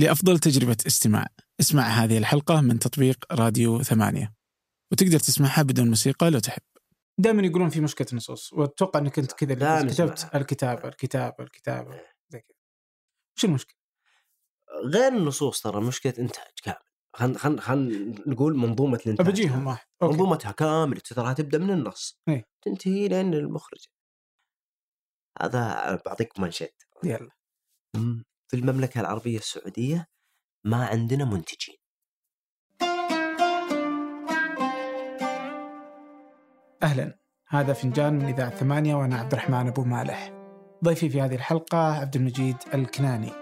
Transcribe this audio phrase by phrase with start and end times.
[0.00, 1.26] لأفضل تجربة استماع
[1.60, 4.34] اسمع هذه الحلقة من تطبيق راديو ثمانية
[4.92, 6.62] وتقدر تسمعها بدون موسيقى لو تحب
[7.18, 10.30] دائما يقولون في مشكلة نصوص وأتوقع إنك أنت كذا كتبت.
[10.34, 12.56] الكتابة الكتابة الكتابة زي كذا
[13.36, 13.76] وش المشكلة؟
[14.84, 16.76] غير النصوص ترى مشكلة إنتاج كامل
[17.16, 19.66] خل خل خل نقول منظومة الإنتاج بجيهم.
[19.66, 20.12] واحد أوكي.
[20.12, 22.48] منظومتها كاملة ترى تبدأ من النص إيه.
[22.62, 23.86] تنتهي لين المخرج
[25.42, 26.72] هذا بعطيك منشد
[27.04, 27.30] يلا
[27.96, 28.24] مم.
[28.50, 30.08] في المملكة العربية السعودية
[30.64, 31.76] ما عندنا منتجين.
[36.82, 37.18] أهلا.
[37.48, 40.32] هذا فنجان من إذاعة ثمانية وأنا عبد الرحمن أبو مالح.
[40.84, 43.32] ضيفي في هذه الحلقة عبد المجيد الكناني.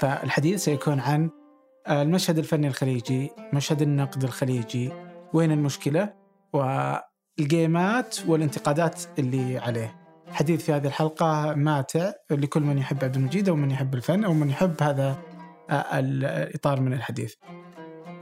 [0.00, 1.30] فالحديث سيكون عن
[1.90, 4.92] المشهد الفني الخليجي مشهد النقد الخليجي
[5.34, 6.14] وين المشكلة
[6.52, 10.05] والجيمات والانتقادات اللي عليه.
[10.32, 14.32] حديث في هذه الحلقة ماتع لكل من يحب عبد المجيد أو من يحب الفن أو
[14.32, 15.18] من يحب هذا
[15.70, 17.34] آه، الإطار من الحديث.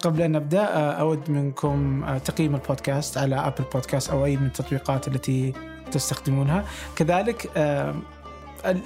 [0.05, 4.47] قبل أن نبدأ آه، أود منكم آه، تقييم البودكاست على أبل بودكاست أو أي من
[4.47, 5.53] التطبيقات التي
[5.93, 6.65] تستخدمونها.
[6.97, 7.51] كذلك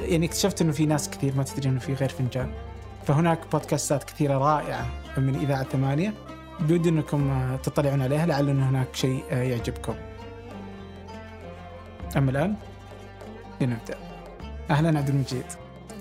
[0.00, 2.52] يعني اكتشفت أنه في ناس كثير ما تدري أنه في غير فنجان.
[3.06, 6.14] فهناك بودكاستات كثيرة رائعة من إذاعة ثمانية.
[6.60, 9.94] بودي أنكم تطلعون عليها لعل أن هناك شيء يعجبكم.
[12.16, 12.54] أما الآن
[13.60, 13.94] لنبدأ
[14.70, 15.44] أهلا عبد المجيد.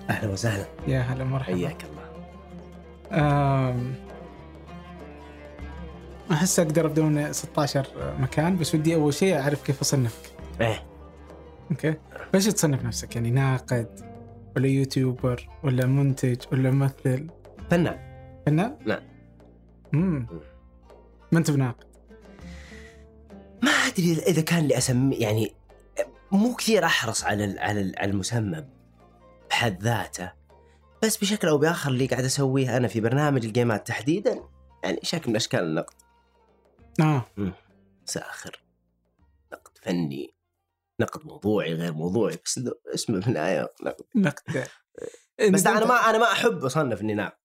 [0.09, 0.65] أهلا وسهلا.
[0.87, 2.07] يا هلا مرحبا حياك الله.
[3.11, 3.93] أم،
[6.31, 7.87] أحس أقدر أبدأ من 16
[8.19, 10.31] مكان بس ودي أول شيء أعرف كيف أصنفك.
[10.61, 10.83] إيه.
[11.71, 11.93] أوكي.
[12.35, 13.87] إيش تصنف نفسك؟ يعني ناقد
[14.55, 17.27] ولا يوتيوبر ولا منتج ولا ممثل؟
[17.69, 17.99] فنان.
[18.45, 18.99] فنان؟ نعم.
[19.93, 20.27] امم
[21.31, 21.85] ما أنت بناقد؟
[23.63, 25.53] ما أدري إذا كان لي أسمي يعني
[26.31, 28.65] مو كثير أحرص على ال- على ال- على المسمى
[29.49, 30.33] بحد ذاته
[31.03, 34.43] بس بشكل أو بآخر اللي قاعد أسويه أنا في برنامج الجيمات تحديدا
[34.83, 35.93] يعني شكل من أشكال النقد.
[36.99, 37.25] آه.
[38.05, 38.63] ساخر.
[39.53, 40.35] نقد فني.
[41.01, 42.59] نقد موضوعي غير موضوعي بس
[42.93, 44.05] اسمه في النهايه نقد.
[44.15, 44.67] نقد.
[45.53, 47.37] بس أنا ما أنا ما أحب أصنف إني ناقد.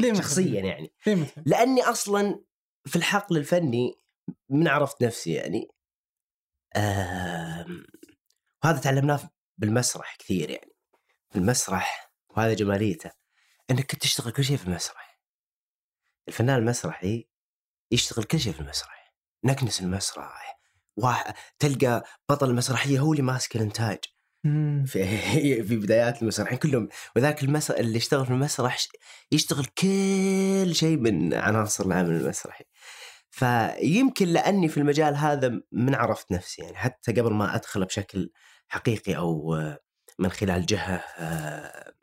[0.00, 0.92] ليه؟ شخصيا يعني.
[1.06, 2.40] ليه؟ لأني أصلا
[2.84, 3.94] في الحقل الفني
[4.48, 5.68] من عرفت نفسي يعني.
[6.76, 7.84] آم،
[8.64, 9.20] وهذا تعلمناه
[9.58, 10.72] بالمسرح كثير يعني.
[11.30, 13.10] في المسرح وهذا جماليته.
[13.70, 15.20] إنك تشتغل كل شيء في المسرح.
[16.28, 17.28] الفنان المسرحي
[17.90, 19.14] يشتغل كل شيء في المسرح.
[19.44, 20.60] نكنس المسرح.
[20.96, 23.98] واحد تلقى بطل المسرحيه هو اللي ماسك الإنتاج.
[24.86, 24.86] في
[25.68, 26.88] في بدايات المسرحين كلهم.
[27.16, 28.78] وذاك المسرح اللي يشتغل في المسرح
[29.32, 32.64] يشتغل كل شيء من عناصر العمل المسرحي.
[33.30, 36.76] فيمكن لأني في المجال هذا من عرفت نفسي يعني.
[36.76, 38.30] حتى قبل ما أدخل بشكل
[38.70, 39.56] حقيقي أو
[40.18, 41.94] من خلال جهة آه،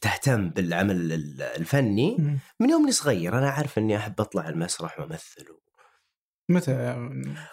[0.00, 2.16] تهتم بالعمل ال- الفني.
[2.60, 5.46] من يوم اني صغير أنا أعرف إني أحب أطلع المسرح وأمثل
[6.48, 6.72] متى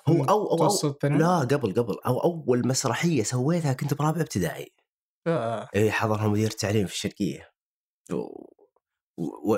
[0.07, 0.69] هو أو أو, أو؟
[1.19, 4.73] لا قبل قبل أو أول مسرحية سويتها كنت برابع ابتدائي
[5.27, 5.69] آه.
[5.75, 7.51] اي حضرها مدير التعليم في الشرقية
[8.11, 8.51] و...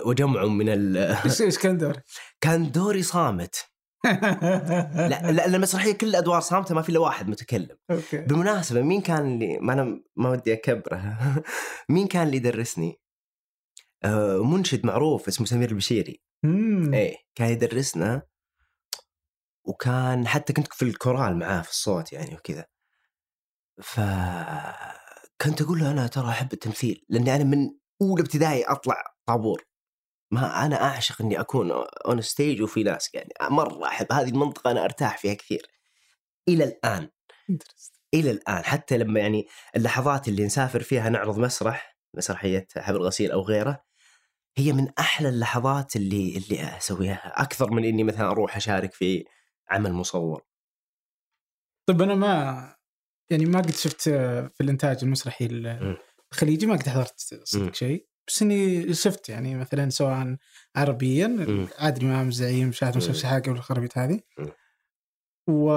[0.09, 1.17] وجمع من ال...
[1.61, 2.03] كان دورك؟
[2.41, 3.65] كان دوري صامت
[4.03, 7.77] لا لا المسرحية كل الادوار صامته ما في إلا واحد متكلم.
[7.91, 8.17] أوكي.
[8.17, 11.43] بالمناسبه مين كان اللي ما أنا ما ودي أكبره.
[11.89, 12.99] مين كان اللي يدرسني؟
[14.03, 16.21] آه منشد معروف اسمه سمير البشيري.
[16.43, 16.93] مم.
[16.93, 18.21] إيه كان يدرسنا
[19.65, 22.65] وكان حتى كنت في الكورال معاه في الصوت يعني وكذا.
[23.81, 23.99] ف
[25.41, 27.69] كنت أقول له أنا ترى أحب التمثيل لأني أنا من
[28.01, 29.63] أولى ابتدائي أطلع طابور.
[30.33, 33.33] ما أنا أعشق إني أكون on stage وفي ناس يعني.
[33.41, 34.11] مرة أحب.
[34.11, 35.67] هذه المنطقة أنا أرتاح فيها كثير.
[36.47, 37.09] إلى الآن.
[38.13, 38.63] إلى الآن.
[38.63, 43.83] حتى لما يعني اللحظات اللي نسافر فيها نعرض مسرح مسرحية حبل الغسيل أو غيره
[44.57, 47.41] هي من أحلى اللحظات اللي اللي أسويها.
[47.41, 49.25] أكثر من إني مثلا أروح أشارك في
[49.69, 50.43] عمل مصور.
[51.89, 52.75] طيب أنا ما
[53.29, 55.45] يعني ما قد شفت في الإنتاج المسرحي.
[56.31, 57.19] الخليجي ما قد حضرت.
[57.43, 58.12] صدق شيء.
[58.27, 60.37] بس إني شفت يعني مثلا سواء
[60.75, 61.27] عربيا.
[61.79, 62.97] عادل امام الزعيم شاهد.
[62.97, 64.51] مسلسل حاجة والخرابيط هذه مم.
[65.47, 65.73] و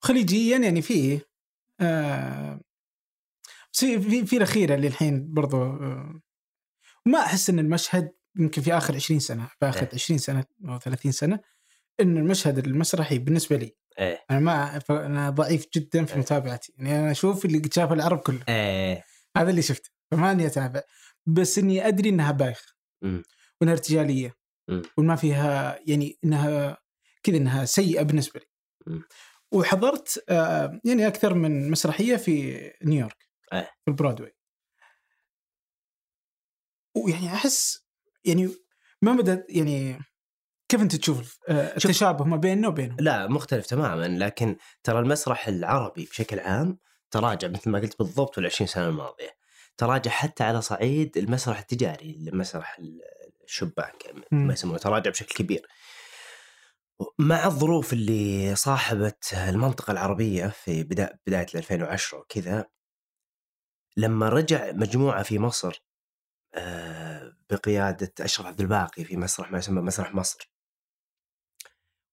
[0.00, 1.28] خليجيا يعني فيه
[1.80, 2.60] آه
[3.72, 6.20] بس في في, في الاخيره اللي الحين برضو آه
[7.06, 9.94] ما أحس إن المشهد يمكن في آخر 20 سنة في آخر إيه.
[9.94, 11.40] 20 سنة أو 30 سنة
[12.00, 16.20] إن المشهد المسرحي بالنسبة لي إيه أنا ما أنا ضعيف جدا في إيه.
[16.20, 19.04] متابعتي يعني أنا أشوف اللي شافه العرب كله إيه
[19.36, 20.82] هذا اللي شفته فما اني اتابع
[21.26, 22.76] بس إني أدري إنها بايخ.
[23.02, 24.34] وإنها ارتجالية.
[24.96, 26.78] وما فيها يعني إنها
[27.22, 28.46] كذا إنها سيئة بالنسبة لي.
[29.52, 33.70] وحضرت آه يعني أكثر من مسرحية في نيويورك إيه.
[33.84, 34.34] في البرودواي
[36.96, 37.86] ويعني أحس
[38.24, 38.48] يعني
[39.02, 39.98] ما مدى يعني
[40.68, 46.04] كيف أنت تشوف آه، التشابه ما بيننا وبينهم؟ لا مختلف تماما لكن ترى المسرح العربي
[46.04, 46.78] بشكل عام
[47.10, 49.37] تراجع مثل ما قلت بالضبط في العشرين سنة الماضية
[49.78, 52.80] تراجع حتى على صعيد المسرح التجاري المسرح
[53.44, 53.92] الشبان
[54.32, 55.66] ما يسمونه تراجع بشكل كبير.
[57.18, 62.64] مع الظروف اللي صاحبت المنطقة العربية في بداية بداية 2010 وكذا
[63.96, 65.84] لما رجع مجموعة في مصر
[66.54, 70.52] آه، بقيادة أشرف عبد الباقي في مسرح ما يسمى مسرح مصر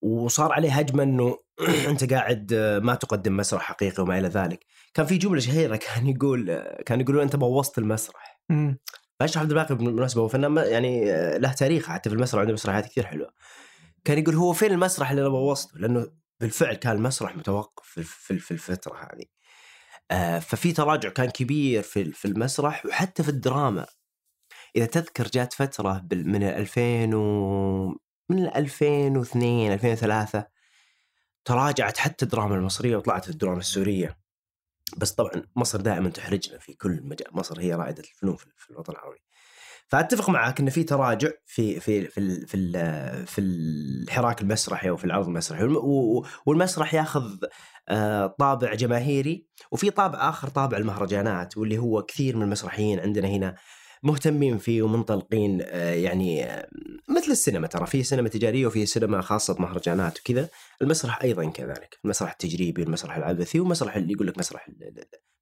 [0.05, 1.37] وصار عليه هجمة أنه
[1.89, 4.65] أنت قاعد آه، ما تقدم مسرح حقيقي وما إلى ذلك.
[4.93, 8.41] كان في جملة شهيرة كان يقول آه، كان يقولون أنت بوظت المسرح.
[9.19, 11.05] فاشرف عبد الباقي بالمناسبة؟ هو فنان يعني
[11.37, 13.33] له تاريخ حتى في المسرح عنده مسرحيات كثير حلوة.
[14.05, 16.07] كان يقول هو فين المسرح اللي أنا بوظته؟ لأنه
[16.39, 19.25] بالفعل كان المسرح متوقف في في الفترة هذه.
[20.11, 23.85] آه ففي تراجع كان كبير في في المسرح وحتى في الدراما.
[24.75, 30.47] إذا تذكر جات فترة من 2000 و من 2002 2003
[31.45, 34.17] تراجعت حتى الدراما المصرية وطلعت الدراما السورية.
[34.97, 39.19] بس طبعا مصر دائما تحرجنا في كل مجال مصر هي رائدة الفنون في الوطن العربي.
[39.87, 45.63] فأتفق معك إن في تراجع في في في في, في الحراك المسرحي وفي العرض المسرحي.
[46.45, 47.45] والمسرح ياخذ
[47.89, 53.55] آه، طابع جماهيري وفي طابع آخر طابع المهرجانات واللي هو كثير من المسرحيين عندنا هنا
[54.05, 56.69] مهتمين فيه ومنطلقين آه، يعني آه،
[57.09, 57.85] مثل السينما ترى.
[57.85, 60.49] في سينما تجارية وفي سينما خاصة مهرجانات وكذا.
[60.81, 61.99] المسرح أيضا كذلك.
[62.05, 64.69] المسرح التجريبي والمسرح العبثي والمسرح اللي يقول لك مسرح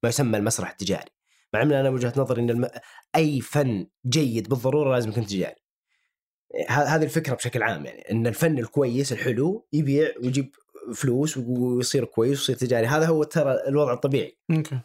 [0.02, 1.10] ما يسمى المسرح التجاري.
[1.54, 2.68] مع إن أنا وجهة نظري إن الم...
[3.16, 5.64] أي فن جيد بالضرورة لازم يكون تجاري.
[6.68, 8.00] هذه الفكرة بشكل عام يعني.
[8.10, 10.54] إن الفن الكويس الحلو يبيع ويجيب
[10.94, 12.86] فلوس ويصير كويس ويصير تجاري.
[12.86, 14.38] هذا هو ترى الوضع الطبيعي.
[14.50, 14.80] أوكي.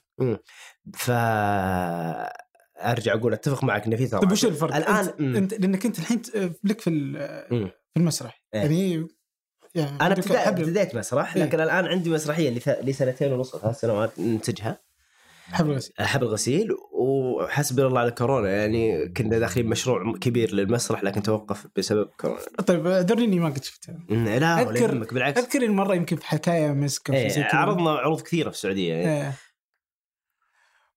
[0.94, 1.12] ف
[2.82, 6.00] ارجع أقول اتفق معك ان في ترى طيب وش الفرق؟ الآن انت, انت لأنك أنت
[6.00, 6.22] الحين
[6.64, 6.90] لك في
[7.94, 8.44] في المسرح.
[8.54, 9.08] إيه؟ يعني
[9.76, 10.16] يعني أنا
[10.50, 11.44] ابتديت مسرح إيه.
[11.44, 14.90] لكن الآن عندي مسرحية لي سنتين ونص ثلاث سنوات ننتجها.
[15.52, 15.94] حبل غسيل.
[16.00, 22.10] حبل غسيل وحسبي الله على كورونا يعني كنا داخلين مشروع كبير للمسرح لكن توقف بسبب
[22.20, 22.42] كورونا.
[22.68, 25.42] طيب اعذرني ما قد شفته لا ولا يهمك بالعكس.
[25.42, 28.94] أذكر المرة يمكن في حكاية مسك إيه عرضنا عروض كثيرة في السعودية.
[28.94, 29.22] يعني.
[29.22, 29.34] إيه.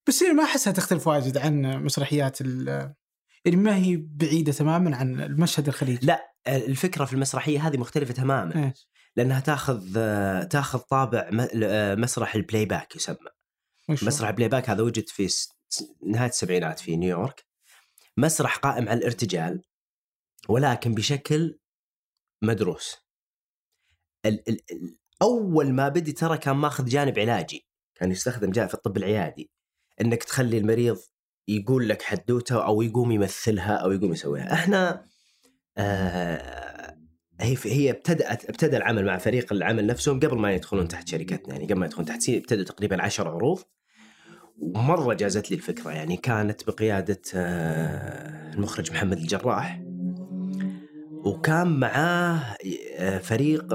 [0.08, 2.40] بس ما أحسها تختلف واجد عن مسرحيات
[3.44, 6.06] يعني ما هي بعيدة تماما عن المشهد الخليجي.
[6.06, 8.56] لا الفكرة في المسرحية هذه مختلفة تماما.
[8.56, 8.74] إيه.
[9.16, 9.94] لأنها تأخذ
[10.46, 11.28] تأخذ طابع
[11.94, 13.16] مسرح ال playback يسمى
[13.88, 15.28] مسرح playback هذا وجد في
[16.06, 17.44] نهاية السبعينات في نيويورك.
[18.16, 19.62] مسرح قائم على الارتجال
[20.48, 21.58] ولكن بشكل
[22.42, 22.96] مدروس.
[24.26, 24.58] ال ال
[25.22, 27.66] أول ما بدي ترى كان ماخذ جانب علاجي.
[27.94, 29.50] كان يستخدم جانب في الطب العيادي.
[30.02, 30.98] إنك تخلي المريض
[31.48, 34.52] يقول لك حدوته أو يقوم يمثلها أو يقوم يسويها.
[34.52, 35.06] إحنا
[35.76, 36.96] آه
[37.40, 41.54] هي هي ابتدأت ابتدى العمل مع فريق العمل نفسهم قبل ما يدخلون تحت شركتنا.
[41.54, 43.58] يعني قبل ما يدخلون تحت ابتدوا تقريبا 10 عروض.
[44.58, 45.90] ومرة جازت لي الفكرة.
[45.90, 49.82] يعني كانت بقيادة آه، المخرج محمد الجراح.
[51.24, 52.56] وكان معاه
[52.96, 53.74] آه، فريق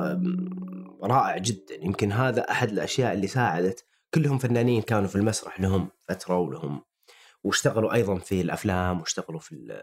[1.04, 1.76] رائع جدا.
[1.82, 3.86] يمكن هذا أحد الأشياء اللي ساعدت
[4.18, 6.84] كلهم فنانين كانوا في المسرح لهم فترة ولهم
[7.44, 9.81] واشتغلوا أيضا في الأفلام واشتغلوا في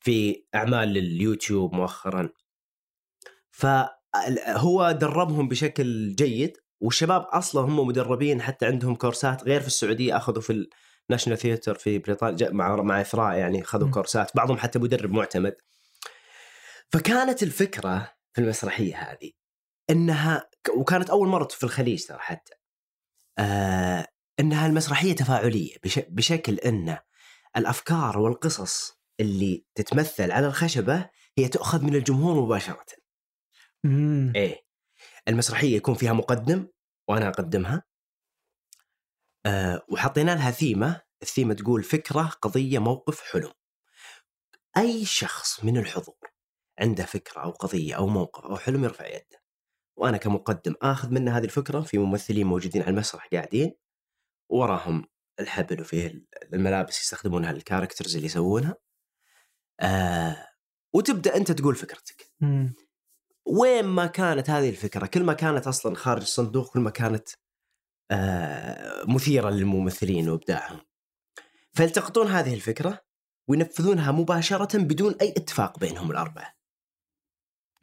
[0.00, 2.28] في أعمال اليوتيوب مؤخرا.
[3.50, 10.42] فهو دربهم بشكل جيد والشباب أصلا هم مدربين حتى عندهم كورسات غير في السعودية أخذوا
[10.42, 10.68] في
[11.10, 15.56] الناشونال ثياتر في بريطانيا مع مع إثراء يعني أخذوا كورسات بعضهم حتى مدرب معتمد.
[16.92, 19.30] فكانت الفكرة في المسرحية هذه
[19.90, 22.61] إنها وكانت أول مرة في الخليج ترى حتى.
[23.38, 24.06] آه
[24.40, 25.76] انها المسرحيه تفاعلية
[26.08, 26.98] بشكل إن
[27.56, 32.86] الأفكار والقصص اللي تتمثل على الخشبة هي تؤخذ من الجمهور مباشرة.
[33.84, 34.62] امم إيه.
[35.28, 36.68] المسرحية يكون فيها مقدم
[37.08, 37.82] وأنا أقدمها.
[39.46, 41.00] أه وحطينا لها ثيمة.
[41.22, 43.52] الثيمة تقول فكرة قضية موقف حلم.
[44.76, 46.32] أي شخص من الحضور
[46.80, 49.41] عنده فكرة أو قضية أو موقف أو حلم يرفع يده.
[50.02, 53.74] وأنا كمقدم آخذ منه هذه الفكرة في ممثلين موجودين على المسرح قاعدين
[54.50, 55.04] وراهم
[55.40, 58.74] الحبل وفيه الملابس يستخدمونها الكاركترز اللي يسوونها.
[59.80, 60.48] آه
[60.94, 62.30] وتبدأ أنت تقول فكرتك.
[62.40, 62.74] مم.
[63.46, 67.28] وين ما كانت هذه الفكرة كل ما كانت أصلا خارج الصندوق كل ما كانت
[68.10, 70.80] آه مثيرة للممثلين وإبداعهم.
[71.72, 73.04] فيلتقطون هذه الفكرة
[73.48, 76.54] وينفذونها مباشرة بدون أي اتفاق بينهم الأربعة.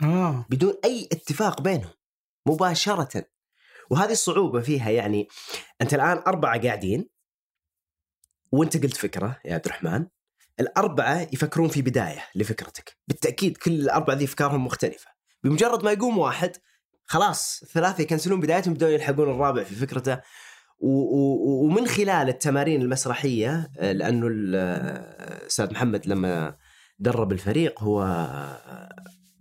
[0.03, 0.45] آه.
[0.49, 1.98] بدون أي اتفاق بينهم.
[2.49, 3.25] مباشرة.
[3.89, 5.27] وهذه الصعوبة فيها يعني
[5.81, 7.09] أنت الآن أربعة قاعدين
[8.51, 10.07] وأنت قلت فكرة يا عبد الرحمن
[10.59, 12.97] الأربعة يفكرون في بداية لفكرتك.
[13.07, 15.07] بالتأكيد كل الأربعة ذي أفكارهم مختلفة.
[15.43, 16.57] بمجرد ما يقوم واحد
[17.05, 20.19] خلاص الثلاثة يكنسلون بدايتهم يبدون يلحقون الرابع في فكرته.
[20.81, 26.57] ومن خلال التمارين المسرحية لأنه الاستاذ محمد لما
[26.99, 28.03] درب الفريق هو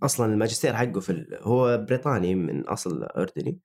[0.03, 3.59] أصلا الماجستير حقه في ال- هو بريطاني من أصل أردني.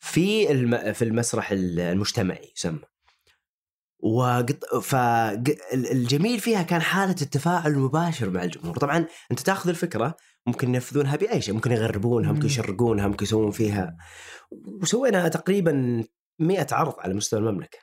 [0.00, 0.92] في الم...
[0.92, 2.78] في المسرح المجتمعي يسمى.
[4.00, 4.64] وقط...
[4.82, 8.76] فالجميل فيها كان حالة التفاعل المباشر مع الجمهور.
[8.76, 11.54] طبعا أنت تأخذ الفكرة ممكن ينفذونها بأي شيء.
[11.54, 12.46] ممكن يغربونها ممكن مم.
[12.46, 13.96] يشرقونها ممكن يسوون فيها.
[14.82, 16.04] وسوينا تقريبا
[16.38, 17.78] 100 عرض على مستوى المملكة.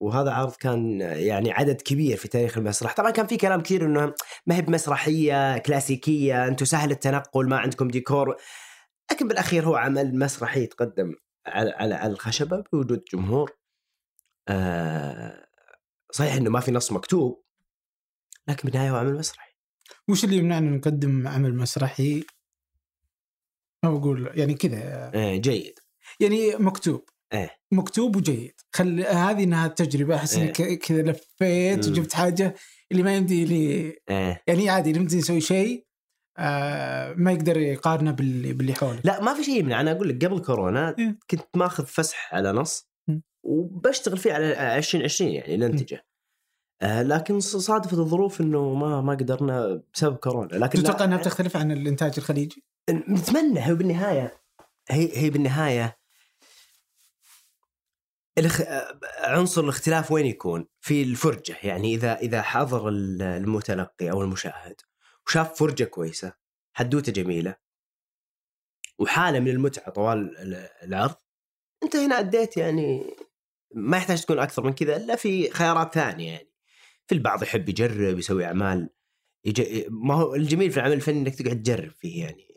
[0.00, 2.94] وهذا عرض كان يعني عدد كبير في تاريخ المسرح.
[2.94, 4.14] طبعا كان في كلام كثير إنه
[4.46, 8.36] ما هي بمسرحية كلاسيكية أنتم سهل التنقل ما عندكم ديكور.
[9.12, 11.14] لكن بالأخير هو عمل مسرحي يتقدم
[11.46, 13.50] على على على الخشبة بوجود جمهور.
[14.48, 15.46] آه
[16.12, 17.44] صحيح إنه ما في نص مكتوب
[18.48, 19.50] لكن بالنهايه هو عمل مسرحي.
[20.08, 22.24] وش اللي يمنعنا نقدم عمل مسرحي؟
[23.84, 25.10] أو أقول يعني كذا.
[25.14, 25.78] آه جيد.
[26.20, 27.04] يعني مكتوب.
[27.32, 27.50] إيه.
[27.72, 30.44] مكتوب وجيد خل هذه إنها تجربة أحس إيه.
[30.44, 31.88] انك كذا لفيت.
[31.88, 32.54] وجبت حاجة
[32.92, 35.86] اللي ما يمدي لي آه يعني عادي اللي يمدي يسوي شيء
[36.38, 40.24] آه ما يقدر يقارنه باللي باللي حوله لا ما في شيء يمنع أنا أقول لك
[40.24, 41.18] قبل كورونا إيه.
[41.30, 42.90] كنت ماخذ فسح على نص.
[43.42, 46.06] وبشتغل فيه على 2020 يعني ننتجه
[46.82, 51.72] آه لكن صادفت الظروف إنه ما ما قدرنا بسبب كورونا لكن تتوقع إنها بتختلف عن
[51.72, 54.40] الإنتاج الخليجي؟ نتمنى هو بالنهاية
[54.90, 55.99] هي هي بالنهاية
[58.38, 58.62] الخ...
[59.18, 64.80] عنصر الاختلاف وين يكون؟ في الفرجة يعني إذا إذا حضر ال- المتلقي أو المشاهد
[65.26, 66.32] وشاف فرجة كويسة
[66.72, 67.56] حدوتة جميلة
[68.98, 71.14] وحالة من المتعة طوال ال- العرض
[71.82, 73.14] أنت هنا أديت يعني
[73.74, 76.50] ما يحتاج تكون أكثر من كذا إلا في خيارات ثانية يعني.
[77.06, 78.90] في البعض يحب يجرب يسوي أعمال
[79.44, 79.86] يج...
[79.88, 82.56] ما هو الجميل في العمل الفني إنك تقعد تجرب فيه يعني.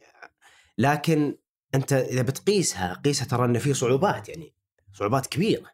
[0.77, 1.38] لكن
[1.75, 4.56] أنت إذا بتقيسها قيسها ترى ان في صعوبات يعني.
[4.94, 5.72] صعوبات كبيرة.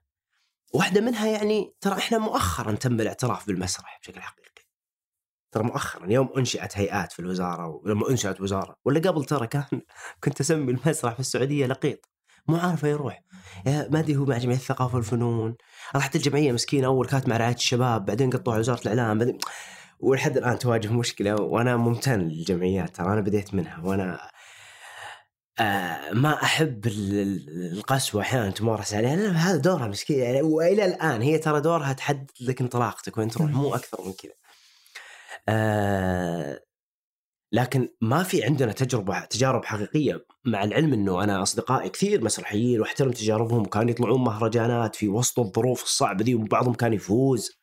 [0.74, 4.50] واحدة منها يعني ترى إحنا مؤخرا تم الاعتراف بالمسرح بشكل حقيقي.
[5.52, 9.82] ترى مؤخرا يوم أنشئت هيئات في الوزارة ولما أنشئت وزارة ولا قبل ترى كان
[10.24, 12.10] كنت أسمي المسرح في السعودية لقيط.
[12.48, 13.24] مو عارفه يروح.
[13.66, 15.56] ما أدري هو مع جمعية الثقافة والفنون.
[15.96, 19.38] رحت الجمعية مسكينة أول كانت مع رعاية الشباب بعدين قطعوا وزارة الإعلام بعدين
[20.00, 24.30] ولحد الآن تواجه مشكلة وأنا ممتن للجمعيات ترى أنا بديت منها وأنا
[25.60, 30.86] آه ما أحب ال- ال- القسوة أحيانا تمارس عليها لأن هذا دورها مسكين يعني وإلى
[30.86, 34.32] الآن هي ترى دورها تحدد لك انطلاقتك وين تروح مو أكثر من كذا.
[35.50, 36.60] آه
[37.52, 43.12] لكن ما في عندنا تجربة تجارب حقيقية مع العلم إنه أنا أصدقائي كثير مسرحيين واحترم
[43.12, 47.60] تجاربهم وكانوا يطلعون مهرجانات في وسط الظروف الصعبة دي وبعضهم كان يفوز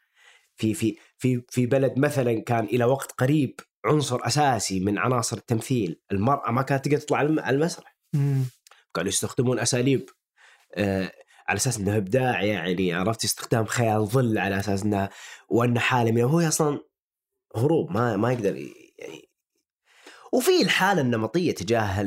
[0.57, 6.00] في في في في بلد مثلا كان إلى وقت قريب عنصر أساسي من عناصر التمثيل،
[6.12, 7.97] المرأة ما كانت تقدر تطلع على المسرح،.
[8.95, 10.11] كانوا يستخدمون أساليب.
[10.75, 11.12] آه
[11.49, 15.11] على أساس انها إبداع يعني عرفت؟ استخدام خيال ظل على أساس انها
[15.49, 16.81] وانه حاله من هو أصلا
[17.57, 19.31] هروب ما ما يقدر يعني.
[20.33, 21.99] وفي الحالة النمطية تجاه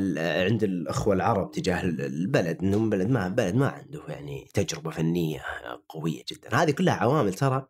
[0.44, 5.44] عند الأخوة العرب تجاه ال- البلد انهم بلد ما بلد ما عنده يعني تجربة فنية
[5.88, 6.54] قوية جدا.
[6.54, 7.66] هذه كلها عوامل ترى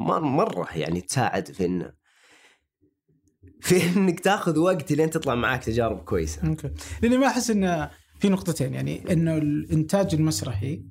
[0.00, 1.92] مر مرة يعني تساعد في ان
[3.60, 6.48] في إنك تاخذ وقت لين تطلع معاك تجارب كويسة.
[6.48, 6.70] okay.
[7.02, 10.84] لأني ما أحس انه في نقطتين يعني إنه الإنتاج المسرحي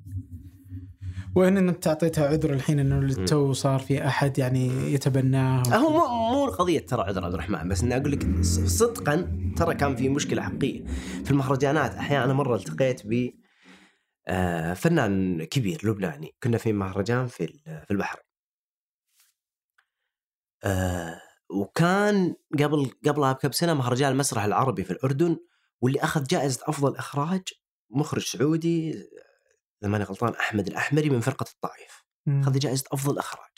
[1.34, 5.62] وإن أنت اعطيتها عذر الحين إنه تو صار في أحد يعني يتبناه.
[5.68, 8.26] هو مو مو قضيه ترى عذر عبد الرحمن بس إني أقول لك
[8.66, 10.84] صدقا ترى كان في مشكلة حقيقية.
[11.24, 13.30] في المهرجانات أحيانا مرة التقيت ب
[14.28, 16.34] آه، فنان كبير لبناني.
[16.42, 18.22] كنا في مهرجان في في البحرين
[20.64, 25.36] آه، وكان قبل قبلها بكم سنة مهرجان المسرح العربي في الأردن
[25.80, 27.42] واللي أخذ جائزة أفضل إخراج
[27.90, 28.90] مخرج سعودي
[29.82, 32.04] إذا ماني غلطان أحمد الأحمري من فرقة الطائف.
[32.28, 33.50] أخذ جائزة أفضل إخراج.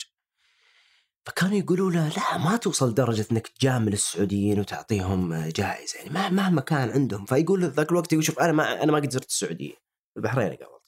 [1.25, 6.61] فكانوا يقولوا له لا ما توصل درجة إنك تجامل السعوديين وتعطيهم جائزة يعني ما مهما
[6.61, 7.25] كان عندهم.
[7.25, 9.75] فيقول ذاك الوقت يقول شوف أنا ما أنا ما قد زرت السعودية.
[10.17, 10.79] البحرين قبل.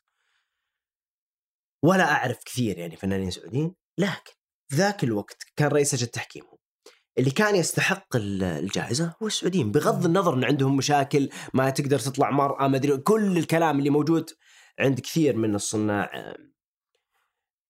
[1.83, 4.33] ولا أعرف كثير يعني فنانين سعوديين لكن
[4.73, 6.57] ذاك الوقت كان رئيس التحكيم هو.
[7.17, 12.31] اللي كان يستحق ال- الجائزة هو السعوديين بغض النظر إن عندهم مشاكل ما تقدر تطلع
[12.31, 14.29] مرأة ما أدري كل الكلام اللي موجود
[14.79, 16.33] عند كثير من الصناع.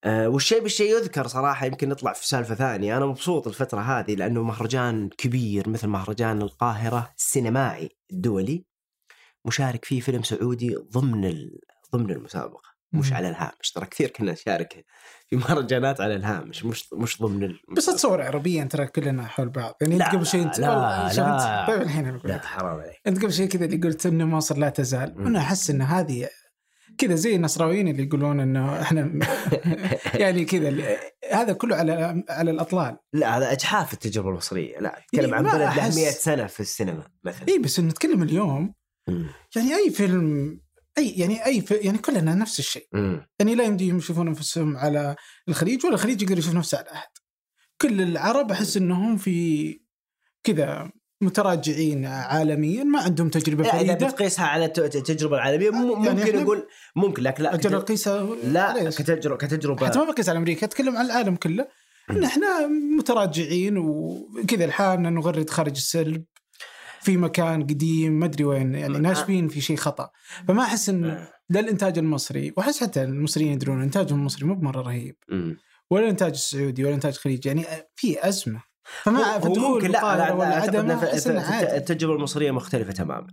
[0.03, 2.97] آه، والشيء بالشيء يذكر صراحة يمكن نطلع في سالفة ثانية.
[2.97, 8.65] أنا مبسوط الفترة هذه لأنه مهرجان كبير مثل مهرجان القاهرة السينمائي الدولي
[9.45, 11.49] مشارك فيه فيلم سعودي ضمن
[11.93, 12.70] ضمن المسابقة.
[12.93, 13.13] مش.
[13.13, 14.85] على الهامش ترى كثير كنا نشارك
[15.27, 17.59] في مهرجانات على الهامش مش مش ضمن ال...
[17.77, 21.07] بس تصور عربيا ترى كلنا حول بعض يعني أنت لا، قبل شوي انت لا، لا.
[21.07, 22.39] انت طيب الحين لا.
[22.39, 25.27] حرام عليك أنت قبل شوي كذا اللي قلت ان مصر لا تزال مم.
[25.27, 26.29] أنا أحس إن هذه
[26.97, 29.19] كذا زي النصراويين اللي يقولون إنه إحنا
[30.21, 30.97] يعني كذا
[31.31, 35.55] هذا كله على على الأطلال لا هذا أجحاف التجربة المصرية لا اتكلم إيه، عن بلد
[35.55, 38.73] له أحس- 100 سنة في السينما مثلا اي بس نتكلم اليوم.
[39.55, 40.59] يعني أي فيلم
[40.97, 42.87] أي يعني أي يعني كلنا نفس الشيء.
[42.93, 43.27] مم.
[43.39, 45.15] يعني لا يمديهم يشوفون أنفسهم على
[45.49, 47.09] الخليج ولا الخليج يقدر يشوف نفسه على أحد.
[47.81, 49.79] كل العرب أحس إنهم في
[50.43, 54.07] كذا متراجعين عالميا ما عندهم تجربة لا إذا فريدة.
[54.07, 58.89] بتقيسها على الت- التجربه العالمية يعني ممكن إحنا- أقول ممكن لكن لا أجل اقيسها لا؟
[58.89, 59.85] كتجربة كتجربة.
[59.87, 61.67] حتى ما بقيس على أمريكا أتكلم عن العالم كله.
[62.11, 62.67] إن إحنا
[62.97, 66.23] متراجعين وكذا لحالنا نغرد خارج السرب
[67.01, 70.09] في مكان قديم ما أدري وين يعني ناشفين في شيء خطأ.
[70.47, 75.15] فما أحس إن لا الانتاج المصري وأحس حتى المصريين يدرون إنتاجهم المصري مو بمرة رهيب.
[75.89, 77.65] ولا الانتاج السعودي ولا الانتاج الخليجي يعني
[77.95, 78.63] في أزمة.
[78.83, 80.91] فما ممكن لا, لا, لا عدم
[81.77, 83.27] التجربة المصرية مختلفة تماما.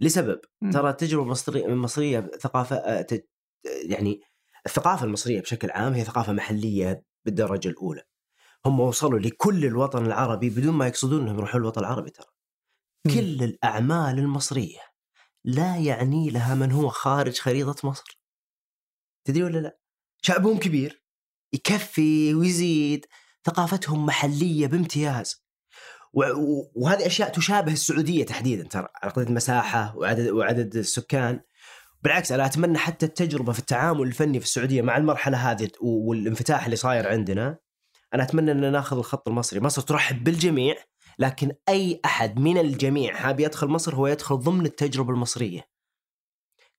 [0.00, 0.70] لسبب؟ مم.
[0.70, 3.06] ترى التجربة المصرية المصرية ثقافة آه،
[3.64, 4.20] يعني
[4.66, 8.02] الثقافة المصرية بشكل عام هي ثقافة محلية بالدرجة الأولى.
[8.66, 12.26] هم وصلوا لكل الوطن العربي بدون ما يقصدون إنهم يروحون الوطن العربي ترى.
[13.14, 14.80] كل الأعمال المصرية
[15.44, 18.20] لا يعني لها من هو خارج خريطة مصر.
[19.24, 19.78] تدري ولا لا؟
[20.22, 21.04] شعبهم كبير
[21.52, 23.06] يكفي ويزيد
[23.44, 25.44] ثقافتهم محلية بامتياز.
[26.74, 31.40] وهذه أشياء تشابه السعودية تحديدا ترى على قضيه المساحة وعدد وعدد السكان.
[32.02, 36.76] بالعكس أنا أتمنى حتى التجربة في التعامل الفني في السعودية مع المرحلة هذه والانفتاح اللي
[36.76, 37.58] صاير عندنا.
[38.14, 40.76] أنا أتمنى أن ناخذ الخط المصري، مصر ترحب بالجميع.
[41.18, 45.78] لكن أي أحد من الجميع حاب يدخل مصر هو يدخل ضمن التجربة المصرية.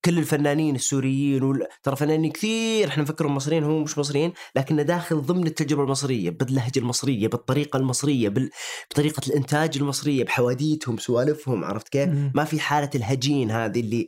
[0.05, 1.67] كل الفنانين السوريين وال...
[1.83, 6.79] ترى فنانين كثير إحنا نفكرهم مصريين هم مش مصريين لكنه داخل ضمن التجربة المصرية باللهجة
[6.79, 8.49] المصرية بالطريقة المصرية بال...
[8.91, 14.07] بطريقة الإنتاج المصرية بحواديتهم سوالفهم عرفت كيف؟ ما في حالة الهجين هذه اللي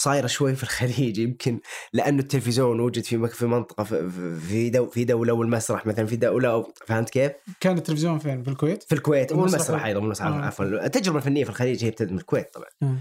[0.00, 1.60] صايرة شوي في الخليج يمكن
[1.92, 4.08] لأنه التلفزيون وجد في في منطقة في
[4.48, 8.94] في دو في دولة والمسرح مثلا في دولة فهمت كيف؟ كان التلفزيون فين بالكويت؟ في
[8.94, 10.32] الكويت والمسرح أيضا والمسرح آه.
[10.42, 12.98] عفوا التجربة الفنية في الخليج هي ابتدت من الكويت طبعا.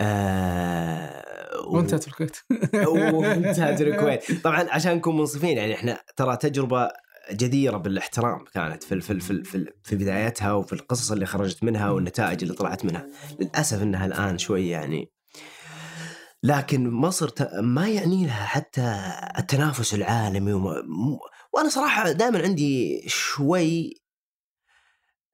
[0.00, 2.36] آه و- وانتهت في الكويت
[3.14, 6.88] وانتهت في الكويت طبعا عشان نكون منصفين يعني إحنا ترى تجربة
[7.32, 12.42] جديرة بالاحترام كانت في في في في, في بدايتها وفي القصص اللي خرجت منها والنتائج
[12.42, 13.06] اللي طلعت منها
[13.40, 15.10] للأسف إنها الآن شوي يعني
[16.42, 17.30] لكن مصر
[17.62, 19.02] ما يعني لها حتى
[19.38, 21.18] التنافس العالمي وما م-
[21.52, 24.02] وأنا صراحة دائما عندي شوي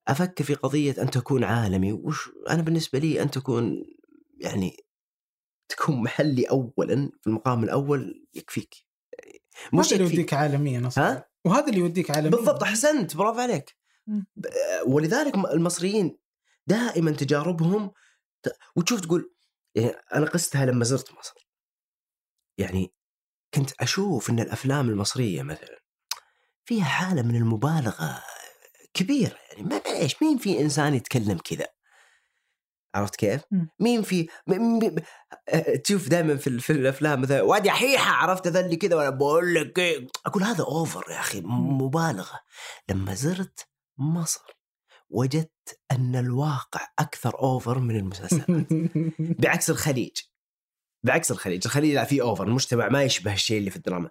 [0.08, 1.92] أفكر في قضية أن تكون عالمي.
[1.92, 3.84] وش أنا بالنسبة لي أن تكون
[4.40, 4.76] يعني
[5.68, 8.74] تكون محلي اولا في المقام الأول يكفيك.
[9.72, 11.12] مش هذا اللي يوديك عالميا أصلا.
[11.12, 12.30] ها؟ وهذا اللي يوديك عالميا.
[12.30, 13.76] بالضبط أحسنت برافو عليك.
[14.86, 16.18] ولذلك المصريين
[16.66, 17.90] دائما تجاربهم
[18.76, 19.32] وتشوف تقول
[19.76, 21.48] يعني أنا قستها لما زرت مصر.
[22.58, 22.92] يعني
[23.54, 25.80] كنت أشوف إن الأفلام المصرية مثلا
[26.64, 28.22] فيها حالة من المبالغة
[28.94, 31.66] كبيرة يعني ما ليش مين في إنسان يتكلم كذا؟
[32.94, 33.42] عرفت كيف؟
[33.80, 34.28] مين في
[35.84, 39.54] تشوف دائما في, ال- في الأفلام مثلا واد حيحه عرفت ذا اللي كذا؟ وأنا بقول
[39.54, 42.40] لك إيه؟ أقول هذا أوفر يا أخي مبالغة.
[42.90, 44.55] لما زرت مصر
[45.10, 48.66] وجدت أن الواقع أكثر over من المسلسلات.
[49.42, 50.20] بعكس الخليج.
[51.04, 51.62] بعكس الخليج.
[51.64, 54.10] الخليج لا في over المجتمع ما يشبه الشيء اللي في الدراما.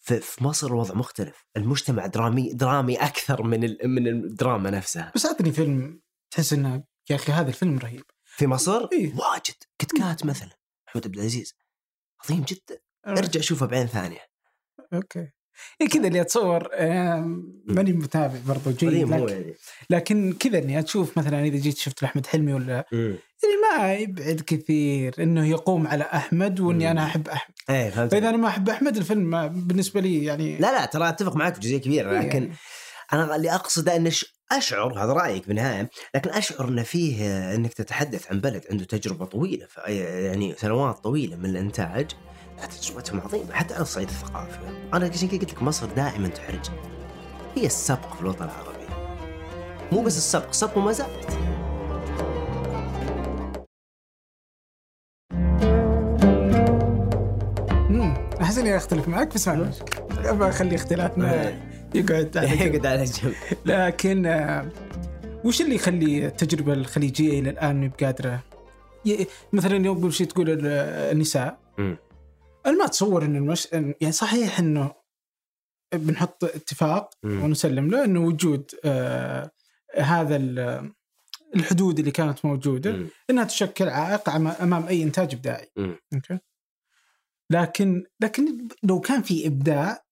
[0.00, 1.44] في, مصر الوضع مختلف.
[1.56, 5.12] المجتمع درامي درامي أكثر من من الدراما نفسها.
[5.14, 6.00] بس أعطني فيلم
[6.30, 8.04] تحس إنه يا أخي هذا الفيلم رهيب.
[8.24, 9.14] في مصر؟ إيه.
[9.14, 9.54] واجد.
[9.78, 10.56] كت كات مثلا.
[10.88, 11.54] محمود عبد العزيز.
[12.24, 12.80] عظيم جدا.
[13.06, 14.20] ارجع شوفه بعين ثانية.
[14.92, 15.32] أوكي.
[15.80, 16.68] إيه كذا اللي أتصور
[17.66, 19.54] ماني متابع برضو جيد لكن, يعني.
[19.90, 22.84] لكن كذا إني أشوف مثلا إذا جيت شفت لأحمد حلمي ولا.
[22.92, 26.90] يعني ما يبعد كثير إنه يقوم على أحمد وإني.
[26.90, 27.54] أنا أحب أحمد.
[27.70, 28.12] إيه فهمت.
[28.12, 31.54] فإذا أنا ما أحب أحمد الفيلم ما بالنسبة لي يعني لا لا ترى أتفق معك
[31.54, 32.52] في جزئيه كبيره لكن يعني
[33.12, 38.30] أنا اللي أقصده ان ش- أشعر هذا رأيك بالنهاية لكن أشعر ان فيه إنك تتحدث
[38.32, 42.16] عن بلد عنده تجربة طويلة يعني سنوات طويلة من الإنتاج لا،
[42.66, 44.58] تجربتهم عظيمة حتى على الصعيد الثقافي
[44.94, 46.76] أنا عشان كذا قلت لك مصر دائما تحرجني
[47.56, 48.72] هي السبق في الوطن العربي.
[49.92, 51.38] مو بس السبق السبق وما زالت
[57.90, 59.70] امم احس اني أختلف معك بس ما
[60.24, 61.52] أبغى أخلي اختلافنا
[61.94, 62.74] يقعد على جنب.
[62.74, 63.32] يقعد على جنب.
[63.66, 64.66] لكن آه،
[65.44, 68.40] وش اللي يخلي التجربة الخليجية إلى الآن مو بقادرة؟
[69.06, 70.66] ي- مثلا يوم قبل شيء تقول ال-
[71.12, 71.58] النساء.
[71.78, 71.96] مم.
[72.66, 73.68] أنا ما أتصور ان المش...
[73.72, 74.94] يعني صحيح إنه
[75.94, 77.42] بنحط اتفاق مم.
[77.44, 79.50] ونسلم له إنه وجود آه
[79.96, 80.92] هذا ال-
[81.56, 83.08] الحدود اللي كانت موجودة مم.
[83.30, 84.28] إنها تشكل عائق
[84.60, 85.68] أمام أي إنتاج إبداعي.
[86.14, 86.38] أوكي.
[87.50, 90.04] لكن لكن لو كان في إبداع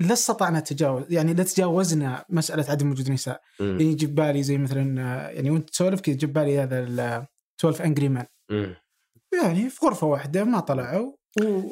[0.00, 3.66] لا استطعنا تجاوز يعني لا تجاوزنا مسألة عدم وجود نساء، مم.
[3.70, 7.00] يعني يجي ببالي زي مثلا يعني وأنت تسولف كذا يجي ببالي هذا ال
[7.60, 8.26] 12 Angry Men.
[9.42, 11.12] يعني في غرفة واحدة ما طلعوا.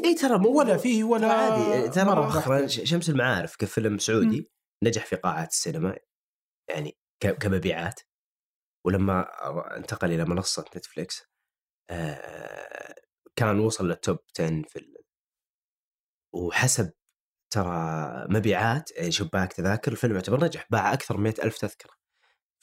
[0.04, 1.88] اي ترى مو ولا فيه ولا عادي.
[1.90, 4.50] ترى مرة مؤخرا شمس المعارف كفيلم سعودي
[4.84, 5.96] نجح في قاعات السينما
[6.70, 8.00] يعني ك- كمبيعات.
[8.86, 9.26] ولما
[9.76, 11.22] انتقل إلى منصة نتفليكس
[11.90, 12.94] آه،
[13.36, 14.94] كان وصل لل top 10 في ال...
[16.34, 16.92] وحسب
[17.52, 21.92] ترى مبيعات يعني شباك تذاكر الفيلم يعتبر نجح باع أكثر من ألف تذكرة.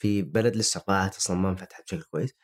[0.02, 2.34] في بلد لسه قاعات أصلا ما انفتحت بشكل كويس.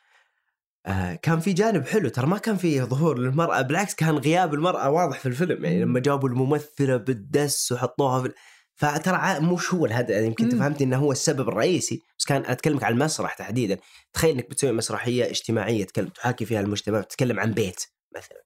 [0.85, 4.89] آه كان في جانب حلو ترى ما كان في ظهور للمرأة بالعكس كان غياب المرأة
[4.89, 8.33] واضح في الفيلم يعني لما جابوا الممثلة بالدس وحطوها في
[8.75, 10.49] فترى مش هو الهدف يعني يمكن.
[10.59, 13.77] فهمت إنه هو السبب الرئيسي بس كان أتكلمك عن المسرح تحديدا
[14.13, 18.43] تخيل إنك بتسوي مسرحية اجتماعية تكلم تحاكي فيها المجتمع تتكلم عن بيت مثلا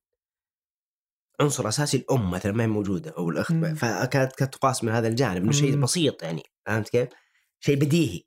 [1.39, 3.53] عنصر أساسي الأم مثلا ما هي موجودة أو الأخت.
[3.53, 5.75] فكانت كانت تقاس من هذا الجانب إنه شيء.
[5.75, 7.09] بسيط يعني فهمت كيف؟
[7.59, 8.21] شيء بديهي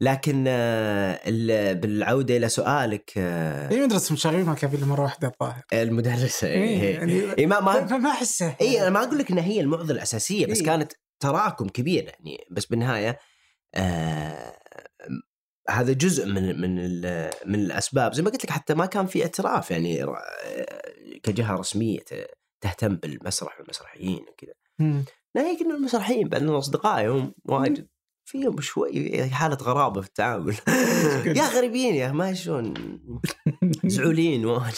[0.00, 5.28] لكن آه، ال- بالعودة إلى سؤالك آه، هي مدرسة المشاغبين ما كان في مرة واحدة
[5.28, 5.62] الظاهر.
[5.72, 9.44] المدرسة إيه، إيه يعني إيه ما ما فما احسه اي أنا ما أقول لك إنها
[9.44, 10.66] هي المعضلة الأساسية بس إيه.
[10.66, 13.18] كانت تراكم كبير يعني بس بالنهاية
[13.74, 14.56] آه
[15.70, 16.74] هذا جزء من من
[17.46, 18.14] من الأسباب.
[18.14, 20.12] زي ما قلت لك حتى ما كان في اعتراف يعني آه،
[21.22, 21.98] كجهة رسمية
[22.60, 24.52] تهتم بالمسرح والمسرحيين وكذا.
[25.36, 27.88] ناهيك إنه المسرحيين بعد اصدقائي هم واجد.
[28.24, 30.56] فيهم شوي حالة غرابة في التعامل.
[31.38, 32.74] يا غريبين يا ما شلون
[33.84, 34.74] زعولين واجد.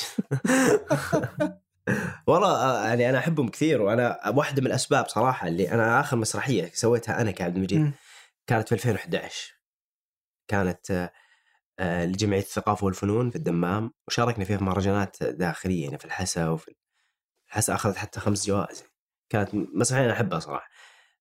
[2.26, 6.70] والله آه، يعني أنا أحبهم كثير وأنا واحدة من الأسباب صراحة اللي أنا آخر مسرحية
[6.74, 7.80] سويتها أنا كعبد المجيد.
[8.46, 9.56] كانت في 2011
[10.48, 11.10] كانت
[11.78, 16.74] آه، لجمعية الثقافة والفنون في الدمام وشاركنا فيها في مهرجانات داخلية يعني في الحسا وفي
[17.48, 18.84] الحسا أخذت حتى خمس جوائز.
[19.28, 20.68] كانت مسرحية أنا أحبها صراحة.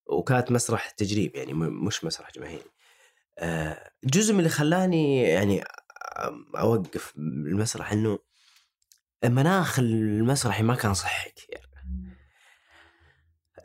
[0.08, 2.70] وكانت مسرح تجريب يعني مش مسرح جماهيري.
[3.40, 5.64] آه، جزء من اللي خلاني يعني
[6.58, 8.20] أوقف المسرح إنه
[9.24, 11.70] المناخ المسرحي ما كان صحي كثير.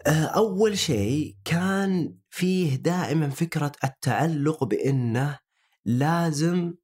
[0.07, 5.39] آه، أول شيء كان فيه دائما فكرة التعلق بإنه
[5.85, 6.75] لازم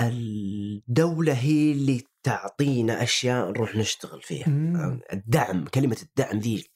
[0.00, 4.48] الدولة هي اللي تعطينا أشياء نروح نشتغل فيها.
[4.48, 5.00] مم.
[5.12, 6.66] الدعم كلمة الدعم ذي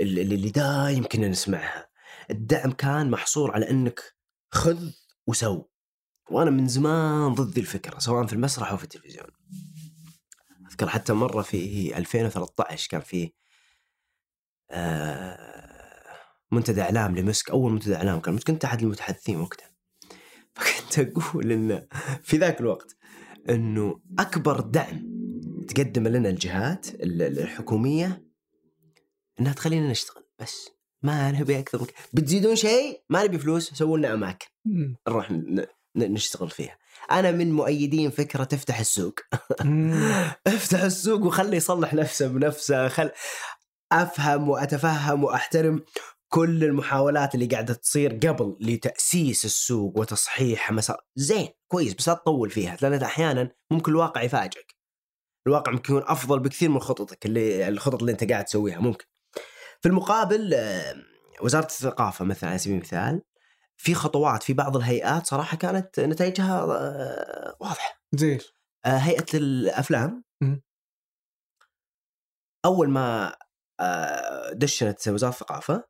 [0.00, 1.88] اللي, دايم كنا نسمعها.
[2.30, 4.00] الدعم كان محصور على إنك
[4.50, 4.90] خذ
[5.26, 5.64] وسو.
[6.30, 9.26] وأنا من زمان ضد الفكرة سواء في المسرح أو في التلفزيون.
[10.70, 13.32] أذكر حتى مرة في 2013 كان في
[14.70, 16.18] آه،
[16.52, 19.70] منتدى إعلام لمسك أول منتدى إعلام كان كنت أحد المتحدثين وقتها.
[20.54, 21.86] فكنت أقول انه
[22.22, 22.96] في ذاك الوقت
[23.48, 25.18] إنه أكبر دعم
[25.68, 28.27] تقدم لنا الجهات ال- ال- الحكومية
[29.40, 30.70] إنها تخلينا نشتغل بس
[31.02, 31.96] ما نبي أكثر من كده.
[32.12, 34.46] بتزيدون شيء؟ ما نبي فلوس سووا لنا أماكن.
[35.08, 35.32] نروح
[35.96, 36.78] نشتغل فيها.
[37.10, 39.14] أنا من مؤيدين فكرة تفتح السوق.
[40.46, 42.88] افتح السوق وخلي يصلح نفسه بنفسه.
[42.88, 43.10] خل
[43.92, 45.84] أفهم وأتفهم وأحترم
[46.28, 51.00] كل المحاولات اللي قاعدة تصير قبل لتأسيس السوق وتصحيح مسار.
[51.16, 54.76] زين كويس بس لا تطول فيها لأن أحيانا ممكن الواقع يفاجئك.
[55.46, 59.04] الواقع ممكن يكون أفضل بكثير من خططك اللي الخطط اللي أنت قاعد تسويها ممكن.
[59.80, 60.94] في المقابل آه،
[61.42, 63.22] وزارة الثقافة مثلا على سبيل المثال
[63.76, 68.02] في خطوات في بعض الهيئات صراحة كانت نتائجها آه، واضحة.
[68.12, 68.38] زين.
[68.84, 70.24] آه، هيئة الأفلام.
[72.64, 73.36] أول ما
[74.52, 75.84] دشنت وزارة الثقافة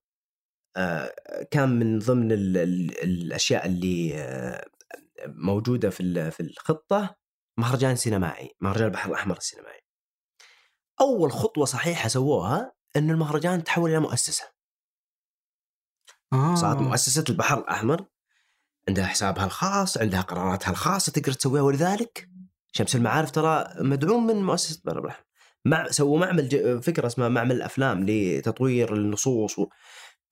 [1.51, 4.15] كان من ضمن ال ال الأشياء اللي
[5.27, 7.17] موجودة في في الخطة
[7.59, 9.81] مهرجان سينمائي مهرجان البحر الأحمر السينمائي.
[11.01, 14.45] أول خطوة صحيحة سووها ان المهرجان تحول إلى مؤسسة.
[16.33, 16.55] آه.
[16.55, 18.07] صارت مؤسسة البحر الأحمر
[18.89, 22.29] عندها حسابها الخاص عندها قراراتها الخاصة تقدر تسويها ولذلك
[22.73, 25.25] شمس المعارف ترى مدعوم من مؤسسة البحر الأحمر.
[25.65, 26.81] مع سووا معمل ج...
[26.81, 29.69] فكرة اسمها معمل الأفلام لتطوير النصوص و...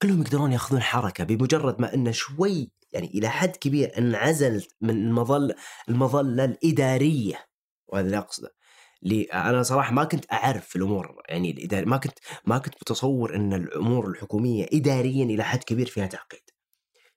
[0.01, 5.55] كلهم يقدرون يأخذون حركة بمجرد ما إنه شوي يعني إلى حد كبير انعزلت من المظله
[5.89, 7.45] المظلة الإدارية
[7.87, 8.56] وهذا اللي أقصده.
[9.01, 14.07] لي أنا صراحة ما كنت أعرف الأمور يعني ما كنت ما كنت متصور إن الأمور
[14.09, 16.39] الحكومية اداريا إلى حد كبير فيها تعقيد.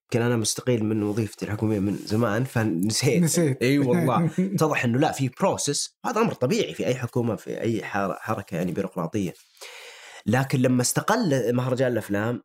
[0.04, 3.22] يمكن أنا مستقيل من وظيفتي الحكومية من زمان فنسيت.
[3.22, 3.62] نسيت.
[3.62, 4.30] إي والله.
[4.38, 8.54] اتضح إنه لا في process هذا أمر طبيعي في أي حكومة في أي حر- حركة
[8.54, 9.34] يعني بيروقراطية.
[10.26, 12.42] لكن لما استقل مهرجان الأفلام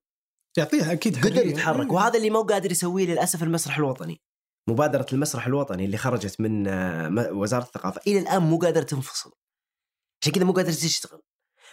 [0.57, 1.45] يعطيها أكيد قدر.
[1.47, 4.21] يتحرك وهذا اللي مو قادر يسويه للأسف المسرح الوطني.
[4.67, 8.01] مبادرة المسرح الوطني اللي خرجت من آه، وزارة الثقافة.
[8.07, 9.31] إلى الآن مو قادرة تنفصل.
[10.21, 11.21] عشان كذا مو قادرة تشتغل.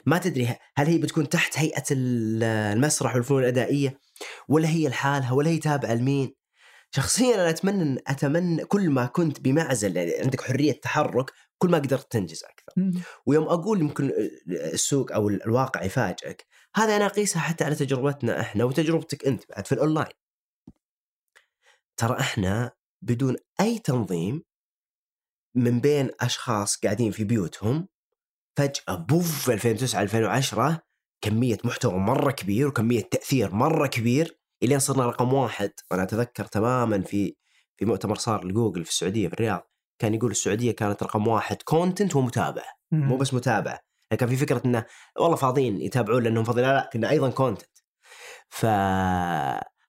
[0.06, 3.98] ما تدري هل هي بتكون تحت هيئة ال- المسرح والفنون الأدائية؟
[4.48, 6.34] ولا هي لحالها؟ ولا هي تابعة لمين؟
[6.94, 12.12] شخصيا أنا أتمنى أتمنى كل ما كنت بمعزل يعني عندك حرية تحرك كل ما قدرت
[12.12, 12.72] تنجز أكثر.
[12.76, 12.92] مم.
[13.26, 14.12] ويوم أقول يمكن
[14.48, 19.72] السوق أو الواقع يفاجئك هذا أنا اقيسها حتى على تجربتنا إحنا وتجربتك أنت بعد في
[19.72, 20.12] الأونلاين.
[21.96, 24.42] ترى إحنا بدون أي تنظيم
[25.54, 27.88] من بين أشخاص قاعدين في بيوتهم
[28.56, 30.80] فجأة بوف 2009 2010
[31.20, 35.70] كمية محتوى مرة كبير وكمية تأثير مرة كبير إلين صرنا رقم واحد.
[35.90, 37.36] وأنا أتذكر تماما في
[37.76, 42.16] في مؤتمر صار لجوجل في السعودية في الرياض كان يقول السعودية كانت رقم واحد content
[42.16, 42.74] ومتابعة.
[43.08, 43.80] مو بس متابعة
[44.18, 44.86] كان في فكرة إنه
[45.20, 46.66] والله فاضيين يتابعون لأنهم فاضيين.
[46.68, 47.78] لا لا كنا أيضا content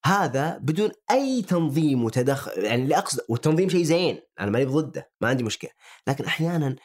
[0.04, 5.28] فهذا بدون أي تنظيم وتدخل يعني اللي اقصد والتنظيم شيء زين أنا ماني ضده ما
[5.30, 5.72] عندي مشكلة
[6.08, 6.76] لكن أحيانا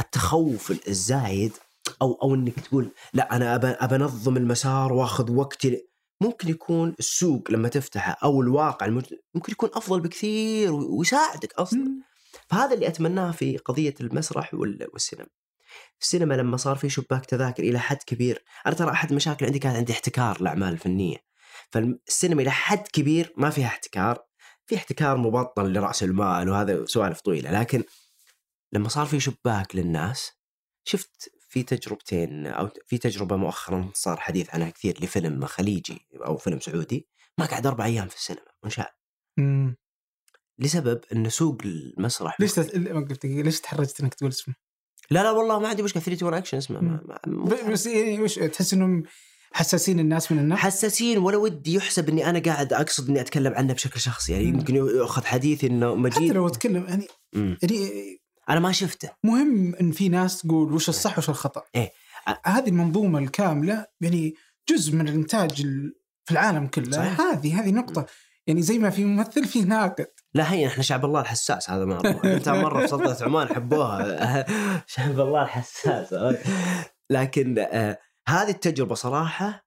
[0.00, 1.52] التخوف الزايد
[2.02, 5.86] أو أو إنك تقول لا أنا ابى انظم المسار وأخذ وقتي
[6.20, 9.04] ممكن يكون السوق لما تفتحه أو الواقع المج...
[9.34, 12.00] ممكن يكون أفضل بكثير ويساعدك أصلا.
[12.48, 15.28] فهذا اللي أتمناه في قضية المسرح وال- والسينما.
[16.00, 19.76] السينما لما صار في شباك تذاكر إلى حد كبير، أنا ترى أحد المشاكل عندي كانت
[19.76, 21.16] عندي احتكار الاعمال الفنيه.
[21.70, 24.24] فالسينما إلى حد كبير ما فيها احتكار،
[24.66, 27.84] في احتكار مبطن لرأس المال وهذا سوالف طويلة، لكن
[28.72, 30.32] لما صار في شباك للناس
[30.84, 36.60] شفت في تجربتين أو في تجربة مؤخرا صار حديث عنها كثير لفيلم خليجي أو فيلم
[36.60, 38.86] سعودي ما قعد أربع أيام في السينما وانشال.
[40.58, 42.74] لسبب إن سوق المسرح ليش تت...
[43.24, 44.54] ليش تحرجت إنك تقول اسمه؟
[45.10, 48.34] لا لا والله ما عندي مشكلة 3 1 أكشن اسمه ما ما بس يعني وش
[48.34, 49.02] تحس إنهم
[49.56, 53.72] حساسين الناس من النقد؟ حساسين ولا ودي يحسب إني أنا قاعد أقصد إني أتكلم عنه
[53.74, 54.54] بشكل شخصي يعني مم.
[54.54, 57.56] يمكن ياخذ حديثي إنه حتى مجيد لو أتكلم يعني مم.
[57.62, 57.90] يعني
[58.48, 61.62] أنا ما شفته مهم إن في ناس تقول وش الصح وش الخطأ.
[61.74, 61.92] إيه.
[62.44, 64.34] هذه المنظومة الكاملة يعني
[64.70, 67.20] جزء من الإنتاج ال- في العالم كله صحيح.
[67.20, 68.06] هذه هذه نقطة
[68.46, 72.20] يعني زي ما في ممثل في ناقد لا هي إحنا شعب الله الحساس هذا مره
[72.36, 74.46] أنت مرة في سلطنه عمان حبوها
[74.86, 76.14] شعب الله الحساس
[77.10, 79.66] لكن آه هذه التجربة صراحة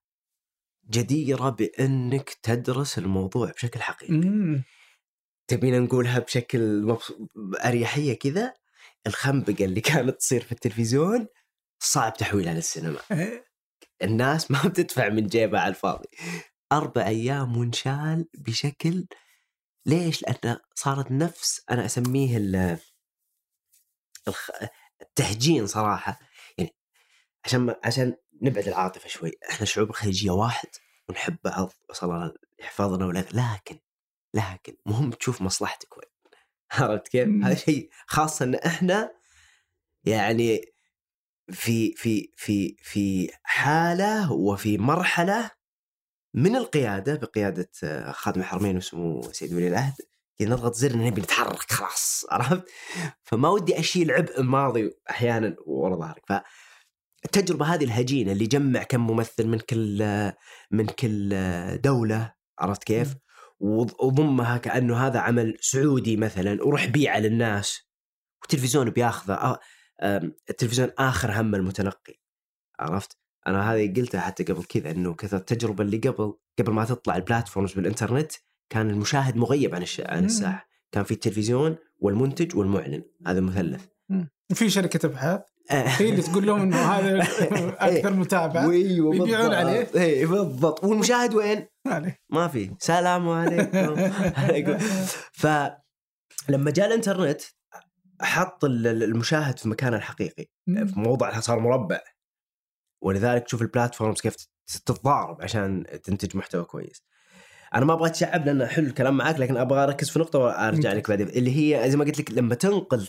[0.90, 4.64] جديرة بأنك تدرس الموضوع بشكل حقيقي مم.
[5.50, 7.12] تبينا نقولها بشكل مبس...
[7.64, 8.54] أريحية كذا
[9.06, 11.26] الخنبقة اللي كانت تصير في التلفزيون
[11.82, 13.50] صعب تحويلها للسينما إيه.
[14.02, 16.08] الناس ما بتدفع من جيبها على الفاضي
[16.72, 19.06] أربع أيام وانشال بشكل
[19.86, 21.64] ليش؟ لأن صارت نفس
[22.36, 22.78] ال
[24.28, 24.50] الخ...
[25.02, 26.20] التهجين صراحة
[26.58, 26.70] يعني
[27.44, 27.80] عشان ما...
[27.84, 29.32] عشان نبعد العاطفة شوي.
[29.50, 30.68] إحنا الشعوب الخليجية واحد
[31.08, 33.78] ونحب بعض وصل الله يحفظنا ولا لكن
[34.34, 36.10] لكن مهم تشوف مصلحتك وين.
[36.72, 39.12] عرفت كيف؟ هذا شيء خاصة إن إحنا
[40.04, 40.60] يعني
[41.52, 45.50] في في في في حالة وفي مرحلة
[46.34, 49.94] من القيادة بقيادة آه، خادم الحرمين وسمو سيد ولي العهد
[50.40, 52.24] نضغط زر نبي نتحرك خلاص.
[52.30, 52.64] عرفت؟
[53.22, 56.32] فما ودي أشيل عبء الماضي أحيانا ورا ظهرك ف
[57.24, 60.02] التجربه هذه الهجينة اللي جمع كم ممثل من كل
[60.70, 61.34] من كل
[61.80, 63.14] دولة عرفت كيف؟
[63.60, 67.80] وض- وضمها كأنه هذا عمل سعودي مثلا وروح بيعه للناس
[68.42, 69.58] والتلفزيون بياخذه
[70.00, 72.14] آه، التلفزيون آخر هم المتلقي
[72.80, 77.16] عرفت؟ أنا هذه قلتها حتى قبل كذا إنه كذا التجربة اللي قبل قبل ما تطلع
[77.16, 78.32] البلاتفورمز بالإنترنت
[78.70, 80.00] كان المشاهد مغيب عن الش...
[80.00, 80.24] عن.
[80.24, 83.84] الساحة، كان في التلفزيون والمنتج والمعلن، هذا المثلث.
[84.50, 85.40] وفي شركة إبحاث
[85.72, 87.22] هي اللي تقول لهم إنه هذا
[87.88, 89.54] أكثر متابعه وايوه ويبيعون بالضبط.
[89.54, 89.88] عليه.
[90.02, 90.84] اي بالضبط.
[90.84, 91.66] والمشاهد وين؟
[92.30, 92.74] ما في.
[92.78, 94.78] سلام عليكم.
[95.32, 97.42] فلما جاء الإنترنت
[98.20, 100.46] حط ال- ال- المشاهد في مكانه الحقيقي.
[100.66, 102.00] في موضع صار مربع.
[103.02, 104.34] ولذلك تشوف البلاتفورمز كيف
[104.66, 107.02] تتضارب عشان تنتج محتوى كويس.
[107.74, 111.08] أنا ما أبغى أتشعب لأن حلو الكلام معك لكن أبغى أركز في نقطة وأرجع لك
[111.08, 113.08] بعدين اللي هي زي ما قلت لك لما تنقل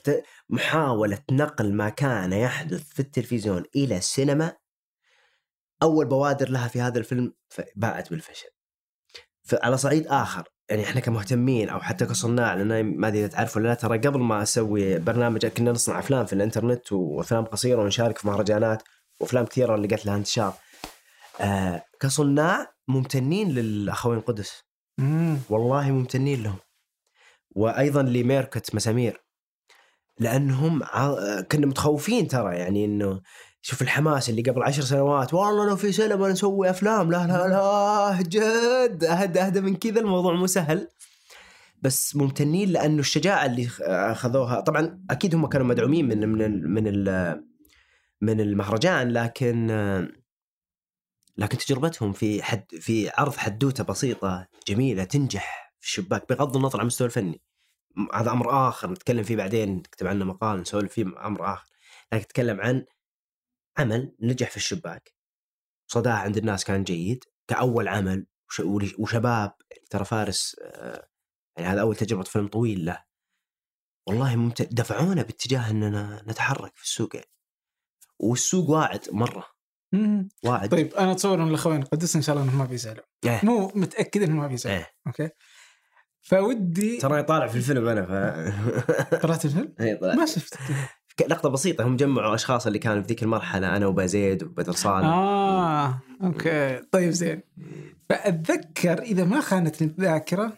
[0.50, 4.54] محاولة نقل ما كان يحدث في التلفزيون إلى السينما
[5.84, 7.34] أول بوادر لها في هذا الفيلم
[7.76, 8.50] باءت بالفشل
[9.43, 13.67] فعلى صعيد آخر يعني إحنا كمهتمين أو حتى كصناع لأن ما أدري إذا تعرف ولا
[13.67, 18.28] لا ترى قبل ما أسوي برنامج كنا نصنع أفلام في الإنترنت وأفلام قصيرة ونشارك في
[18.28, 18.84] مهرجانات
[19.19, 20.54] وأفلام كثيرة اللي لقت لها انتشار.
[21.41, 24.63] آه كصناع ممتنين للأخوين قدس
[24.97, 25.38] مم.
[25.49, 26.58] والله ممتنين لهم.
[27.56, 29.23] وأيضا لميركت مسامير.
[30.19, 33.21] لأنهم ع- كنا متخوفين ترى يعني إنه
[33.62, 37.12] شوف الحماس اللي قبل عشر سنوات والله لو في سينما نسوي أفلام.
[37.12, 39.04] لا لا لا جد!
[39.04, 40.88] اهدى اهدى من كذا الموضوع مو سهل.
[41.82, 47.06] بس ممتنين لأنه الشجاعة اللي أخذوها طبعا أكيد هم كانوا مدعومين من من من
[48.21, 49.67] من المهرجان لكن
[51.38, 56.82] لكن تجربتهم في حد في عرض حدوتة بسيطة جميلة تنجح في الشباك بغض النظر عن
[56.82, 57.41] المستوى الفني.
[58.13, 61.67] هذا أمر آخر نتكلم فيه بعدين نكتب عنه مقال نسولف فيه أمر آخر.
[62.13, 62.86] لكن نتكلم عن
[63.78, 65.13] عمل نجح في الشباك.
[65.88, 68.26] صداه عند الناس كان جيد كأول عمل
[69.00, 71.08] وشباب يعني ترى فارس آه،
[71.58, 73.04] يعني هذا أول تجربة فيلم طويل له.
[74.08, 77.32] والله ممتع دفعونا باتجاه إننا نتحرك في السوق يعني.
[78.20, 79.61] والسوق واعد مرة.
[80.43, 83.04] واعد طيب أنا أتصور إن الاخوين القدس إن شاء الله انهم ما بيزعلوا.
[83.25, 83.39] إيه.
[83.43, 84.77] مو متأكد انهم ما بيزعلوا.
[84.77, 84.88] إيه.
[85.08, 85.30] أوكي.
[86.21, 88.12] فودي ترى طالع في الفيلم أنا ف
[89.23, 90.15] قرات الفيلم؟ إيه، طلع.
[90.15, 90.54] ما شفت
[91.27, 96.01] لقطة بسيطة هم جمعوا أشخاص اللي كانوا في ذيك المرحلة أنا وبازيد وبدر صالح آه
[96.23, 96.82] okay.
[96.91, 97.43] طيب زين.
[98.10, 100.58] فأتذكر إذا ما خانتني الذاكرة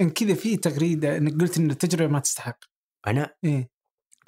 [0.00, 2.58] إن كذا في تغريدة إنك قلت إن التجربة ما تستحق.
[3.06, 3.70] أنا؟ إيه.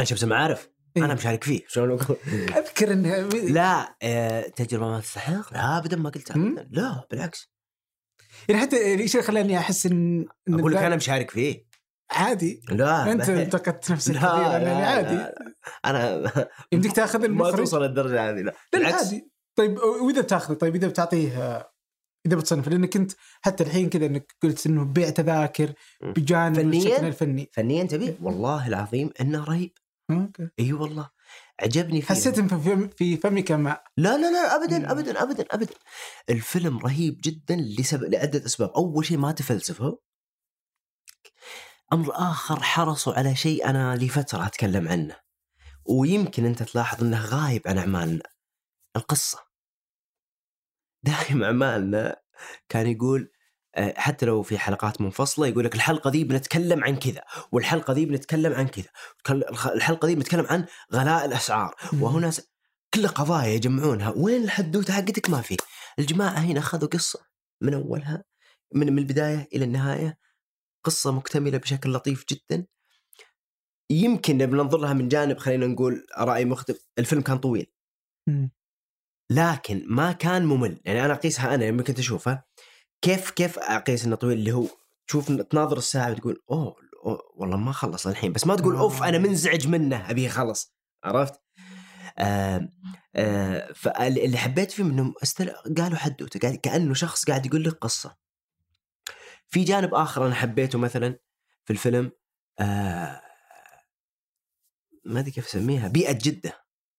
[0.01, 1.05] أنا شمس المعارف إيه.
[1.05, 2.17] أنا مشارك فيه شلون أقول؟
[2.59, 3.19] أذكر إنها
[3.59, 6.67] لا آه، تجربه ما تستحق لا ابدا ما قلتها.
[6.71, 7.53] لا بالعكس.
[8.49, 11.67] يعني حتى إيش اللي خلاني أحس ان إن أقول لك أنا مشارك فيه
[12.11, 12.63] عادي.
[12.69, 13.29] لا أنت.
[13.29, 15.15] انتقدت نفسك لا، لا، يعني عادي.
[15.15, 15.55] لا.
[15.85, 16.31] أنا
[16.73, 18.55] يمديك تاخذ ما توصل الدرجه هذه لا.
[18.73, 19.05] بالعكس.
[19.05, 19.31] عادي.
[19.57, 21.73] طيب وإذا بتاخذه؟ طيب إذا بتعطيه آه،
[22.27, 25.73] إذا بتصنف لأنك انت حتى الحين كذا إنك قلت إنه بيع تذاكر.
[26.03, 27.51] بجانب فنياً؟ الشكل الفني.
[27.53, 29.73] فنيا تبي؟ والله العظيم إنه رهيب.
[30.11, 30.49] أوكي.
[30.59, 31.11] إي والله.
[31.61, 34.57] عجبني فيه حسيت ان في فم- في فمك ماء لا لا لا.
[34.57, 35.75] ابدا ابدا ابدا ابدا.
[36.31, 38.71] الفيلم رهيب جدا لسبب لعدة أسباب.
[38.71, 39.99] أول شيء ما تفلسفه
[41.93, 45.17] أمر آخر حرصوا على شيء أنا لفترة أتكلم عنه.
[45.85, 48.23] ويمكن أنت تلاحظ إنه غايب عن أعمالنا.
[48.97, 49.38] القصة.
[51.03, 52.17] دائما أعمالنا
[52.69, 53.33] كان يقول
[53.77, 58.53] حتى لو في حلقات منفصلة يقول لك الحلقة دي بنتكلم عن كذا والحلقة دي بنتكلم
[58.53, 58.89] عن كذا
[59.67, 61.75] الحلقة دي بنتكلم عن غلاء الأسعار.
[62.01, 62.53] وهنا س...
[62.95, 64.13] كل قضايا يجمعونها.
[64.17, 65.57] وين الحدوتة حقتك ما في؟
[65.99, 67.21] الجماعة هنا أخذوا قصة
[67.61, 68.25] من أولها
[68.75, 70.19] من من البداية إلى النهاية
[70.85, 72.67] قصة مكتملة بشكل لطيف جدا.
[73.91, 77.73] يمكن بننظر لها من جانب خلينا نقول رأي مختلف الفيلم كان طويل.
[79.31, 80.81] لكن ما كان ممل.
[80.85, 82.45] يعني أنا أقيسها أنا لما كنت أشوفها.
[83.03, 84.67] كيف كيف أقيس إنه طويل اللي هو
[85.09, 89.19] تشوف تناظر الساعة وتقول أوه, أوه والله ما خلص الحين بس ما تقول أوف أنا
[89.19, 91.41] منزعج منه أبيه يخلص عرفت؟
[92.19, 92.69] آه
[93.17, 95.51] آه فاللي حبيت فيه إنهم استل...
[95.79, 98.17] قالوا حدوته كأنه شخص قاعد يقول لك قصة.
[99.49, 101.19] في جانب آخر أنا حبيته مثلا
[101.65, 102.12] في الفيلم
[102.61, 103.23] آه
[105.05, 106.53] ما أدري كيف أسميها بيئة جدة.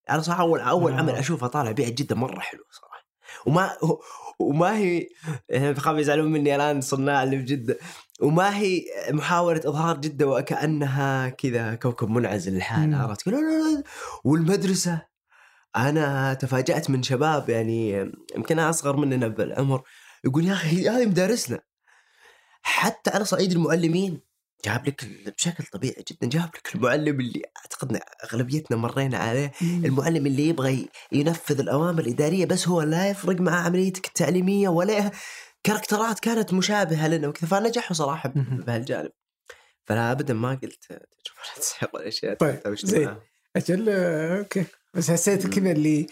[0.10, 0.98] أنا صراحة أول أول آه.
[0.98, 2.93] عمل اشوفه طالع بيئة جدة مرة حلوة صراحة.
[3.46, 3.78] وما
[4.40, 5.08] وما هي
[5.52, 7.78] بخاف يزعلون مني الان صناع اللي في جده
[8.22, 13.02] وما هي محاولة إظهار جدة وكأنها كذا كوكب منعزل لحاله مم.
[13.02, 13.84] عرفت؟ لا لا لا
[14.24, 15.02] والمدرسة.
[15.76, 19.82] أنا تفاجأت من شباب يعني يمكن أصغر مننا بالعمر
[20.26, 21.60] يقول يا أخي هذه مدارسنا.
[22.62, 24.33] حتى على صعيد المعلمين.
[24.66, 25.06] جاب لك
[25.38, 31.60] بشكل طبيعي جدا جاب لك المعلم اللي أعتقد أغلبيتنا مرينا عليه المعلم اللي يبغى ينفذ
[31.60, 35.12] الأوامر الإدارية بس هو لا يفرق مع عمليتك التعليمية ولا
[35.64, 38.34] كاركترات كانت مشابهة لنا وكذا فنجحوا صراحة.
[38.36, 39.12] بهالجانب.
[39.86, 43.16] فلا ابدا ما قلت تجربة لا تستحق الاشياء طيب، زين.
[43.56, 44.66] أجل okay.
[44.94, 46.08] بس حسيت كذا اللي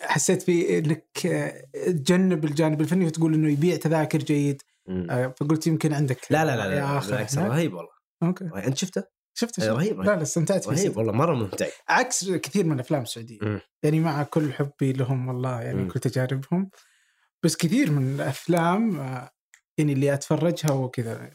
[0.00, 1.04] حسيت في إنك
[1.86, 4.62] تجنب الجانب الفني وتقول إنه يبيع تذاكر جيد.
[4.88, 7.38] آه، فقلت يمكن عندك لا لا لا, لا, يا بالعكس.
[7.38, 7.90] رهيب والله
[8.22, 9.04] okay أنت شفته؟
[9.36, 9.76] شفت إيه، شفت.
[9.76, 10.96] رهيب لا لا استمتعت فيه رهيب.
[10.96, 13.38] والله مرة ممتع عكس كثير من الافلام السعودية.
[13.82, 15.88] يعني مع كل حبي لهم والله يعني مم.
[15.90, 16.70] كل تجاربهم
[17.44, 19.30] بس كثير من الأفلام آه،
[19.78, 21.30] يعني اللي أتفرجها وكذا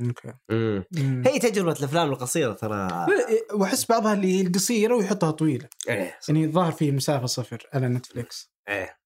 [0.00, 0.84] okay مم.
[0.92, 1.22] مم.
[1.26, 3.06] هي تجربة الأفلام القصيرة ترى لا،
[3.54, 6.18] وأحس بعضها اللي القصيرة ويحطها طويلة إيه.
[6.28, 8.96] يعني الظاهر في مسافة صفر على نتفليكس إيه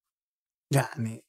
[0.74, 1.24] يعني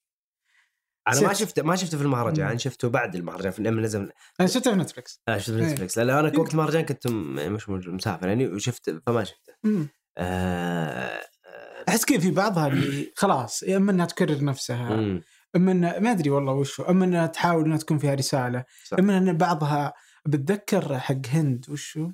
[1.07, 1.39] أنا ما ست.
[1.43, 2.57] شفته ما شفته في المهرجان مم.
[2.57, 5.71] شفته بعد المهرجان في لما نزل أنا شفتها في نتفليكس لا شفته في إيه.
[5.73, 9.87] نتفلكس لأن أنا وقت المهرجان كنت مش مسافر يعني وشفت فما شفته مم.
[10.17, 11.21] آه
[11.89, 15.21] أحس كذا في بعضها اللي خلاص يا إما إنها تكرر نفسها مم.
[15.55, 18.97] إما انها ما أدري والله وشو إما إنها تحاول إنها تكون فيها رسالة صح.
[18.99, 19.93] إما إن بعضها
[20.25, 22.11] بتذكر حق هند وشو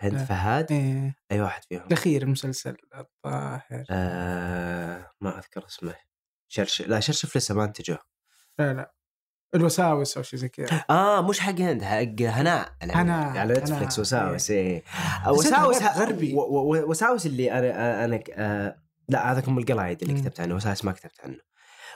[0.00, 0.24] هند آه.
[0.24, 5.94] فهد إيه أي واحد فيهم الأخير المسلسل الظاهر آه ما أذكر اسمه
[6.52, 7.98] شرش لا شرشف لسه ما انتجه.
[8.58, 8.94] لا لا.
[9.54, 10.84] الوساوس أو شيء زي كذا.
[10.90, 12.72] آه مش حق هند حق هناء.
[12.82, 14.82] هناء، على نتفلكس وساوس إيه.
[14.84, 16.34] حسيتها وساوس غرب- غربي.
[16.34, 20.20] وساوس اللي أنا أنا آه لا هذا أم القلايد اللي.
[20.20, 20.54] كتبت عنه.
[20.54, 21.38] وساوس ما كتبت عنه.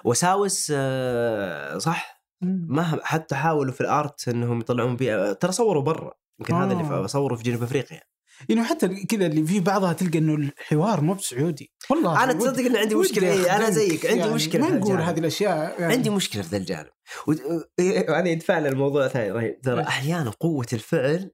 [0.04, 2.24] وساوس آه صح.
[2.40, 6.12] ما حتى حاولوا في الآرت إنهم يطلعون بيئه ترى صوروا برا.
[6.40, 7.06] يمكن هذا اللي آه.
[7.06, 8.00] صوروا في جنوب أفريقيا.
[8.48, 11.70] يعني حتى كذا اللي في بعضها تلقى إنه الحوار مو بسعودي.
[11.90, 13.32] والله أنا تصدق ان عندي مشكلة.
[13.32, 13.70] إيه أنا.
[13.70, 14.06] زيك.
[14.06, 15.00] عندي يعني مشكلة ما نقول.
[15.00, 16.88] هذه الأشياء يعني عندي مشكلة في ذا الجانب.
[17.26, 17.32] و-
[17.78, 19.60] إيه، وهذا يدفعنا لموضوع ثاني رهيب.
[19.60, 21.30] ترى إيش؟ أحيانا قوة الفعل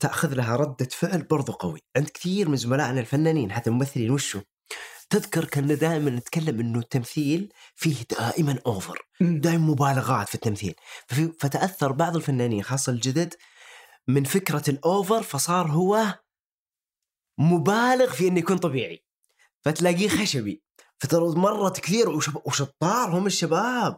[0.00, 1.80] تأخذ لها ردة فعل برضو قوي.
[1.96, 4.40] عند كثير من زملائنا الفنانين حتى الممثلين وشو؟
[5.10, 8.98] تذكر كنا دائما نتكلم إنه التمثيل فيه دائما اوفر.
[9.20, 10.74] دائما مبالغات في التمثيل.
[11.40, 13.34] فتأثر بعض الفنانين خاصة الجدد
[14.08, 16.18] من فكرة الأوفر فصار هو
[17.38, 19.04] مبالغ في انه يكون طبيعي.
[19.64, 20.62] فتلاقيه خشبي.
[20.98, 22.08] فترى مرت كثير
[22.44, 23.96] وشطار هم الشباب.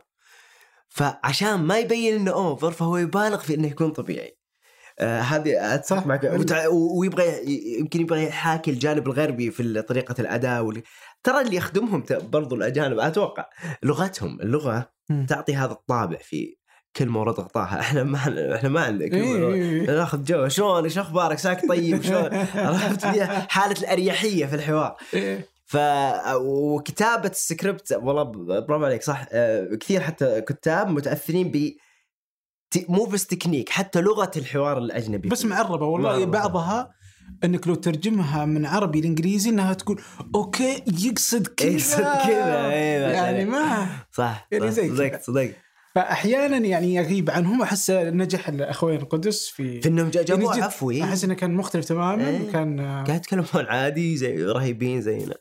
[0.89, 4.37] فعشان ما يبين إنه أوفر فهو يبالغ في إنه يكون طبيعي.
[4.99, 6.07] آه هذه أتفق صح.
[6.07, 6.25] معك.
[6.25, 7.45] وتع- ويبغى
[7.79, 10.83] يمكن يبغى يحاكي الجانب الغربي في طريقة الأداء
[11.23, 13.51] ترى اللي يخدمهم برضو الأجانب أتوقع
[13.83, 14.41] لغتهم.
[14.41, 14.93] اللغة.
[15.29, 16.57] تعطي هذا الطابع في
[16.97, 18.19] كلمه ورد غطاها إحنا ما
[18.57, 19.87] إحنا ما عندنا إيه، إيه، إيه.
[19.87, 20.49] ناخذ جو.
[20.49, 22.25] شلون؟ إيش أخبارك؟ ساك طيب؟ شلون
[22.55, 23.05] عرفت؟
[23.51, 24.97] حالة الأريحية في الحوار.
[25.67, 25.77] ف
[26.35, 28.23] وكتابة السكريبت والله
[28.61, 31.73] برافو عليك صح؟ آه، كثير حتى كتاب متأثرين ب
[32.89, 35.29] مو بس تكنيك حتى لغة الحوار الأجنبي.
[35.29, 36.25] بس معربة والله معربة.
[36.27, 36.91] بعضها
[37.45, 40.01] إنك لو ترجمها من عربي لإنجليزي إنها تقول
[40.35, 41.69] okay يقصد كذا.
[41.71, 43.09] يقصد كذا، أيوة.
[43.11, 45.21] يعني ما صح يعني زي كذا.
[45.23, 45.57] صدقت
[45.95, 47.63] فأحيانا يعني يغيب عنهم.
[47.63, 51.05] أحس نجح الأخوين القدس في في إنهم جا- جابوه يعني عفوي.
[51.05, 52.49] أحس إنه كان مختلف تماما إيه.
[52.49, 55.35] وكان قاعد يتكلمون عادي زي رهيبين زينا.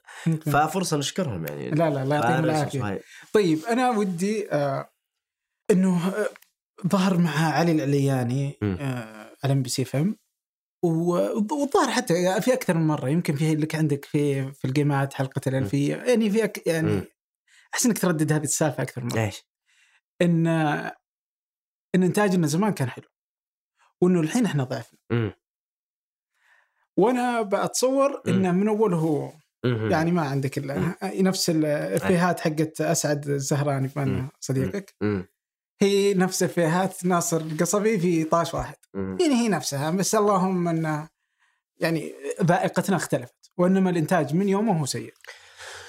[0.46, 1.70] ففرصة نشكرهم يعني.
[1.70, 3.02] لا لا لا يعطيهم العافية.
[3.34, 4.90] طيب أنا ودي آه
[5.72, 6.30] إنه آه
[6.88, 8.58] ظهر مع علي العلياني.
[8.64, 10.16] آه على إم بي سي فم
[10.84, 13.10] والظاهر حتى في أكثر من مرة.
[13.10, 15.96] يمكن في لك عندك في في الجيمات حلقة الألفية.
[15.96, 17.02] يعني في أك يعني.
[17.74, 19.20] أحس إنك تردد هذه السالفة أكثر من مرة.
[19.26, 19.49] إيش؟
[20.22, 20.48] إن
[21.96, 23.06] إن انتاجنا زمان كان حلو
[24.02, 25.00] وإنه الحين إحنا ضعفنا.
[26.98, 29.32] وأنا بتصور إنه من أول هو.
[29.64, 34.96] يعني ما عندك إلا نفس الافيهات حقت أسعد الزهراني بما صديقك.
[35.82, 38.76] هي نفس افيهات ناصر القصبي في طاش واحد.
[38.94, 41.08] يعني هي نفسها بس اللهم إن
[41.78, 42.14] يعني
[42.44, 45.14] ذائقتنا اختلفت وإنما الإنتاج من يومه هو سيء.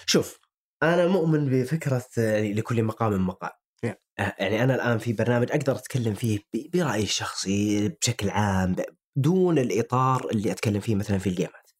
[0.06, 0.38] شوف
[0.82, 3.50] أنا مؤمن بفكرة يعني لكل مقام مقال.
[3.84, 8.76] آه، يعني أنا الآن في برنامج أقدر أتكلم فيه برأيي الشخصي بشكل عام
[9.16, 11.70] دون الإطار اللي أتكلم فيه مثلا في الجيمات.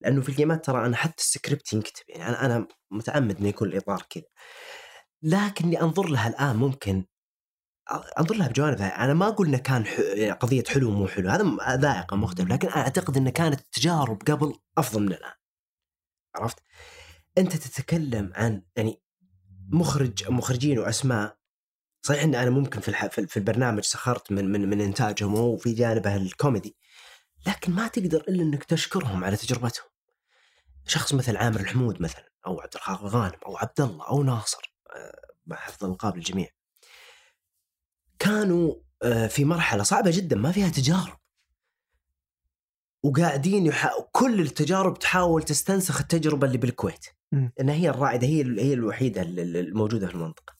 [0.00, 4.02] لأنه في الجيمات ترى أنا حتى السكريبت ينكتب يعني أنا أنا متعمد إنه يكون الإطار
[4.10, 4.24] كذا.
[5.22, 7.04] لكني أنظر لها الآن ممكن
[8.18, 9.04] أنظر لها بجوانبها.
[9.04, 10.00] أنا ما أقول إنه كان ح...
[10.40, 15.02] قضية حلو مو حلو هذا ذائقة مختلف لكن أنا أعتقد إنه كانت التجارب قبل أفضل
[15.02, 15.32] من الآن.
[16.36, 16.58] عرفت؟
[17.38, 19.02] أنت تتكلم عن يعني
[19.72, 21.36] مخرج مخرجين وأسماء.
[22.02, 23.08] صحيح إن أنا ممكن في.
[23.26, 26.76] في البرنامج سخرت من من من إنتاجهم وفي جانبه الكوميدي
[27.46, 29.86] لكن ما تقدر إلا إنك تشكرهم على تجربتهم.
[30.86, 35.20] شخص مثل عامر الحمود مثلا أو عبد الخالق غانم أو عبد الله أو ناصر آه،
[35.46, 36.48] مع حفظ الألقاب للجميع.
[38.18, 41.18] كانوا آه، في مرحلة صعبة جدا ما فيها تجارب.
[43.02, 43.90] وقاعدين يح...
[44.12, 47.06] كل التجارب تحاول تستنسخ التجربة اللي بالكويت.
[47.32, 47.52] مم.
[47.60, 50.56] إنها هي الرائدة هي هي الوحيدة ال- ال- الموجودة في المنطقة.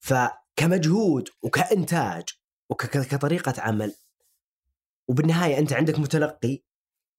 [0.00, 2.24] فكمجهود وكإنتاج
[2.70, 3.94] وكطريقه عمل
[5.08, 6.58] وبالنهاية أنت عندك متلقي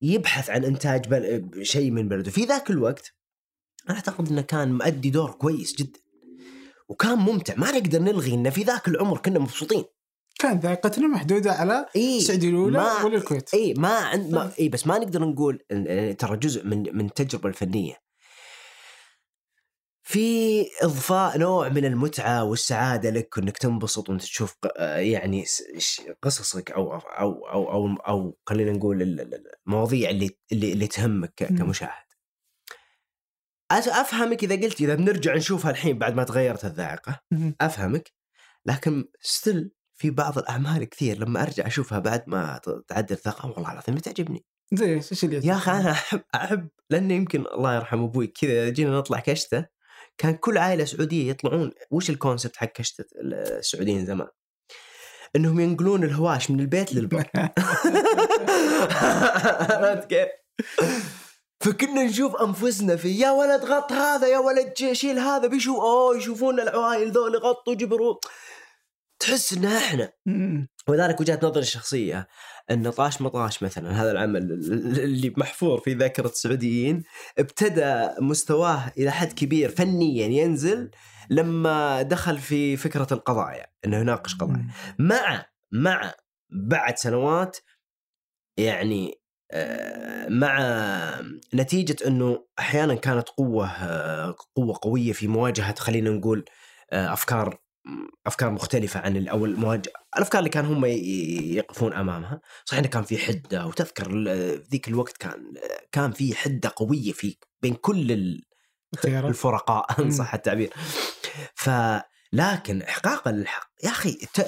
[0.02, 1.66] يبحث عن إنتاج بل...
[1.66, 2.32] شيء من بلده.
[2.32, 3.14] في ذاك الوقت
[3.90, 6.00] أنا أعتقد إنه كان مؤدي دور كويس جدا
[6.88, 7.56] وكان ممتع.
[7.58, 9.84] ما نقدر نلغي إنه في ذاك العمر كنا مبسوطين.
[10.44, 14.98] كان ذائقتنا محدودة على إي السعودية الأولى والكويت إي ما عند ما إي بس ما
[14.98, 15.58] نقدر نقول
[16.20, 18.04] ترى جزء من من التجربة الفنية
[20.06, 24.56] في إضفاء نوع من المتعة والسعادة لك إنك تنبسط وإنت تشوف
[24.96, 25.46] يعني
[26.22, 31.34] قصصك أو أو أو أو, أو خلينا نقول ال- ال- المواضيع اللي اللي, اللي تهمك.
[31.36, 32.04] كمشاهد.
[33.72, 37.22] أفهمك إذا قلت إذا بنرجع نشوفها الحين بعد ما تغيرت الذائقة.
[37.62, 38.12] أفهمك
[38.66, 39.72] لكن still
[40.04, 44.94] في بعض الأعمال كثير لما أرجع أشوفها بعد ما تعدل الثقه والله العظيم تعجبني زي
[44.94, 48.98] إيش؟ إيش اللي يا أخي أنا أحب أحب لأنه يمكن الله يرحم أبوي كذا جينا
[48.98, 49.66] نطلع كشتة
[50.18, 54.28] كان كل عائلة سعودية يطلعون وش ال concept حق كشتة السعوديين زمان؟
[55.36, 57.30] إنهم ينقلون الهواش من البيت للبر.
[59.72, 60.28] عرفت كيف؟
[61.60, 65.48] فكنا نشوف أنفسنا في يا ولد غط هذا يا ولد شيل هذا.
[65.48, 68.16] بيشوف اوه يشوفون العوائل ذول غطوا جبروا
[69.24, 70.68] تحس ان إحنا مم.
[70.88, 72.28] ولذلك وجهة نظري الشخصية
[72.72, 74.52] إن طاش مطاش مثلا هذا العمل
[75.00, 77.04] اللي محفور في ذاكرة السعوديين
[77.38, 80.92] ابتدى مستواه إلى حد كبير فنيا ينزل
[81.30, 84.68] لما دخل في فكرة القضايا إنه يناقش قضايا.
[85.00, 86.14] مع مع
[86.50, 87.58] بعد سنوات
[88.58, 89.20] يعني
[89.52, 90.60] آه، مع
[91.54, 96.46] نتيجة إنه أحيانا كانت قوة آه، قوة قوية في مواجهة خلينا نقول
[96.92, 97.14] آه،
[98.26, 102.42] أفكار مختلفة عن ال- أو المواجهة الأفكار اللي كان هم يقفون أمامها.
[102.66, 104.24] صحيح إنه كان في حدة وتذكر
[104.72, 105.54] ذيك الوقت كان
[105.92, 108.12] كان في حدة قوية في بين كل
[109.06, 110.12] الفرقاء إن.
[110.12, 110.74] صح التعبير.
[111.56, 111.70] ف
[112.34, 114.40] لكن احقاقا للحق يا أخي ت...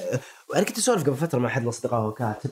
[0.54, 2.50] أنا كنت أسولف قبل فترة مع أحد الأصدقاء وهو كاتب.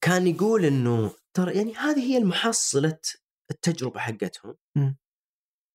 [0.00, 2.98] كان يقول إنه ترى يعني هذه هي المحصلة
[3.50, 4.56] التجربة حقتهم.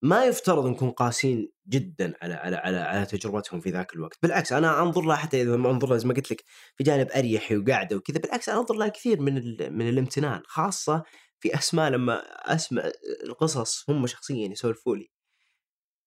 [0.01, 4.81] ما يفترض نكون قاسين جدا على على على على تجربتهم في ذاك الوقت، بالعكس أنا
[4.81, 6.43] أنظر لها حتى إذا ما أنظر لها زي ما قلت لك
[6.75, 9.35] في جانب اريحي وقاعدة وكذا، بالعكس أنا أنظر لها كثير من.
[9.77, 11.03] من الامتنان، خاصة
[11.39, 12.21] في أسماء لما
[12.55, 12.91] اسمع
[13.25, 15.11] القصص هم شخصيا يسولفوا لي.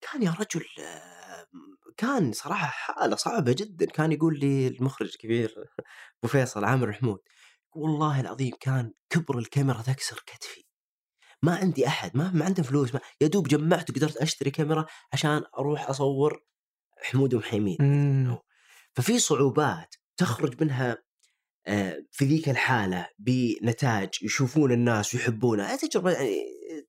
[0.01, 0.65] كان يا رجل
[1.97, 5.55] كان صراحة حالة صعبة جدا، كان يقول لي المخرج الكبير
[6.19, 7.19] أبو فيصل عامر محمود
[7.77, 10.65] والله العظيم كان كبر الكاميرا تكسر كتفي
[11.43, 15.43] ما عندي أحد ما, ما عنده فلوس ما يا دوب جمعت وقدرت أشتري كاميرا عشان
[15.59, 16.45] أروح أصور
[17.03, 18.39] حمود ومحيمين مم.
[18.95, 20.99] ففي صعوبات تخرج منها
[21.67, 26.37] آه، في ذيك الحالة بنتاج يشوفون الناس ويحبونها هذه تجربة يعني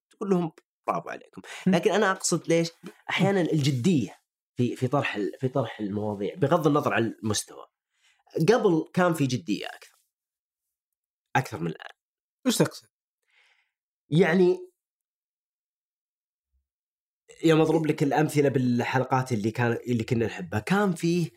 [0.10, 0.52] تقول لهم
[0.88, 1.42] برافو عليكم.
[1.68, 2.72] لكن أنا أقصد ليش؟
[3.10, 4.16] أحيانا الجدية
[4.56, 7.66] في في طرح في طرح المواضيع بغض النظر عن المستوى.
[8.50, 10.00] قبل كان في جدية أكثر
[11.36, 11.92] أكثر من الآن.
[12.48, 12.88] وش تقصد؟
[14.12, 14.70] يعني
[17.44, 20.60] يوم أضرب لك الأمثلة بالحلقات اللي كان اللي كنا نحبها.
[20.60, 21.32] كان فيه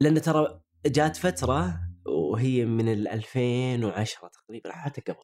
[0.00, 5.22] لأن ترى جات فترة وهي من ال 2010 تقريبا حتى قبل.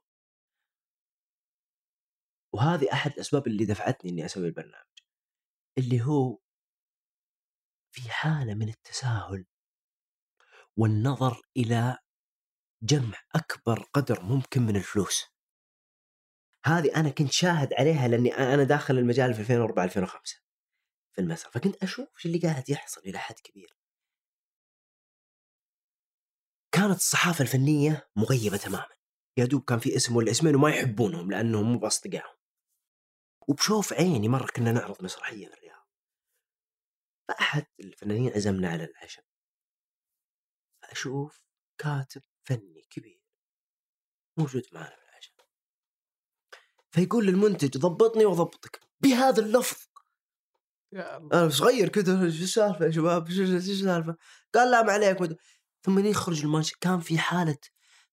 [2.54, 4.84] وهذه أحد الأسباب اللي دفعتني إني أسوي البرنامج.
[5.78, 6.38] اللي هو
[7.94, 9.44] في حالة من التساهل
[10.76, 11.98] والنظر إلى
[12.82, 15.24] جمع أكبر قدر ممكن من الفلوس.
[16.64, 20.40] هذه أنا كنت شاهد عليها لأني أنا داخل المجال في 2004 2005
[21.12, 23.76] في المسرح فكنت أشوف إيش اللي قاعد يحصل إلى حد كبير.
[26.72, 28.96] كانت الصحافة الفنية مغيبة تماما.
[29.36, 32.36] يا دوب كان في اسم ولا اسمين وما يحبونهم لأنهم مو بأصدقائهم.
[33.48, 35.86] وبشوف عيني مرة كنا نعرض مسرحية في الرياض
[37.28, 39.24] فأحد الفنانين عزمنا على العشاء.
[40.82, 41.42] فاشوف
[41.78, 43.22] كاتب فني كبير
[44.38, 44.96] موجود معنا.
[44.96, 45.09] في
[46.91, 49.86] فيقول للمنتج ضبطني واضبطك بهذا اللفظ.
[50.93, 51.41] يا الله.
[51.41, 54.16] أنا صغير كذا شو السالفة يا شباب؟ شو السالفة؟
[54.55, 55.20] قال لا ما عليك.
[55.20, 55.36] مد-
[55.82, 57.59] ثم يخرج المانش كان في حالة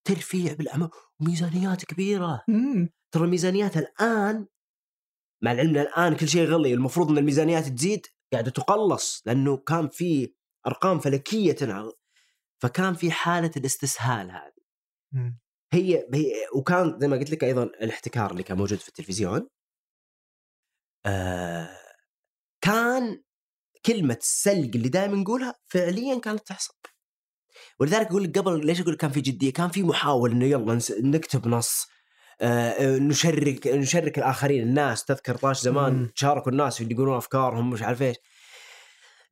[0.04, 2.44] ترفيع بالاعمال وميزانيات كبيرة.
[2.48, 2.90] مم.
[3.12, 4.48] ترى الميزانيات الآن
[5.44, 10.34] مع العلم الآن كل شيء غلي المفروض إن الميزانيات تزيد قاعدة تقلص لأنه كان في
[10.68, 11.94] أرقام فلكية تنعرض.
[12.62, 14.64] فكان في حالة الإستسهال هذه.
[15.12, 15.40] مم.
[15.74, 19.48] هي, هي وكان زي ما قلت لك أيضا الاحتكار اللي كان موجود في التلفزيون
[21.06, 21.78] آه
[22.62, 23.24] كان
[23.86, 26.74] كلمة السلق اللي دائما نقولها فعليا كانت تحصل
[27.80, 30.80] ولذلك أقول لك قبل ليش أقول لك كان في جدية؟ كان في محاولة إنه يلا
[31.02, 31.88] نكتب نص
[32.42, 36.12] آه، آه، نشرك نشرك الآخرين الناس تذكر طاش زمان مم.
[36.16, 38.18] شاركوا الناس اللي يقولون أفكارهم مش عارف إيش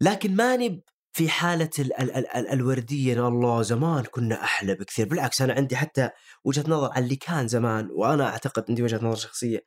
[0.02, 0.84] لكن ماني
[1.16, 5.07] في حالة ال ال ال ال الوردية إن الله زمان كنا أحلى بكثير.
[5.07, 6.09] بالعكس أنا عندي حتى
[6.43, 9.63] وجهة نظر على اللي كان زمان وأنا أعتقد عندي وجهة نظر شخصية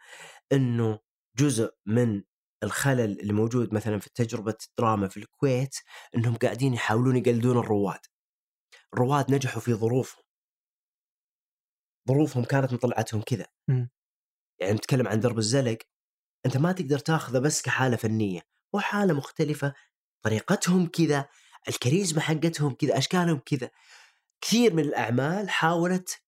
[0.53, 0.99] إنه
[1.38, 2.22] جزء من
[2.62, 5.76] الخلل اللي موجود مثلا في تجربة الدراما في الكويت
[6.16, 8.01] إنهم قاعدين يحاولون يقلدون الرواد.
[8.94, 10.22] الرواد نجحوا في ظروفهم.
[12.09, 13.46] ظروفهم كانت مطلعتهم كذا.
[14.61, 15.78] يعني نتكلم عن درب الزلق
[16.46, 18.40] أنت ما تقدر تاخذه بس كحالة فنية
[18.74, 19.74] هو حاله مختلفة
[20.23, 21.29] طريقتهم كذا
[21.69, 23.71] الكاريزما حقتهم كذا أشكالهم كذا.
[24.41, 26.23] كثير من الأعمال حاولت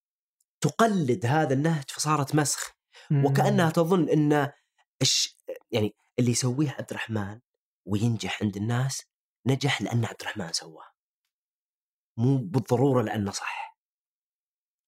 [0.60, 2.76] تقلد هذا النهج فصارت مسخ.
[3.24, 4.52] وكأنها تظن إن
[5.02, 5.36] الش...
[5.70, 7.40] يعني اللي يسويه عبد الرحمن
[7.86, 9.02] وينجح عند الناس
[9.46, 10.90] نجح لأن عبد الرحمن سواه
[12.16, 13.78] مو بالضرورة لأنه صح.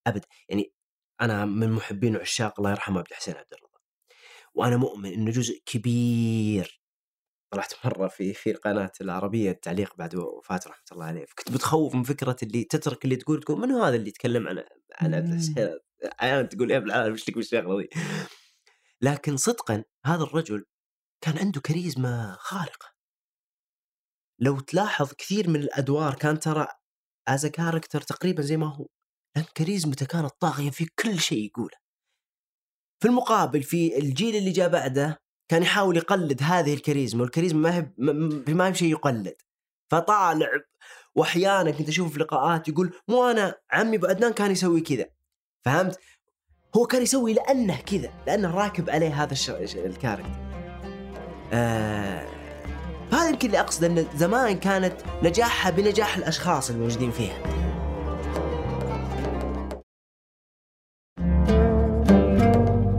[0.06, 0.24] أبد.
[0.48, 0.72] يعني
[1.20, 3.78] أنا من محبين وعشاق الله يرحمه عبد الحسين عبد الرضا.
[4.54, 6.81] وأنا مؤمن إنه جزء كبير
[7.52, 12.02] طلعت مره في في القناة العربية التعليق بعد وفاة رحمة الله عليه فكنت متخوف من
[12.02, 15.28] فكرة اللي تترك اللي تقول تقول من هو هذا اللي يتكلم عن عن عبد.
[15.28, 15.78] الحسين
[16.20, 17.88] أحيانا تقول يا ابن العالم إيش لك بالشغله ذي
[19.02, 20.64] لكن صدقا هذا الرجل
[21.24, 22.92] كان عنده كاريزما خارقة.
[24.38, 26.66] لو تلاحظ كثير من الأدوار كان ترى
[27.28, 28.86] as character تقريبا زي ما هو
[29.36, 31.76] لأن كاريزمته كانت طاغية في كل شيء يقوله.
[33.02, 38.12] في المقابل في الجيل اللي جاء بعده كان يحاول يقلد هذه الكاريزما والكاريزما ما
[38.48, 39.34] هي ما هي شيء يقلد
[39.90, 40.48] فطالع
[41.14, 45.06] وأحيانا كنت أشوفه في لقاءات يقول مو أنا عمي أبو عدنان كان يسوي كذا
[45.64, 45.98] فهمت؟
[46.76, 49.32] هو كان يسوي لأنه كذا لأنه راكب عليه هذا
[49.86, 50.30] الكاركتر.
[51.52, 52.26] آه
[53.10, 57.42] فهذا يمكن اللي اقصد إن زمان كانت نجاحها بنجاح الأشخاص الموجودين فيها.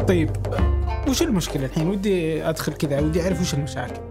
[0.07, 0.52] طيب
[1.13, 4.01] وش المشكلة الحين؟ ودي أدخل كذا ودي أعرف وش المشاكل.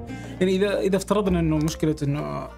[0.41, 2.49] يعني اذا إذا افترضنا إنه مشكلة إنه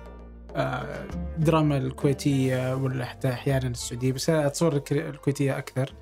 [1.36, 5.94] الدراما آه، الكويتية ولا حتى أحيانا السعودية بس أتصور الكويتية أكثر.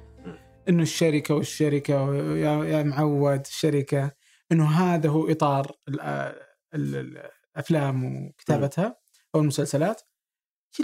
[0.69, 4.11] إنه الشركة والشركة يا معود الشركة
[4.53, 5.73] إنه هذا هو إطار
[6.75, 8.97] الأفلام وكتابتها
[9.35, 10.03] أو المسلسلات.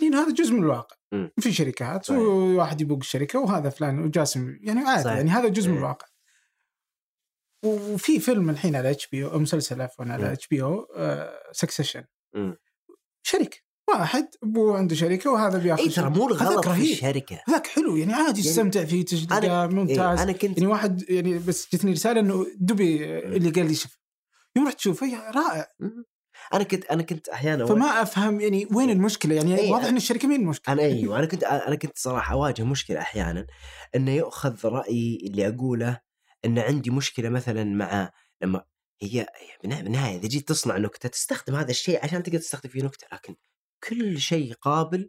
[0.02, 0.96] يعني هذا جزء من الواقع.
[1.40, 5.80] في شركات وواحد يبوق الشركة وهذا فلان وجاسم يعني عادي يعني هذا جزء من إيه.
[5.80, 6.06] الواقع.
[7.64, 10.86] وفي فيلم الحين على HBO مسلسل عفوا على HBO
[11.52, 12.04] Succession
[13.22, 17.42] شركه واحد أبوه عنده شركة وهذا بياخذ اي ترى مو الغلط في الشركة.
[17.50, 20.20] ذاك حلو يعني عادي يعني يستمتع فيه تجديده ممتاز.
[20.20, 23.98] أنا كنت يعني واحد يعني بس جتني رسالة إنه دبي اللي قال لي شوف.
[24.56, 25.66] يوم رحت تشوفه رائع.
[26.54, 30.28] أنا كنت أنا كنت أحيانا فما أفهم يعني وين المشكلة؟ يعني أيه واضح إن الشركة
[30.28, 33.46] مين المشكلة؟ أنا أيوه أنا كنت أنا كنت صراحة أواجه مشكلة أحيانا
[33.94, 36.00] إنه يؤخذ رايي اللي أقوله
[36.44, 38.12] إن عندي مشكلة مثلا مع
[38.42, 38.64] لما
[39.02, 39.26] هي
[39.62, 43.36] بالنهايه إذا جيت تصنع نكتة تستخدم هذا الشيء عشان تقدر تستخدم فيه نكتة لكن
[43.88, 45.00] كل شيء قابل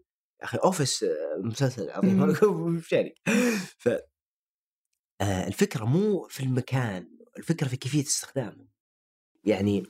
[0.41, 3.15] يا أخي أوفيس آه، مسلسل عظيم شركه
[3.77, 3.89] ف
[5.21, 8.67] آه، الفكرة مو في المكان الفكرة في كيفية استخدامه.
[9.43, 9.83] يعني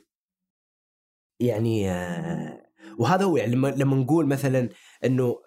[1.40, 4.68] يعني آه، وهذا هو يعني لما لما نقول مثلا
[5.04, 5.42] إنه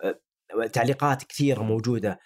[0.74, 2.20] تعليقات كثيرة موجودة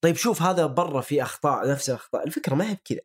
[0.00, 2.26] طيب شوف هذا برا في أخطاء نفس الأخطاء.
[2.26, 3.00] الفكرة ما هي بكذا.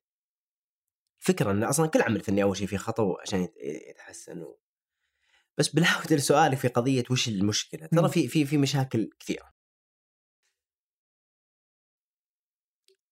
[1.21, 3.47] الفكرة إن أصلا كل عمل فني أول شيء فيه خطأ عشان
[3.89, 4.59] يتحسن و...
[5.57, 7.87] بس بالعودة لسؤالك في قضية وش المشكلة.
[7.87, 9.53] ترى في في في مشاكل كثيرة.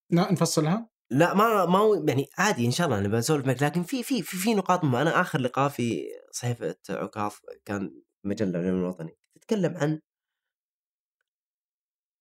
[0.09, 4.03] لا نفصلها؟ لا ما ما يعني عادي إن شاء الله نبى نسولف معك لكن في
[4.03, 5.01] في في, في نقاط مهمة.
[5.01, 7.33] أنا آخر لقاء في صحيفة عكاظ
[7.65, 10.01] كان مجلة العلم الوطني تتكلم عن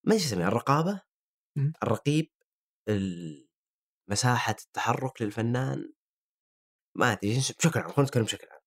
[0.05, 1.01] ما يسميها الرقابة؟
[1.83, 2.31] الرقيب
[4.11, 5.93] مساحة التحرك للفنان
[6.97, 8.61] ما أدري بشكل عام خلينا نتكلم بشكل عام.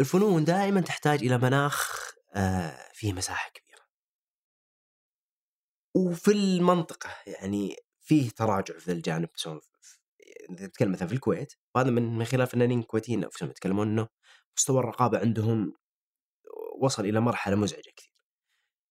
[0.00, 3.86] الفنون دائما تحتاج إلى مناخ آه فيه مساحة كبيرة.
[5.96, 9.60] وفي المنطقة يعني فيه تراجع في الجانب سواء
[10.50, 14.08] نتكلم مثلا في الكويت وهذا من من خلال فنانين كويتيين انفسهم يتكلمون إنه
[14.58, 15.74] مستوى الرقابة عندهم
[16.82, 18.15] وصل إلى مرحلة مزعجة كثير.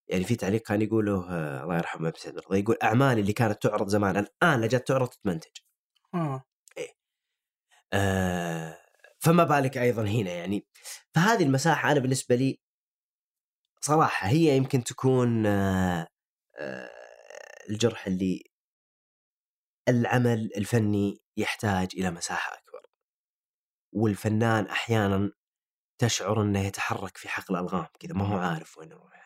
[0.07, 4.17] يعني في تعليق كان يقوله آه الله يرحمه سعد يقول اعمال اللي كانت تعرض زمان
[4.17, 5.51] الآن لجت تعرض تتمنتج.
[6.13, 6.43] آه.
[6.77, 6.89] إيه.
[7.93, 8.77] آه
[9.19, 10.67] فما بالك أيضا هنا يعني.
[11.15, 12.59] فهذه المساحة أنا بالنسبة لي
[13.81, 16.07] صراحة هي يمكن تكون آه
[16.59, 16.89] آه
[17.69, 18.43] الجرح اللي
[19.89, 22.81] العمل الفني يحتاج إلى مساحة أكبر.
[23.93, 25.31] والفنان أحيانا
[26.01, 29.24] تشعر إنه يتحرك في حقل الغام كذا ما هو عارف وين يروح.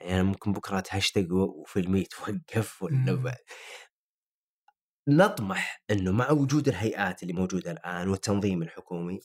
[0.00, 3.36] يعني ممكن بكرة هاشتاج وفيلمي يتوقف ولا
[5.08, 9.20] نطمح إنه مع وجود الهيئات اللي موجودة الآن والتنظيم الحكومي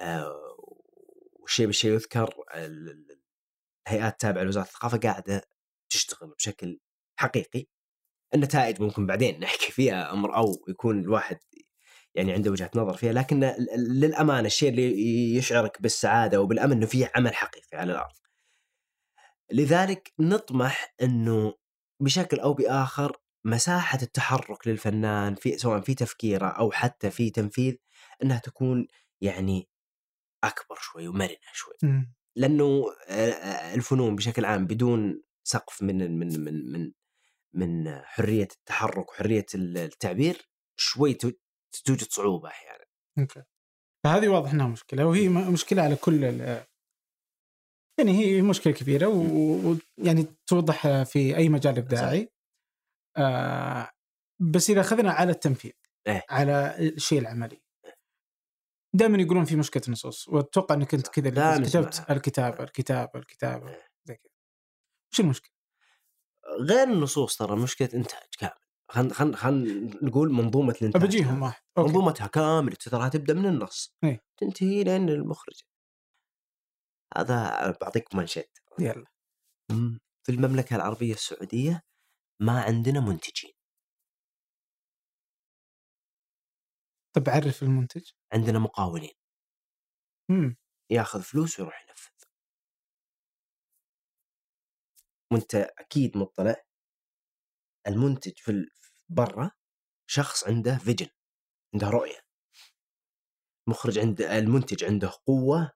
[0.00, 0.56] آه
[1.32, 5.42] والشيء بالشيء يذكر الهيئات التابعه لوزارة الثقافة قاعدة
[5.90, 6.80] تشتغل بشكل
[7.16, 7.66] حقيقي
[8.34, 11.38] النتائج ممكن بعدين نحكي فيها أمر أو يكون الواحد
[12.14, 17.34] يعني عنده وجهة نظر فيها لكن للأمانة الشيء اللي يشعرك بالسعادة وبالامن إنه في عمل
[17.34, 18.23] حقيقي على الأرض.
[19.52, 21.54] لذلك نطمح إنه
[22.02, 23.16] بشكل أو بآخر
[23.46, 27.74] مساحة التحرك للفنان في سواء في تفكيره أو حتى في تنفيذ
[28.22, 28.86] إنها تكون
[29.20, 29.68] يعني
[30.44, 32.04] أكبر شوي ومرنة شوي م.
[32.36, 32.84] لأنه
[33.74, 36.92] الفنون بشكل عام بدون سقف من من من من
[37.54, 41.14] من حرية التحرك وحرية التعبير شوي
[41.84, 42.84] توجد صعوبة أحيانا.
[43.18, 43.42] أوكي.
[44.04, 46.24] فهذه واضح إنها مشكلة وهي مشكلة على كل
[47.98, 52.32] يعني هي مشكلة كبيرة ويعني توضح في أي مجال إبداعي
[53.16, 53.90] آه
[54.40, 55.72] بس إذا أخذنا على التنفيذ
[56.06, 57.62] إيه؟ على الشيء العملي
[58.94, 63.88] دائما يقولون في مشكلة نصوص وأتوقع إنك أنت كذا كتبت الكتابة الكتابة الكتابة إيه.
[64.04, 64.32] زي كذا
[65.12, 65.52] وش المشكلة؟
[66.60, 68.52] غير النصوص ترى مشكلة إنتاج كامل
[68.90, 71.62] خلينا خلينا خلينا نقول منظومة الإنتاج بجيهم واحد.
[71.78, 74.24] منظومتها كامله ترى تبدأ من النص إيه.
[74.36, 75.62] تنتهي لين المخرج
[77.16, 78.48] هذا بعطيك منشد
[78.80, 79.06] يلا.
[80.26, 81.82] في المملكة العربية السعودية
[82.40, 83.52] ما عندنا منتجين.
[87.16, 88.10] طب عرف المنتج.
[88.32, 89.14] عندنا مقاولين.
[90.30, 90.56] مم.
[90.90, 92.24] ياخذ فلوس ويروح ينفذ.
[95.32, 96.56] وانت أكيد مطلع.
[97.86, 98.52] المنتج في
[99.08, 99.50] برا
[100.06, 101.08] شخص عنده فيجن
[101.74, 102.20] عنده رؤية.
[103.68, 105.72] مخرج عنده المنتج عنده قوة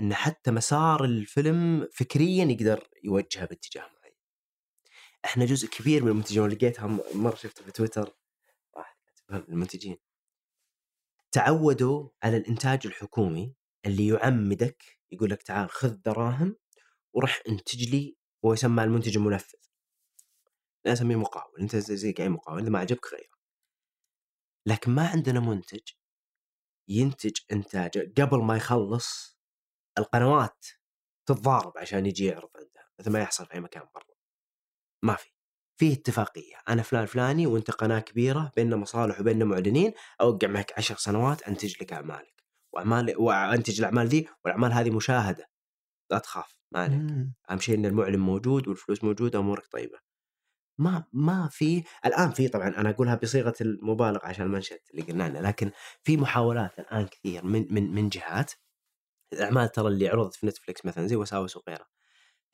[0.00, 4.16] إن حتى مسار الفيلم فكريا يقدر يوجهه باتجاه معين.
[5.24, 8.14] إحنا جزء كبير من المنتجين ولقيتها م- مرة شفتها في تويتر
[8.76, 8.96] واحد
[9.30, 9.96] من المنتجين.
[11.32, 13.54] تعودوا على الإنتاج الحكومي
[13.86, 14.82] اللي يعمدك
[15.12, 16.56] يقول لك تعال خذ دراهم
[17.12, 19.58] وروح انتج لي هو يسمى المنتج المنفذ.
[20.86, 23.32] أنا أسميه مقاول أنت زي أي مقاول إذا ما عجبك غيره.
[24.66, 25.80] لكن ما عندنا منتج
[26.88, 29.31] ينتج إنتاجه قبل ما يخلص
[29.98, 30.66] القنوات
[31.28, 34.04] تتضارب عشان يجي يعرض عندها مثل ما يحصل في أي مكان برا.
[35.04, 35.30] ما في.
[35.80, 40.96] في اتفاقية أنا فلان فلاني وأنت قناة كبيرة بيننا مصالح وبيننا معلنين أوقع معك عشر
[40.96, 42.42] سنوات أنتج لك أعمالك.
[42.72, 45.48] وأعمال وأنتج الأعمال ذي والأعمال هذه مشاهدة.
[46.10, 47.00] لا تخاف ما عليك.
[47.50, 49.98] أهم شيء إن المعلن موجود والفلوس موجودة امورك طيبة.
[50.78, 51.84] ما ما في.
[52.06, 55.70] الآن في طبعا أنا أقولها بصيغة المبالغة عشان المنشد اللي قلنا لكن
[56.02, 58.52] في محاولات الآن كثير من من من جهات
[59.32, 61.88] الاعمال ترى اللي عرضت في نتفلكس مثلا زي وساوس وغيرها.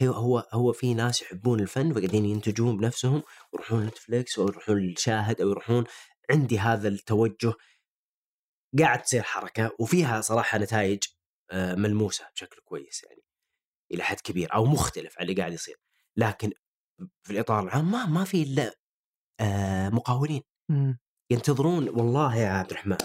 [0.03, 3.23] هو هو هو في ناس يحبون الفن فقاعدين ينتجون بنفسهم
[3.53, 5.85] ويروحون نتفلكس أو يروحون للشاهد أو يروحون
[6.31, 7.55] عندي هذا التوجه.
[8.79, 11.03] قاعد تصير حركة وفيها صراحة نتائج
[11.51, 13.23] آه، ملموسة بشكل كويس يعني
[13.93, 15.77] إلى حد كبير أو مختلف عن اللي قاعد يصير.
[16.17, 16.53] لكن
[17.23, 18.75] في الإطار العام ما ما في إلا
[19.41, 20.43] آه، مقاولين.
[21.31, 22.97] ينتظرون والله يا عبد الرحمن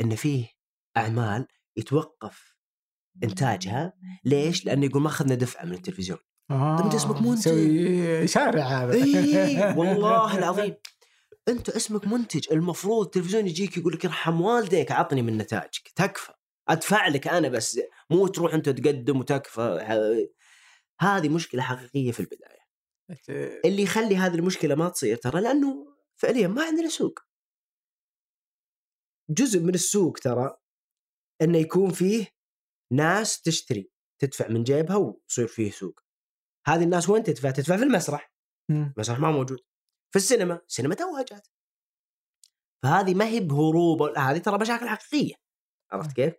[0.00, 0.48] إن فيه
[0.96, 1.46] أعمال
[1.76, 2.55] يتوقف
[3.24, 3.92] إنتاجها؟
[4.24, 6.18] ليش؟ لأنه يقول ما أخذنا دفعة من التلفزيون.
[6.50, 6.84] آه.
[6.84, 7.42] أنت اسمك منتج.
[7.42, 8.94] سوي شارع هذا.
[8.94, 10.74] إي والله العظيم.
[11.48, 16.32] أنت اسمك منتج المفروض التلفزيون يجيك يقول لك ارحم والديك عطني من نتائجك تكفى.
[16.68, 19.86] أدفع لك أنا بس مو تروح أنت تقدم وتكفى.
[21.00, 22.66] هذه مشكلة حقيقية في البداية.
[23.64, 25.86] اللي يخلي هذه المشكلة ما تصير ترى لأنه
[26.16, 27.18] فعليا ما عندنا سوق.
[29.30, 30.56] جزء من السوق ترى
[31.42, 32.35] إنه يكون فيه
[32.92, 36.00] ناس تشتري تدفع من جيبها ويصير فيه سوق.
[36.66, 38.32] هذه الناس وين تدفع؟ تدفع في المسرح.
[38.70, 39.58] المسرح ما موجود.
[40.12, 41.48] في السينما السينما توها جات
[42.82, 45.34] فهذه ما هي بهروب هذه ترى مشاكل حقيقية.
[45.92, 46.34] عرفت كيف؟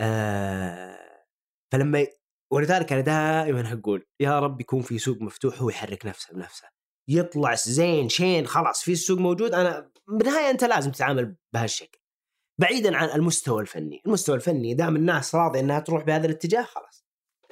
[0.00, 1.26] آه
[1.72, 2.06] فلما.
[2.52, 6.68] ولذلك أنا دائما أقول يا رب يكون في سوق مفتوح هو يحرك نفسه بنفسه.
[7.08, 11.99] يطلع زين شين خلاص في السوق موجود أنا بالنهايه أنت لازم تتعامل بهالشكل.
[12.60, 14.02] بعيدا عن المستوى الفني.
[14.06, 17.04] المستوى الفني دام الناس راضية إنها تروح بهذا الاتجاه خلاص.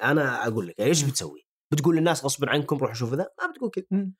[0.02, 4.10] أنا أقول لك إيش بتسوي؟ بتقول للناس غصبا عنكم روحوا شوفوا ذا؟ ما بتقول كذا.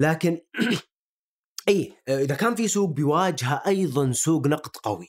[0.00, 0.40] لكن
[1.68, 5.08] اي إذا كان في سوق بيواجهه أيضا سوق نقد قوي.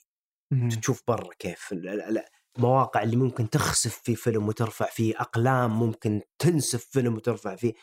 [0.82, 2.26] تشوف برا كيف ال- ال- ال-
[2.58, 7.74] المواقع اللي ممكن تخسف في فيلم وترفع فيه أقلام ممكن تنسف فيلم وترفع فيه.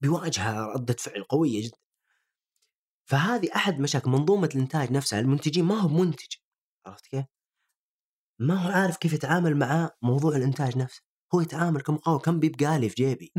[0.00, 1.76] بيواجهها ردة فعل قوية جدا.
[3.08, 6.36] فهذه أحد مشاكل منظومة الإنتاج نفسها المنتجين ما هو منتج.
[6.86, 7.24] عرفت كيف؟
[8.40, 11.02] ما هو عارف كيف يتعامل مع موضوع الإنتاج نفسه.
[11.34, 13.32] هو يتعامل كمقاول كم بيبقى لي في جيبي.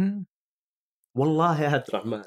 [1.18, 2.24] والله يا عبد الرحمن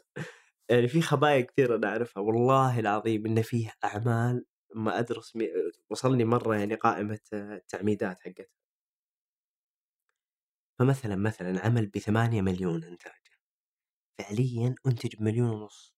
[0.71, 2.23] يعني في خبايا كثير أنا أعرفها.
[2.23, 5.49] والله العظيم إن فيه أعمال ما ادرس مي...
[5.91, 8.47] وصلني مرة يعني قائمة التعميدات حقتها.
[10.79, 13.21] فمثلا مثلا عمل بثمانية مليون إنتاج.
[14.19, 15.95] فعليا أنتج بمليون ونص.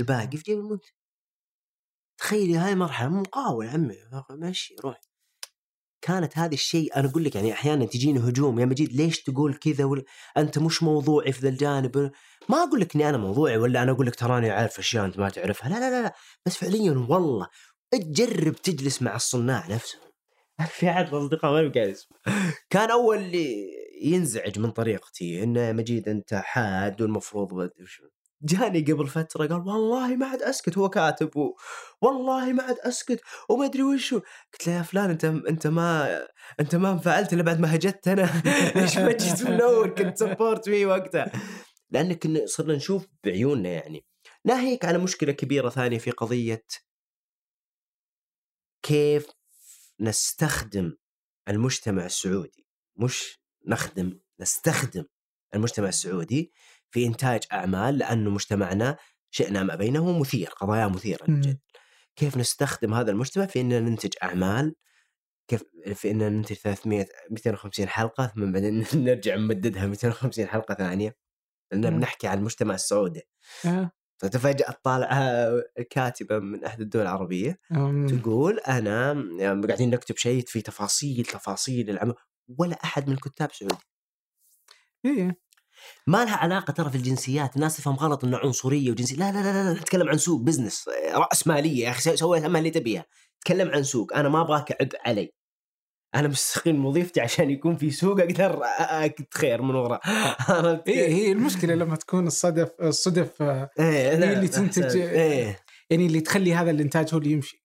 [0.00, 0.88] الباقي في جيب المنتج
[2.18, 3.96] تخيلي هاي مرحلة مقاول يا عمي
[4.30, 5.00] ماشي روح
[6.02, 8.60] كانت هذا الشيء أنا أقول لك يعني أحيانا تجيني هجوم.
[8.60, 10.02] يا مجيد ليش تقول كذا ولا
[10.36, 12.10] أنت مش موضوعي في ذا الجانب؟
[12.48, 15.28] ما أقول لك إني أنا موضوعي ولا أنا أقول لك تراني عارف أشياء أنت ما
[15.28, 15.68] تعرفها.
[15.68, 16.14] لا لا لا, لا.
[16.46, 17.48] بس فعليا والله
[17.90, 20.02] تجرب تجلس مع الصناع نفسهم
[20.78, 21.96] في احد الأصدقاء ما قاعد
[22.70, 23.70] كان أول اللي
[24.02, 27.52] ينزعج من طريقتي إنه مجيد أنت حاد والمفروض
[28.42, 31.56] جاني قبل فترة قال والله ما عاد أسكت هو كاتب و...
[32.02, 34.20] والله ما عاد أسكت وما أدري وشو.
[34.52, 36.18] قلت له يا فلان أنت أنت ما
[36.60, 38.42] أنت ما انفعلت إلا بعد ما هجت أنا.
[38.76, 41.32] ليش ما جيت من اول كنت support me وقتها.
[41.90, 44.04] لأن كنا صرنا نشوف بعيوننا يعني.
[44.44, 46.64] ناهيك على مشكلة كبيرة ثانية في قضية
[48.82, 49.26] كيف
[50.00, 50.92] نستخدم
[51.48, 52.66] المجتمع السعودي.
[52.96, 55.04] مش نخدم نستخدم
[55.54, 56.52] المجتمع السعودي
[56.90, 58.96] في إنتاج أعمال لأنه مجتمعنا
[59.30, 61.24] شئنا ما بينه مثير قضايا مثيرة.
[61.28, 61.58] للجدل
[62.16, 64.74] كيف نستخدم هذا المجتمع في إننا ننتج أعمال؟
[65.48, 65.62] كيف
[65.94, 71.16] في إننا ننتج 300 250 حلقة ثم بعدين نرجع نمددها 250 حلقة ثانية.
[71.72, 71.96] لأن.
[71.96, 73.22] بنحكي عن المجتمع السعودي.
[73.66, 73.90] آه.
[74.18, 75.48] فتفاجأت طالعة
[75.90, 81.90] كاتبة من أحد الدول العربية أم، تقول أنا يعني قاعدين نكتب شيء في تفاصيل تفاصيل
[81.90, 82.14] العمل
[82.58, 83.74] ولا أحد من الكتاب سعودي.
[85.04, 85.38] إيه.
[86.06, 89.72] ما لها علاقة ترى في الجنسيات الناس تفهم غلط أنه عنصرية وجنسية لا لا لا
[89.72, 93.04] لا نتكلم عن سوق business رأس مالية يا أخي سوي ما اللي تبيها.
[93.44, 95.32] تكلم عن سوق أنا ما أبغاك عبء علي.
[96.14, 100.00] أنا مستقيم وظيفتي عشان يكون في سوق أقدر أكد خير من وراء.
[100.48, 105.58] عرفت إيه؟ هي المشكلة لما تكون الصدف الصدف آه، إيه هي لا، اللي تنتج- إيه.
[105.90, 107.64] يعني اللي تخلي هذا الإنتاج هو اللي يمشي.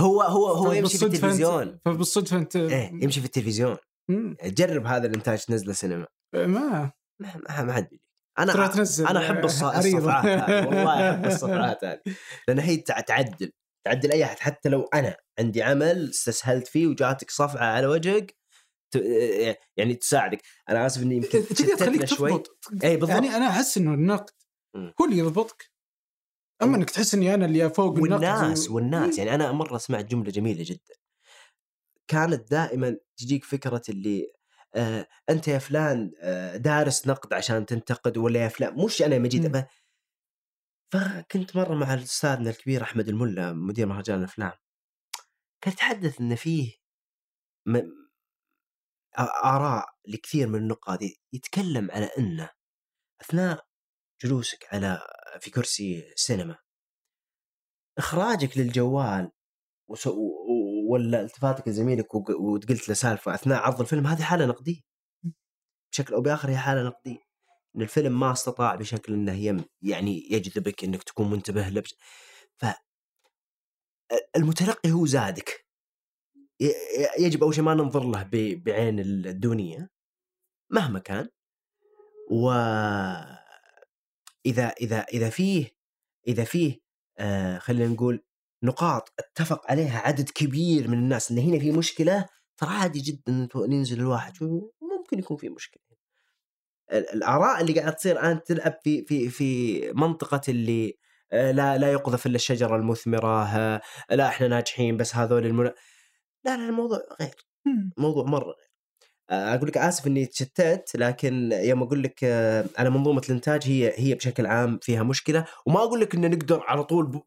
[0.00, 1.78] هو هو هو يمشي في التلفزيون.
[1.84, 3.76] فبالصدفة انت إيه يمشي في التلفزيون.
[4.44, 6.06] جرب هذا الإنتاج تنزله سينما.
[6.34, 7.88] ما ما ما حد.
[8.36, 9.44] ترى أنا تنزل أنا أحب.
[9.44, 9.84] الصفعات
[10.26, 12.00] هذه والله أحب الصفعات هذه.
[12.48, 13.52] لأن هي تع- تعدل
[13.86, 14.38] تعدل أي أحد.
[14.38, 18.36] حتى لو أنا عندي عمل استسهلت فيه وجاتك صفعه على وجهك
[19.76, 20.42] يعني تساعدك.
[20.68, 21.44] أنا آسف إني يمكن
[21.78, 22.42] تخليك شوي.
[22.84, 23.10] إي بالضبط.
[23.10, 24.30] يعني أنا أحس إنه النقد.
[24.76, 25.70] هو اللي يضبطك.
[26.62, 30.04] أما إنك تحس إني أنا اللي فوق النقد والناس و- والناس يعني أنا مرة سمعت
[30.04, 30.94] جملة جميلة جدا.
[32.10, 34.32] كانت دائما تجيك فكرة اللي
[35.30, 39.56] أنت يا فلان آه دارس نقد عشان تنتقد ولا يا فلان مش أنا مجيد.
[39.56, 39.66] أبا-
[40.92, 44.52] فكنت مرة مع استاذنا الكبير أحمد الملا مدير مهرجان الأفلام
[45.64, 46.72] كان يتحدث إن فيه
[47.66, 47.80] م...
[49.44, 51.00] آراء لكثير من النقاد
[51.32, 52.50] يتكلم على انه
[53.20, 53.66] أثناء
[54.24, 55.00] جلوسك على
[55.40, 56.58] في كرسي سينما
[57.98, 59.30] إخراجك للجوال
[60.92, 64.80] ولا التفاتك لزميلك وق- وقلت له سالفة أثناء عرض الفيلم هذه حالة نقدية
[65.92, 67.18] بشكل أو بآخر هي حالة نقدية
[67.76, 71.82] إن الفيلم ما استطاع بشكل إنه يم يعني يجذبك إنك تكون منتبه له.
[72.56, 72.66] ف
[74.36, 75.66] المتلقي هو زادك
[77.18, 78.28] يجب أول شيء ما ننظر له.
[78.54, 79.90] بعين الدونيه
[80.70, 81.28] مهما كان
[82.30, 82.50] و
[84.46, 85.70] إذا إذا إذا فيه
[86.28, 86.80] إذا فيه
[87.18, 88.24] آه خلينا نقول
[88.62, 94.00] نقاط اتفق عليها عدد كبير من الناس إن هنا في مشكلة ترى عادي جدا ننزل
[94.00, 94.32] الواحد
[94.82, 95.82] ممكن يكون في مشكلة.
[96.92, 100.98] ال- الآراء اللي قاعدة تصير الآن تلعب في في في منطقة اللي
[101.32, 103.44] آه، لا لا يقذف إلا الشجرة المثمرة
[104.10, 105.74] لا إحنا ناجحين بس هذول المنا...
[106.44, 107.34] لا لا الموضوع غير.
[107.98, 108.71] موضوع مرة غير.
[109.32, 114.14] أقول لك آسف إني تشتت لكن يوم أقول لك آه، على منظومة الإنتاج هي هي
[114.14, 117.22] بشكل عام فيها مشكلة وما أقول لك إن نقدر على طول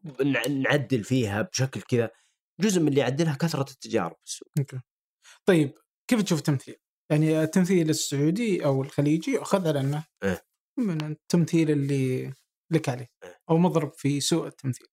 [0.48, 2.10] نعدل فيها بشكل كذا
[2.60, 4.80] جزء من اللي يعدلها كثرة التجارب في السوق أوكي
[5.46, 5.72] طيب
[6.10, 6.76] كيف تشوف التمثيل؟
[7.10, 10.42] يعني التمثيل السعودي أو الخليجي يؤخذ على أنه إيه.
[10.78, 12.32] من التمثيل اللي
[12.70, 13.40] لك عليه إيه.
[13.50, 14.86] أو مضرب في سوء التمثيل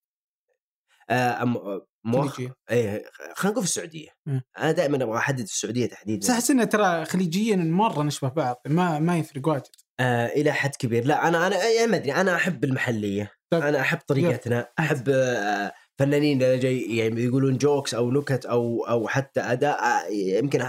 [1.10, 2.40] آه، مؤخ...
[2.70, 4.08] إيه خلينا نقول في السعودية.
[4.26, 4.42] مم.
[4.58, 6.20] أنا دائما أبغى أحدد السعودية تحديدا.
[6.20, 9.62] بس أحس إنه ترى خليجيا مرة نشبه بعض ما ما يفرق واجد.
[10.00, 11.04] آه إلى حد كبير.
[11.04, 12.12] لا أنا أنا يعني ما أدري.
[12.12, 13.32] أنا أحب المحلية.
[13.50, 13.62] طيب.
[13.62, 14.68] أنا أحب طريقتنا.
[14.78, 20.06] أحب آه فنانين اللي جاي يعني يقولون جوكس أو نكت أو أو حتى أداء آه،
[20.10, 20.62] يمكن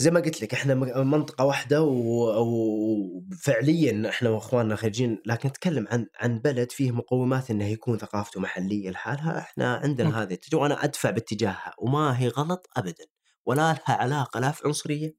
[0.00, 6.06] زي ما قلت لك إحنا م- منطقة واحدة وفعليا إحنا وإخواننا خارجين لكن نتكلم عن
[6.20, 10.18] عن بلد فيه مقومات إنه يكون ثقافته محلية لحالها إحنا عندنا أوكي.
[10.18, 13.04] هذه التجربة وأنا أدفع باتجاهها وما هي غلط ابدا
[13.46, 15.14] ولا لها علاقة لا في عنصرية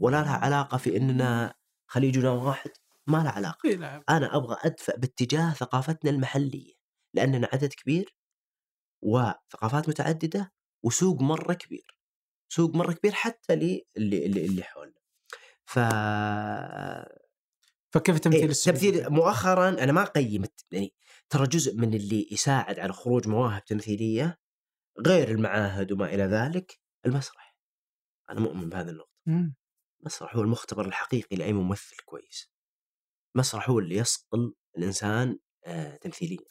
[0.00, 1.54] ولا لها علاقة في إننا
[1.86, 2.70] خليجنا واحد
[3.06, 3.68] ما لها علاقة.
[3.68, 6.72] إيه لا أنا أبغى أدفع باتجاه ثقافتنا المحلية
[7.14, 8.16] لأننا عدد كبير
[9.02, 10.52] وثقافات متعددة
[10.84, 11.99] وسوق مرة كبير.
[12.52, 15.00] سوق مرة كبير حتى لي اللي اللي, اللي حولنا.
[15.64, 15.78] ف
[17.94, 20.94] فكيف التمثيل إيه السعودي؟ تمثيل مؤخرا أنا ما قيمت يعني
[21.30, 24.38] ترى جزء من اللي يساعد على خروج مواهب تمثيلية
[25.06, 27.56] غير المعاهد وما إلى ذلك المسرح.
[28.30, 29.10] أنا مؤمن بهذه النقطة.
[29.26, 29.54] مم.
[30.00, 32.50] المسرح هو المختبر الحقيقي لأي ممثل كويس.
[33.34, 36.48] المسرح هو اللي يصقل الإنسان آه تمثيليا.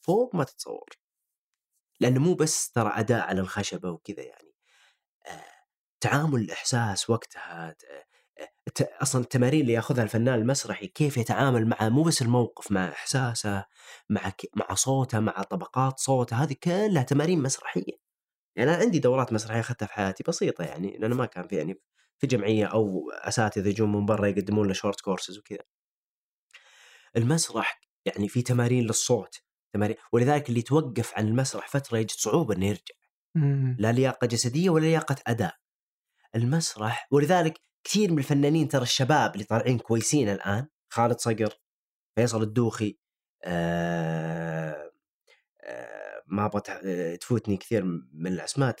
[0.00, 0.90] فوق ما تتصور.
[2.00, 4.49] لأنه مو بس ترى أداء على الخشبة وكذا يعني.
[6.00, 7.76] تعامل الإحساس وقتها
[8.80, 13.64] أصلا التمارين اللي يأخذها الفنان المسرحي كيف يتعامل مع مو بس الموقف مع إحساسه
[14.10, 14.32] مع.
[14.54, 18.00] مع صوته مع طبقات صوته هذه كلها تمارين مسرحية
[18.56, 21.80] يعني أنا عندي دورات مسرحية أخذتها في حياتي بسيطة يعني لأنه ما كان في يعني
[22.18, 25.64] في جمعية أو أساتذة يجون من برا يقدمون لنا short courses وكذا
[27.16, 29.42] المسرح يعني في تمارين للصوت
[29.74, 32.94] تمارين ولذلك اللي يتوقف عن المسرح فترة يجد صعوبة إنه يرجع.
[33.78, 35.54] لا لياقة جسدية ولا لياقة أداء.
[36.34, 41.54] المسرح ولذلك كثير من الفنانين ترى الشباب اللي طالعين كويسين الآن خالد صقر
[42.16, 42.98] فيصل الدوخي
[43.44, 44.92] آه
[45.64, 48.76] آه ما أبغى آه، تفوتني كثير من الأسماء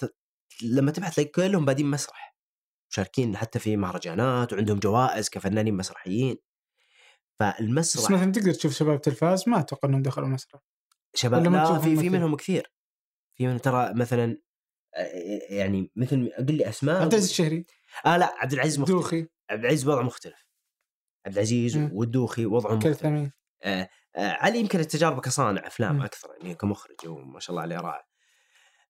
[0.62, 2.36] لما تبحث تلاقي كلهم بادين مسرح.
[2.90, 6.36] مشاركين حتى في مهرجانات وعندهم جوائز كفنانين مسرحيين.
[7.40, 10.60] بس فالمسرح مثلا تقدر تشوف شباب تلفاز ما أتوقع إنهم دخلوا مسرح.
[11.14, 12.72] شباب لا في في؟ منهم كثير.
[13.40, 14.38] في منهم ترى مثلا
[14.94, 15.10] آه،
[15.50, 17.66] يعني مثل قل لي أسماء عبد العزيز الشهري.
[18.06, 18.96] آه لا عبد العزيز مختلف.
[18.96, 19.26] دوخي.
[19.50, 20.46] عبد العزيز وضعه مختلف.
[21.26, 21.76] عبد العزيز.
[21.92, 23.06] والدوخي وضعه مختلف.
[23.06, 23.30] آه
[23.64, 26.02] آه علي يمكن التجارب كصانع أفلام مم.
[26.02, 28.06] أكثر يعني كمخرج وما شاء الله عليه رائع.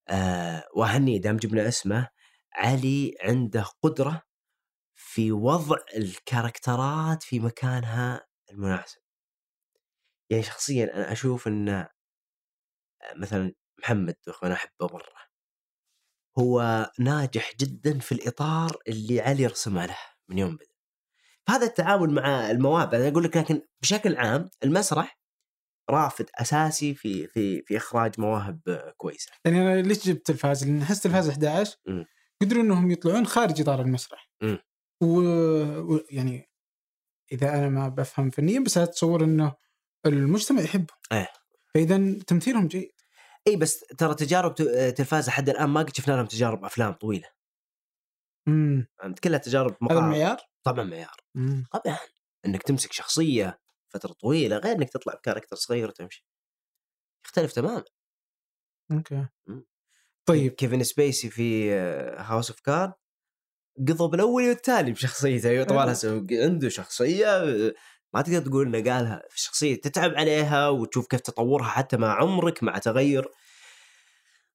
[0.09, 2.09] آه واهني دام جبنا اسمه
[2.55, 4.23] علي عنده قدرة
[4.95, 9.01] في وضع الكاركترات في مكانها المناسب.
[10.31, 11.89] يعني شخصيا أنا أشوف ان آه،
[13.17, 13.53] مثلا
[13.83, 15.21] محمد وأنا أحبه مرة
[16.39, 19.97] هو ناجح جدا في الإطار اللي علي رسمه له
[20.29, 20.67] من يوم بدأ
[21.47, 25.21] فهذا التعامل مع المواهب أنا أقول لك لكن بشكل عام المسرح
[25.91, 31.01] رافد أساسي في في في إخراج مواهب كويسة يعني أنا ليش جبت تلفاز؟ لأن أحس
[31.01, 32.05] تلفاز 11 مم.
[32.43, 34.31] قدروا إنهم يطلعون خارج إطار المسرح.
[34.43, 34.59] مم.
[35.03, 36.51] و- ويعني
[37.33, 39.55] إذا أنا ما بفهم فنيا بس أتصور إنه
[40.07, 40.97] المجتمع يحبهم.
[41.13, 41.29] إيه.
[41.75, 42.93] فاذا تمثيلهم جيد.
[43.49, 47.29] إي بس ترى تجارب آه، تلفاز لحد الآن ما قد شفنا لهم تجارب أفلام طويلة.
[48.49, 51.17] امم فهمت؟ كلها تجارب هذا المعيار؟ طبعا معيار.
[51.73, 51.99] طبعا.
[52.47, 56.27] إنك تمسك شخصية فترة طويلة غير إنك تطلع بكاركتر صغير وتمشي.
[57.27, 57.85] يختلف تماما.
[58.93, 59.27] Okay.
[59.47, 59.67] مم.
[60.27, 60.53] طيب.
[60.53, 61.73] كيفن سبيسي في
[62.19, 62.93] House of Cards
[63.89, 65.65] قضى بالأول والتالي بشخصيته.
[65.65, 65.93] طبعا.
[65.93, 67.75] هسه عنده شخصية آه،
[68.15, 72.63] ما تقدر تقول إنه قالها في الشخصيه تتعب عليها وتشوف كيف تطورها حتى مع عمرك
[72.63, 73.29] مع تغير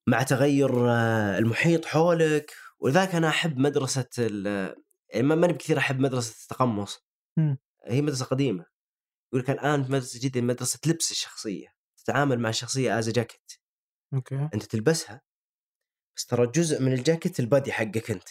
[0.06, 2.52] مع تغير آه، المحيط حولك.
[2.78, 4.76] ولذلك أنا أحب مدرسة ال-
[5.10, 7.06] يعني ما- ماني بكثير أحب مدرسة التقمص.
[7.84, 8.66] هي مدرسة قديمة.
[9.32, 11.68] يقول لك الآن في مدرسة جديده مدرسة لبس الشخصية.
[11.96, 13.52] تتعامل مع الشخصيه as jacket
[14.14, 14.48] okay.
[14.54, 15.22] أنت تلبسها
[16.16, 18.28] بس ترى جزء من الجاكيت ال body حقك أنت.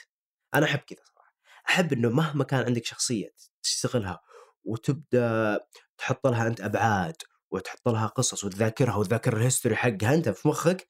[0.54, 1.34] أنا أحب كذا صراحة.
[1.70, 3.30] أحب إنه مهما كان عندك شخصية
[3.64, 4.22] تشتغلها
[4.66, 5.60] وتبدأ
[5.98, 7.16] تحط لها أنت أبعاد
[7.52, 10.90] وتحط لها قصص وتذاكرها وتذاكر ال history حقها أنت في مخك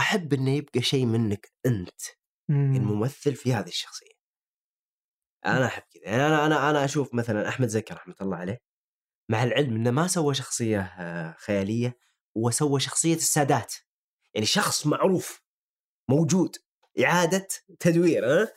[0.00, 2.00] أحب إنه يبقى شيء منك أنت
[2.48, 2.76] مم.
[2.76, 4.12] الممثل في هذه الشخصية.
[5.46, 6.02] أنا أحب كذا.
[6.04, 8.58] يعني أنا أنا أنا أشوف مثلا أحمد زكي رحمة الله عليه
[9.30, 11.98] مع العلم إنه ما سوى شخصية آه، خيالية
[12.36, 13.74] هو سوى شخصية السادات.
[14.34, 15.42] يعني شخص معروف
[16.10, 16.56] موجود
[17.04, 17.48] إعادة
[17.80, 18.52] تدوير ها؟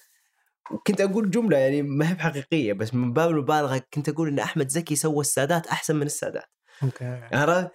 [0.72, 4.70] وكنت أقول جملة يعني ما هي بحقيقية بس من باب المبالغة كنت أقول إن أحمد
[4.70, 6.50] زكي سوى السادات أحسن من السادات
[6.84, 7.30] أوكي.
[7.34, 7.72] عرفت؟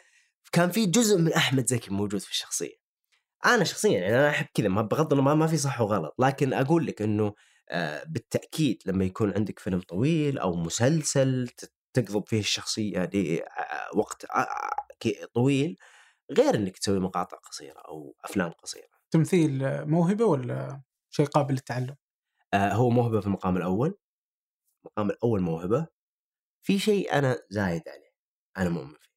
[0.53, 2.75] كان في جزء من أحمد زكي موجود في الشخصية.
[3.47, 6.87] أنا شخصيا يعني أنا أحب كذا ما بغض النظر ما, في صح وغلط، لكن أقول
[6.87, 7.35] لك إنه
[7.71, 11.49] آه، بالتأكيد لما يكون عندك فيلم طويل أو مسلسل
[11.93, 13.11] تقضب فيه الشخصية
[13.95, 14.27] لوقت
[15.35, 15.77] طويل
[16.33, 18.89] غير إنك تسوي مقاطع قصيرة أو أفلام قصيرة.
[19.11, 21.97] تمثيل آه، موهبة ولا شيء قابل للتعلم؟
[22.55, 23.99] آه، هو موهبة في المقام الأول.
[24.85, 25.87] المقام الأول موهبة.
[26.63, 28.11] في شيء أنا زايد عليه.
[28.59, 29.11] أنا مؤمن فيه.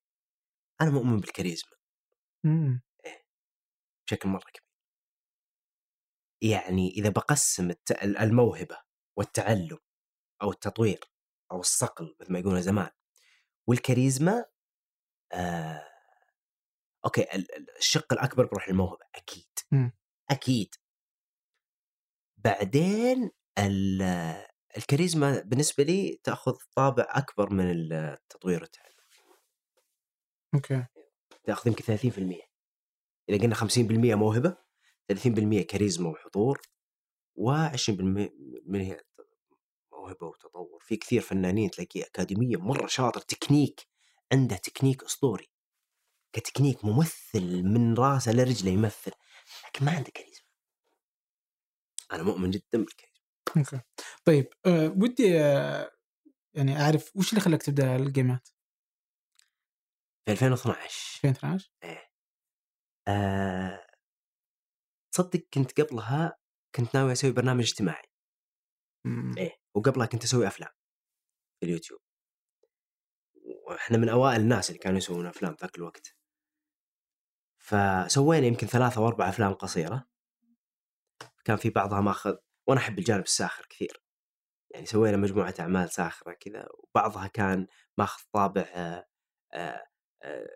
[0.81, 1.71] أنا مؤمن بالكاريزما.
[2.43, 2.81] مم.
[4.07, 4.63] بشكل مرة كبير.
[6.41, 8.77] يعني إذا بقسم الت- الموهبة
[9.17, 9.77] والتعلم
[10.41, 10.99] أو التطوير
[11.51, 12.89] أو الصقل مثل ما يقولون زمان
[13.67, 14.45] والكاريزما
[15.33, 15.87] آه
[17.05, 19.91] okay ال- ال- الشق الأكبر بروح للموهبة أكيد مم.
[20.31, 20.75] أكيد
[22.43, 24.45] بعدين ال-
[24.77, 28.93] الكاريزما بالنسبة لي تأخذ طابع أكبر من التطوير والتعلم
[30.55, 30.85] okay.
[31.43, 32.41] تأخذ يمكن 30%
[33.29, 34.57] إذا قلنا 50% موهبة
[35.11, 36.61] 30% كاريزما وحضور
[37.39, 38.01] و20%
[38.65, 39.01] من هي
[39.93, 40.79] موهبة وتطور.
[40.81, 43.87] في كثير فنانين تلاقيه أكاديمية مرة شاطر تكنيك
[44.33, 45.49] عنده تكنيك أسطوري.
[46.33, 49.11] كتكنيك ممثل من راسه لرجله يمثل
[49.67, 50.32] لكن ما عنده كاريزما.
[52.13, 53.23] أنا مؤمن جدا بالكاريزما
[53.57, 53.81] okay.
[54.25, 55.91] طيب أه ودي أه
[56.55, 58.49] يعني أعرف وش اللي خلاك تبدأ الجيمات؟
[60.25, 61.71] في 2012 2012
[63.07, 63.87] آه
[65.13, 66.37] تصدق كنت قبلها
[66.75, 68.07] كنت ناوي أسوي برنامج اجتماعي.
[69.05, 69.35] مم.
[69.37, 70.69] إيه وقبلها كنت أسوي أفلام
[71.59, 71.99] في اليوتيوب.
[73.67, 76.15] وإحنا من أوائل الناس اللي كانوا يسوون أفلام ذاك الوقت.
[77.57, 80.12] فسوينا يمكن ثلاثة أو أربع أفلام قصيرة.
[81.45, 82.35] كان في بعضها ماخذ
[82.67, 84.03] وأنا أحب الجانب الساخر كثير.
[84.73, 87.67] يعني سوينا مجموعة أعمال ساخرة كذا وبعضها كان
[87.97, 89.07] ماخذ طابع آه
[89.53, 89.83] آه
[90.23, 90.49] آه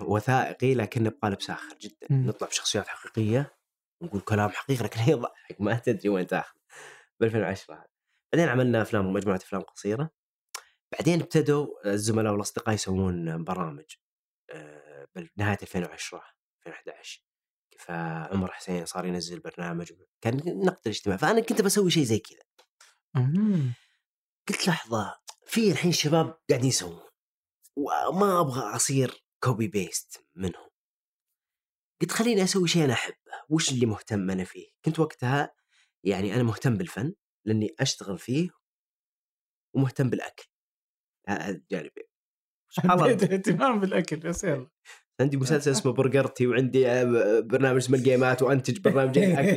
[0.00, 2.06] وثائقي لكنه بقالب ساخر جدا.
[2.10, 2.26] مم.
[2.26, 3.56] نطلع بشخصيات حقيقية
[4.02, 6.58] ونقول كلام حقيقي لكن هي يضحك ما تدري وين تاخذ.
[7.20, 7.88] ب 2010 هذا
[8.32, 10.10] بعدين عملنا أفلام مجموعة أفلام قصيرة.
[10.92, 13.84] بعدين ابتدوا الزملاء والأصدقاء يسوون برامج
[15.16, 16.22] بنهايه 2010
[16.66, 17.27] 2011
[17.78, 22.42] فعمر حسين صار ينزل برنامج كان نقد الاجتماع فأنا كنت بسوي شيء زي كذا.
[24.48, 27.00] قلت لحظة في الحين شباب قاعدين يسوون
[27.76, 30.68] وما أبغى أصير copy paste منهم.
[32.02, 33.16] قلت خليني أسوي شيء أنا أحبه
[33.48, 35.54] وش اللي مهتم أنا فيه؟ كنت وقتها
[36.04, 37.14] يعني أنا مهتم بالفن
[37.46, 38.50] لأني أشتغل فيه
[39.74, 40.48] ومهتم بالأكل.
[41.28, 42.04] هذا الجانبين
[42.74, 43.04] سبحان الله.
[43.04, 44.70] حبيت اهتمام بالأكل بس يلا.
[45.20, 49.56] عندي مسلسل اسمه برجرتي وعندي آه، برنامج اسمه الجيمات وأنتج برنامجين أكل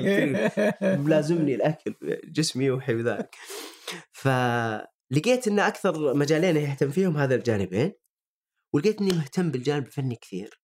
[0.79, 1.95] كل- ملازمني الأكل
[2.25, 3.35] جسمي يوحي بذلك
[4.11, 7.93] فلقيت إن أكثر مجالين يهتم فيهم هذا الجانبين
[8.73, 10.61] ولقيت إني مهتم بالجانب الفني كثير.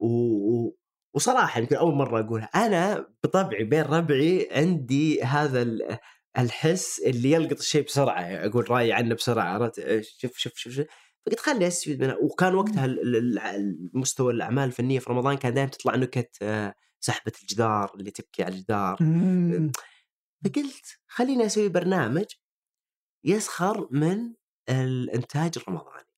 [0.00, 0.70] و...
[1.14, 5.98] وصراحة يمكن أول مرة أقولها أنا بطبعي بين ربعي عندي هذا ال-
[6.38, 10.86] الحس اللي يلقط الشيء بسرعة أقول رايي عنه بسرعة عرفت شوف شوف شوف, شوف.
[11.28, 12.16] فقلت خلي أستفيد منها.
[12.16, 16.74] وكان وقتها ال- ال- ال- المستوى الأعمال الفنية في رمضان كان دائما تطلع نكت آه،
[17.00, 18.96] سحبة الجدار اللي تبكي على الجدار.
[20.44, 22.24] فقلت خليني أسوي برنامج
[23.24, 24.34] يسخر من
[24.68, 26.08] الإنتاج الرمضاني.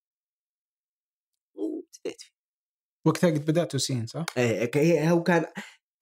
[1.55, 2.31] وابتديت فيه.
[3.05, 5.45] وقتها قد بدأت سين صح؟ هي- هو كان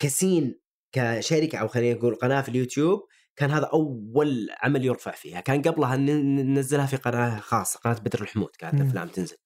[0.02, 0.60] كسين
[0.96, 3.08] كشركة أو خلينا نقول قناة في اليوتيوب
[3.40, 5.40] كان هذا أول عمل يرفع فيها.
[5.42, 8.82] كان قبلها ننزلها في قناة خاصة قناة بدر الحمود كانت.
[8.82, 9.38] افلام تنزل.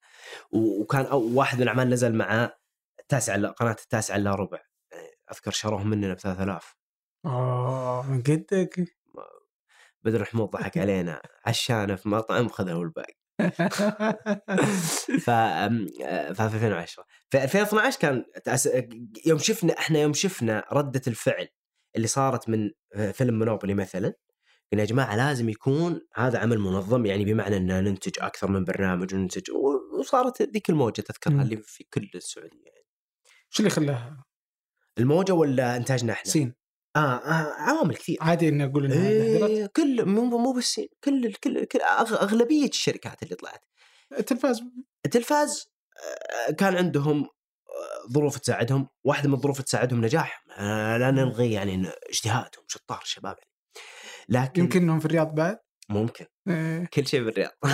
[0.52, 2.54] وكان أو واحد من الأعمال نزل مع
[3.00, 4.60] التاسع إلا- قناة التاسع إلا ربع.
[5.32, 6.76] أذكر شروه مننا ب 3000
[7.26, 8.86] آه من قدك
[10.04, 11.22] بدر الحمود ضحك علينا.
[11.46, 13.14] عشانا في مطعم خذوا الباقي.
[15.20, 18.26] ف في 2010 في 2012 كان
[19.26, 21.48] يوم شفنا إحنا يوم شفنا ردة الفعل
[21.96, 24.14] اللي صارت من آه، فيلم مونوبولي مثلا
[24.72, 29.14] قلنا يا جماعة لازم يكون هذا عمل منظم يعني بمعنى ان ننتج أكثر من برنامج
[29.14, 29.52] وننتج
[30.00, 31.42] وصارت ذيك الموجة تذكرها.
[31.42, 32.86] اللي في كل السعودية يعني.
[33.50, 34.26] شو اللي خلاها
[35.00, 36.54] الموجة ولا إنتاجنا إحنا؟ سين
[36.96, 41.66] آه, آه عوامل كثير عادي إني أقول إنها إيه كل مو مو بس كل كل,
[41.66, 43.66] كل أغلبية الشركات اللي طلعت
[44.20, 44.64] التلفاز
[45.06, 45.68] التلفاز
[46.50, 47.30] آه، كان عندهم آه،
[48.12, 50.44] ظروف تساعدهم واحدة من الظروف تساعدهم نجاح.
[50.58, 53.50] آه، لا نلغي يعني اجتهادهم شطار الشباب يعني.
[54.30, 55.58] لكن يمكن إنهم في الرياض بعد؟
[55.90, 56.26] ممكن.
[56.48, 56.86] إيه.
[56.94, 57.52] كل شيء بالرياض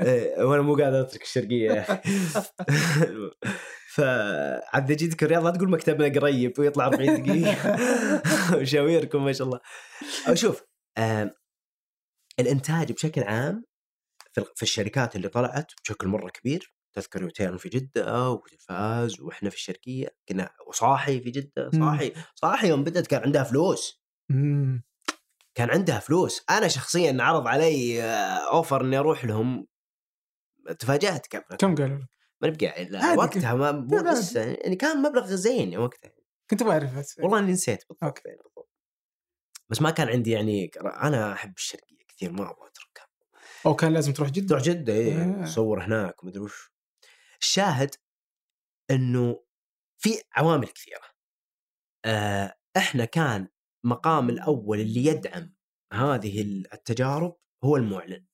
[0.00, 1.86] إيه، وأنا مو قادر أترك الشرقية.
[3.94, 7.76] فعاد جيتك الرياض لا تقول مكتبنا قريب ويطلع 40 دقيقة.
[8.60, 9.60] مشاويركم ما شاء الله.
[10.34, 10.62] شوف
[12.40, 13.64] الإنتاج بشكل عام
[14.32, 19.56] في في الشركات اللي طلعت بشكل مرة كبير تذكر يوتيرن في جدة وتلفاز وإحنا في
[19.56, 21.80] الشرقية كنا وصاحي في جدة مم.
[21.80, 24.82] صاحي صاحي يوم بدأت كان عندها فلوس أمم.
[25.54, 29.66] كان عندها فلوس أنا شخصيا عرض علي آه، اوفر إني أروح لهم
[30.78, 32.08] تفاجأت كم كم قالوا لك؟
[32.40, 33.86] ما نبقى لا، وقتها ما.
[34.10, 36.12] لسه يعني كان مبلغ زين وقتها
[36.50, 38.26] كنت بعرف بس والله إني نسيت بالضبط.
[38.26, 38.70] يعني بالضبط
[39.68, 40.70] بس ما كان عندي يعني
[41.02, 43.08] أنا أحب الشرقية كثير ما أبغى أتركها
[43.66, 45.44] أو كان لازم تروح جدة تروح جدة إيه آه.
[45.44, 46.73] تصور هناك ومدري وش
[47.44, 47.94] الشاهد
[48.90, 49.44] إنه
[50.02, 51.14] في عوامل كثيرة.
[52.04, 53.48] آه إحنا كان
[53.86, 55.54] مقام الأول اللي يدعم
[55.92, 58.26] هذه التجارب هو المعلن.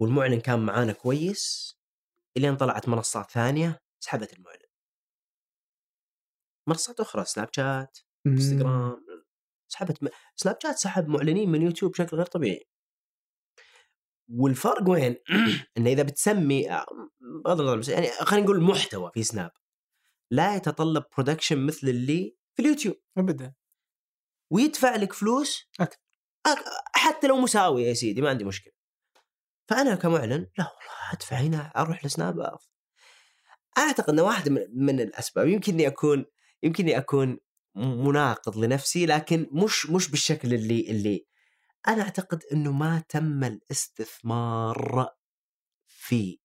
[0.00, 1.74] والمعلن كان معانا كويس
[2.36, 4.68] إلين طلعت منصات ثانية سحبت المعلن.
[6.68, 7.98] منصات أخرى سناب شات.
[8.26, 9.06] انستغرام
[9.72, 10.08] سحبت م...
[10.36, 12.68] سناب شات سحب معلنين من يوتيوب بشكل غير طبيعي.
[14.28, 15.16] والفرق وين؟
[15.78, 16.68] إنه إذا بتسمي
[17.44, 19.50] بغض النظر بس يعني خلينا نقول محتوى في سناب
[20.30, 23.54] لا يتطلب production مثل اللي في اليوتيوب ابدا
[24.50, 25.98] ويدفع لك فلوس أكثر.
[26.48, 28.72] أك- حتى لو مساوي يا سيدي ما عندي مشكلة
[29.68, 32.68] فأنا كمعلن لا والله أدفع هنا أروح لسناب أفضل.
[33.78, 36.24] أعتقد ان واحدة من, من الأسباب يمكن إني أكون
[36.62, 37.38] يمكن إني أكون
[37.76, 41.26] مناقض لنفسي لكن مش مش بالشكل اللي اللي
[41.88, 45.08] أنا أعتقد إنه ما تم الاستثمار
[45.86, 46.38] في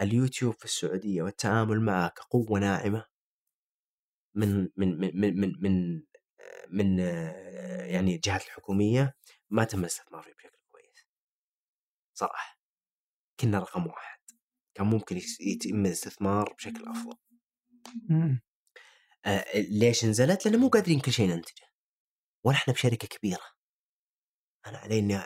[0.00, 3.06] اليوتيوب في السعودية والتعامل معه كقوة ناعمة
[4.34, 6.02] من من من من من, من
[6.68, 9.16] من آه، يعني الجهات الحكومية
[9.50, 11.06] ما تم الاستثمار فيه بشكل كويس.
[12.14, 12.58] صراحة.
[13.40, 14.18] كنا رقم واحد.
[14.74, 17.18] كان ممكن يتم الاستثمار بشكل أفضل.
[19.26, 21.66] آه، ليش نزلت؟ لأن مو قادرين كل شيء ننتجه.
[22.44, 23.54] ولا إحنا بشركة كبيرة.
[24.66, 25.20] أنا علي إني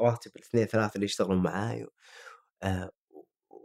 [0.00, 1.88] راتب الاثنين ثلاثة اللي يشتغلون معاي و...
[2.62, 2.90] آه،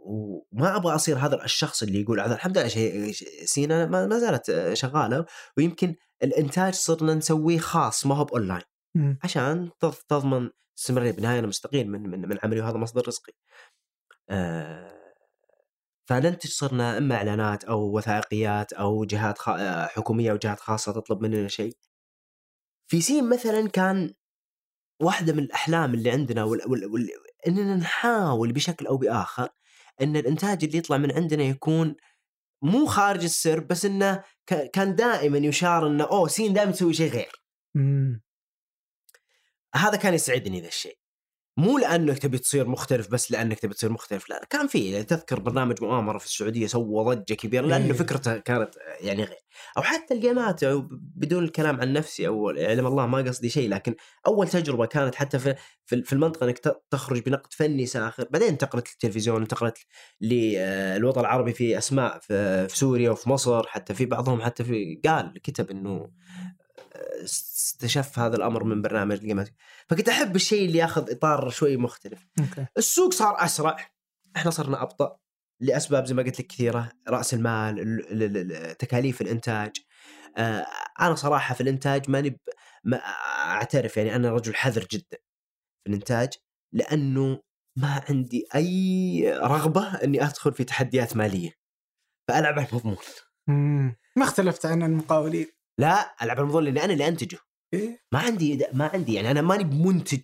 [0.04, 3.12] وما أبغى أصير هذا الشخص اللي يقول هذا الحمد لله شيء
[3.44, 5.26] سينا ما زالت آه، شغالة
[5.56, 8.62] ويمكن الإنتاج صرنا نسويه خاص ما هو بأونلاين.
[9.24, 13.32] عشان تض- تضمن استمراريه بالنهايه أنا مستقيل من من من عملي وهذا مصدر رزقي.
[14.30, 14.92] آه
[16.08, 19.48] فننتج صرنا إما إعلانات أو وثائقيات أو جهات خ...
[19.48, 21.76] آه، حكومية أو جهات خاصة تطلب مننا شيء.
[22.90, 24.14] في سين مثلا كان
[25.02, 26.60] واحدة من الأحلام اللي عندنا وال...
[26.70, 26.86] وال...
[26.86, 27.08] وال...
[27.46, 29.48] إننا نحاول بشكل أو بآخر
[30.02, 31.96] إن الإنتاج اللي يطلع من عندنا يكون
[32.62, 34.70] مو خارج السر بس إنه ك...
[34.70, 37.32] كان دائما يشار إنه أوه سين دائما تسوي شيء غير.
[37.74, 38.22] مم.
[39.74, 40.98] هذا كان يسعدني ذا الشيء
[41.56, 45.40] مو لأنك تبي تصير مختلف بس لأنك تبي تصير مختلف لا كان في يعني تذكر
[45.40, 47.92] برنامج مؤامرة في السعودية سوى ضجة كبيرة لأنه إيه.
[47.92, 48.70] فكرته كانت
[49.00, 49.38] يعني غير
[49.76, 53.94] أو حتى الجيمات أو بدون الكلام عن نفسي أو يعلم الله ما قصدي شيء لكن
[54.26, 55.54] أول تجربة كانت حتى في
[55.86, 56.58] في المنطقة إنك
[56.90, 59.78] تخرج بنقد فني ساخر بعدين انتقلت للتلفزيون انتقلت
[60.20, 65.70] للوطن العربي في أسماء في سوريا وفي مصر حتى في بعضهم حتى في قال كتب
[65.70, 66.10] إنه
[67.24, 69.48] استشف هذا الأمر من برنامج الجيمات
[69.88, 72.26] فكنت أحب الشيء اللي ياخذ إطار شوي مختلف.
[72.40, 72.66] okay.
[72.78, 73.76] السوق صار أسرع.
[74.36, 75.16] إحنا صرنا أبطأ
[75.60, 76.92] لأسباب زي ما قلت لك كثيرة.
[77.08, 79.76] رأس المال ال- ال- ال- تكاليف الإنتاج.
[80.38, 80.66] آه،
[81.00, 82.38] أنا صراحة في الإنتاج ماني ب-
[82.84, 82.96] ما
[83.46, 85.18] أعترف يعني أنا رجل حذر جدا
[85.84, 86.32] في الإنتاج
[86.72, 87.40] لأنه
[87.76, 91.50] ما عندي أي رغبة إني أدخل في تحديات مالية.
[92.28, 92.96] فألعب على المضمون.
[94.16, 95.46] ما اختلفت عن المقاولين.
[95.78, 97.38] لا ألعب على المضمون لاني أنا اللي أنتجه.
[97.74, 100.22] إيه؟ ما عندي ما عندي يعني أنا ماني بمنتج.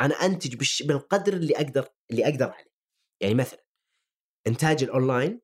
[0.00, 0.82] أنا أنتج بالش...
[0.82, 2.72] بالقدر اللي أقدر اللي أقدر عليه.
[3.22, 3.64] يعني مثلا
[4.46, 5.40] إنتاج الأونلاين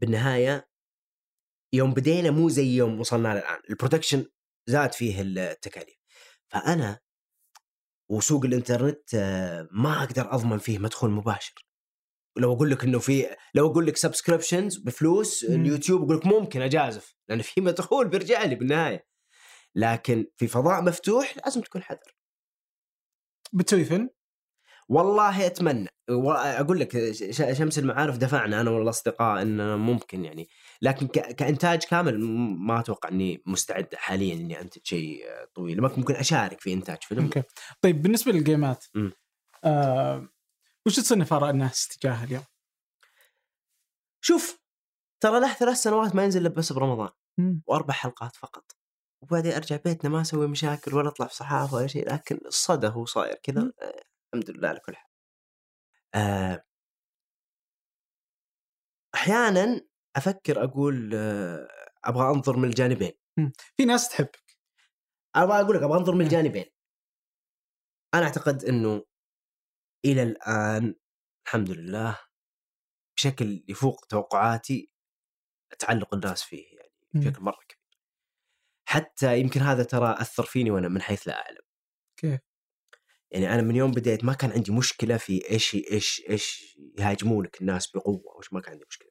[0.00, 0.68] بالنهاية
[1.74, 4.26] يوم بدينا مو زي يوم وصلنا الان ال production
[4.68, 5.96] زاد فيه التكاليف.
[6.52, 7.00] فأنا
[8.10, 11.65] وسوق الإنترنت آه، ما أقدر أضمن فيه مدخول مباشر.
[12.36, 15.60] لو أقول لك إنه في لو أقول لك subscriptions بفلوس مم.
[15.60, 19.06] اليوتيوب أقول لك ممكن أجازف لأن في مدخول بيرجع لي بالنهاية.
[19.74, 22.16] لكن في فضاء مفتوح لازم تكون حذر.
[23.52, 24.10] بتسوي فيلم؟
[24.88, 25.88] والله أتمنى.
[26.08, 27.12] أقول لك
[27.52, 30.48] شمس المعارف دفعنا أنا والاصدقاء إن ممكن يعني.
[30.82, 32.20] لكن كإنتاج كامل
[32.58, 35.80] ما أتوقع إني مستعد حاليا إني أنتج شيء طويل.
[35.82, 37.24] ممكن أشارك في إنتاج فيلم.
[37.24, 37.42] أوكي.
[37.80, 38.84] طيب بالنسبة للجيمات.
[39.64, 40.28] آه
[40.86, 42.44] وش تصنف اراء الناس تجاهها اليوم؟
[44.24, 44.60] شوف
[45.22, 47.62] ترى له ثلاث سنوات ما ينزل بس برمضان مم.
[47.66, 48.72] وأربع حلقات فقط
[49.22, 53.04] وبعدين أرجع بيتنا ما أسوي مشاكل ولا أطلع في صحافة ولا شيء لكن الصدى هو
[53.04, 53.72] صاير كذا.
[53.82, 54.02] آه،
[54.34, 55.10] الحمد لله على كل حال
[56.14, 56.64] آه،
[59.14, 59.80] أحيانا
[60.16, 61.68] أفكر أقول آه،
[62.04, 63.12] أبغى أنظر من الجانبين
[63.76, 64.56] في ناس تحبك
[65.36, 66.24] أبغى أقول لك أبغى أنظر من.
[66.24, 66.64] الجانبين
[68.14, 69.04] أنا أعتقد إنه
[70.04, 70.94] إلى الآن
[71.46, 72.18] الحمد لله
[73.16, 74.90] بشكل يفوق توقعاتي
[75.78, 77.20] تعلق الناس فيه يعني مم.
[77.20, 78.00] بشكل مرة كبير.
[78.88, 81.62] حتى يمكن هذا ترى أثر فيني وأنا من حيث لا أعلم.
[82.16, 82.40] كيف؟
[83.30, 87.90] يعني أنا من يوم بديت ما كان عندي مشكلة في إيش إيش إيش يهاجمونك الناس
[87.90, 89.10] بقوة وش ما كان عندي مشكلة.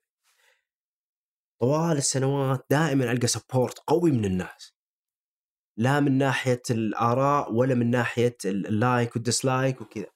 [1.62, 4.76] طوال السنوات دائما ألقى support قوي من الناس.
[5.78, 10.15] لا من ناحية الآراء ولا من ناحية ال- ال like وال dislike وكذا.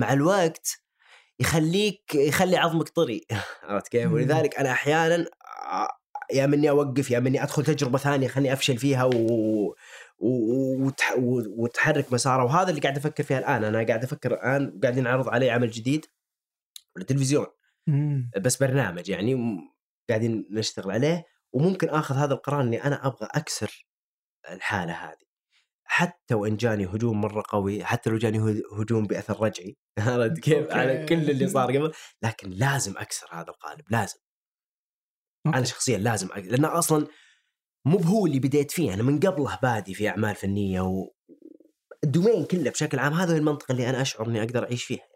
[0.00, 0.82] مع الوقت
[1.40, 3.26] يخليك يخلي عظمك طري
[3.62, 4.12] عرفت كيف؟ مم.
[4.12, 5.26] ولذلك أنا أحيانا
[5.72, 5.88] آه،
[6.32, 9.76] يا مني أوقف يا مني أدخل تجربة ثانية خليني أفشل فيها و...
[10.18, 10.86] و...
[10.86, 11.14] وتح...
[11.58, 15.50] وتحرك مسارها وهذا اللي قاعد أفكر فيها الآن أنا قاعد أفكر الآن قاعدين نعرض علي
[15.50, 16.06] عمل جديد
[16.96, 17.46] للتلفزيون
[17.86, 18.30] مم.
[18.40, 19.58] بس برنامج يعني
[20.08, 23.86] قاعدين نشتغل عليه وممكن آخذ هذا القرار إني أنا أبغى أكسر
[24.50, 25.29] الحالة هذه
[25.92, 29.76] حتى وإن جاني هجوم مرة قوي حتى لو جاني هج- هجوم بأثر رجعي.
[29.98, 30.70] عرفت كيف.
[30.70, 31.92] على كل اللي صار قبل.
[32.22, 34.18] لكن لازم أكسر هذا القالب لازم.
[35.46, 35.58] okay.
[35.58, 36.38] أنا شخصيا لازم أ...
[36.38, 37.06] لأن أصلا
[37.86, 38.94] مو بهو اللي بديت فيه.
[38.94, 41.10] أنا من قبله بادي في أعمال فنية و
[42.04, 45.06] ال domain كله بشكل عام هذا هو المنطقة اللي أنا أشعر إني أقدر أعيش فيها.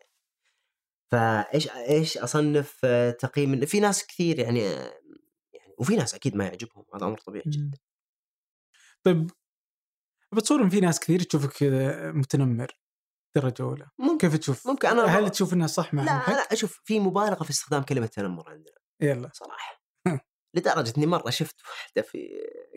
[1.12, 5.00] فإيش إيش أصنف آه، تقييم في ناس كثير يعني آه،
[5.54, 6.84] يعني وفي ناس أكيد ما يعجبهم.
[6.94, 7.78] هذا أمر طبيعي جدا.
[9.02, 9.30] طيب
[10.34, 12.78] بتصور ان في ناس كثير تشوفك كذا متنمر
[13.36, 16.80] درجة أولى ممكن كيف تشوف؟ ممكن أنا هل تشوف إنها صح مع لا؟ لا أشوف
[16.84, 19.84] في مبالغة في استخدام كلمة تنمر عندنا يلا صراحة.
[20.54, 22.28] لدرجة إني مرة شفت واحدة في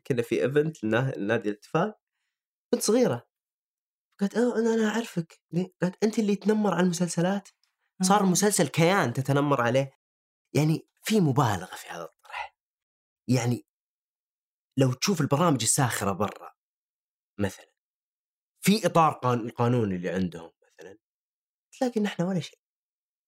[0.07, 1.99] كنا في ايفنت لنادي الاتفاق
[2.73, 3.27] كنت صغيرة
[4.19, 5.41] قالت آه أنا أنا أعرفك؟
[5.81, 7.49] قالت أنت اللي تنمر على المسلسلات
[8.03, 8.25] صار آه.
[8.25, 9.91] مسلسل كيان تتنمر عليه
[10.55, 12.55] يعني في مبالغة في هذا الطرح
[13.29, 13.65] يعني
[14.77, 16.56] لو تشوف البرامج الساخرة برا
[17.38, 17.65] مثلا.
[18.61, 20.97] في إطار قان- القانون اللي عندهم مثلا
[21.80, 22.59] تلاقي ان إحنا ولا شيء.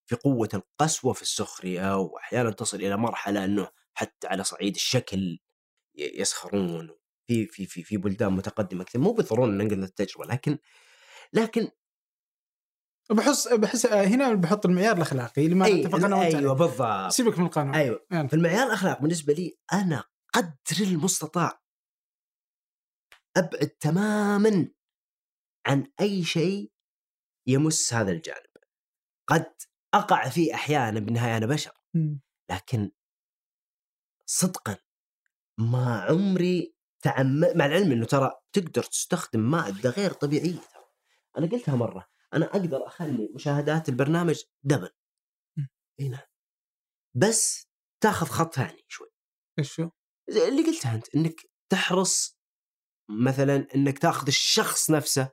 [0.09, 5.39] في قوة القسوة في السخرية واحيانا تصل إلى مرحلة إنه حتى على صعيد الشكل
[5.95, 6.89] يسخرون
[7.27, 9.01] في في في في بلدان متقدمة كثير.
[9.01, 10.57] مو بالضروره ننقل التجربه لكن
[11.33, 11.71] لكن
[13.11, 16.53] بحس بحس آه، هنا بحط المعيار الأخلاقي اللي ما أي اتفقنا أيوه.
[16.53, 17.11] بالضبط.
[17.11, 17.75] سيبك من القانون.
[17.75, 18.05] أيوه.
[18.11, 18.27] يلا.
[18.27, 20.03] فالمعيار الاخلاق بالنسبة لي أنا
[20.33, 21.61] قدر المستطاع
[23.37, 24.71] أبعد تماما
[25.67, 26.71] عن أي شيء
[27.47, 28.49] يمس هذا الجانب.
[29.27, 29.53] قد
[29.93, 31.71] أقع فيه أحيانا بالنهاية أنا بشر.
[32.51, 32.91] لكن
[34.25, 34.77] صدقا
[35.59, 40.61] ما عمري تعمد مع العلم إنه ترى تقدر تستخدم مادة غير طبيعية.
[41.37, 44.89] أنا قلتها مرة أنا أقدر أخلي مشاهدات البرنامج دبل.
[45.99, 46.27] إي نعم.
[47.15, 47.67] بس
[48.03, 49.07] تاخذ خط ثاني شوي.
[49.59, 49.79] إيش
[50.29, 51.41] اللي قلتها أنت إنك
[51.71, 52.38] تحرص
[53.09, 55.29] مثلا إنك تأخذ الشخص نفسه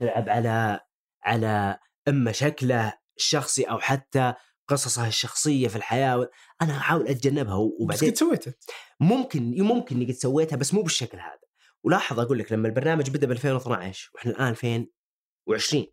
[0.00, 0.80] تلعب على
[1.22, 1.78] على
[2.08, 4.34] إما شكله الشخصي أو حتى
[4.68, 6.30] قصصه الشخصية في الحياة
[6.62, 8.54] أنا أحاول أتجنبها بس وبعدين قد سويته.
[9.00, 11.38] ممكن ممكن اني قد سويتها بس مو بالشكل هذا.
[11.84, 15.86] ولاحظ أقول لك لما البرنامج بدأ ب 2012 وإحنا الآن 2020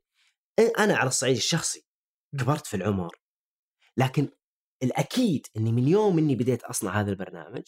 [0.60, 1.86] إيه، أنا على الصعيد الشخصي.
[2.40, 3.16] كبرت في العمر.
[3.98, 4.30] لكن
[4.84, 7.64] الأكيد إني من يوم إني بديت أصنع هذا البرنامج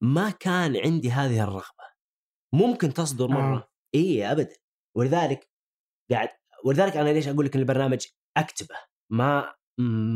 [0.00, 1.87] ما كان عندي هذه الرغبة.
[2.54, 3.56] ممكن تصدر مرة.
[3.56, 3.68] آه.
[3.94, 4.56] اي ابدا.
[4.96, 5.50] ولذلك
[6.10, 6.28] قاعد
[6.64, 8.06] ولذلك أنا ليش أقول لك إن البرنامج
[8.36, 8.76] أكتبه
[9.10, 9.54] ما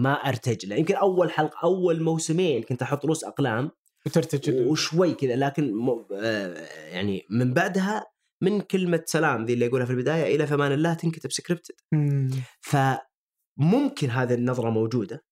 [0.03, 0.77] ما أرتج له.
[0.77, 3.71] يمكن أول حلقة أول موسمين كنت أحط رؤوس أقلام
[4.07, 6.07] وترتجل وشوي كذا لكن م...
[6.13, 8.07] آه، يعني من بعدها
[8.43, 12.31] من كلمة سلام ذي اللي يقولها في البداية إلى فمان الله تنكتب سكريبتد مم.
[12.61, 15.25] فممكن هذه النظرة موجودة.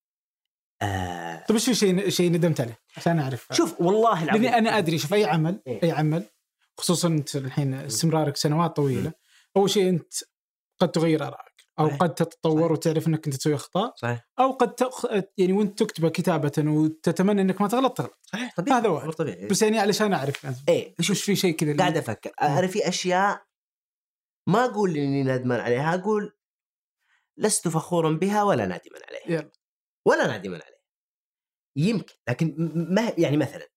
[0.82, 3.46] آه طيب إيش في شيء شيء ندمت عليه؟ عشان أعرف.
[3.52, 4.42] شوف والله العظيم.
[4.42, 5.82] لاني أنا أدري شوف أي عمل إيه.
[5.82, 6.26] أي عمل
[6.80, 9.12] خصوصا أنت الحين استمرارك سنوات طويلة.
[9.56, 10.14] أول شيء أنت
[10.80, 12.00] قد تغير آرائك أو صحيح.
[12.00, 12.70] قد تتطور صحيح.
[12.70, 14.28] وتعرف أنك أنت تسوي أخطاء صحيح.
[14.38, 15.06] أو قد تأخ...
[15.38, 18.18] يعني وأنت تكتبه كتابة وتتمنى أنك ما تغلط تغلط.
[18.22, 19.14] صحيح طبيعي هذا وارد.
[19.14, 19.46] طبيعي.
[19.46, 22.32] بس يعني علشان أعرف يعني إيه شوف في شيء كذا قاعد أفكر.
[22.42, 23.42] أنا في أشياء
[24.46, 25.94] ما أقول إني ندمان عليها.
[25.94, 26.36] أقول
[27.36, 29.40] لست فخورا بها ولا نادما عليها.
[29.40, 29.50] يلا.
[30.06, 30.80] ولا نادما عليها.
[31.76, 33.68] يمكن لكن ما يعني مثلا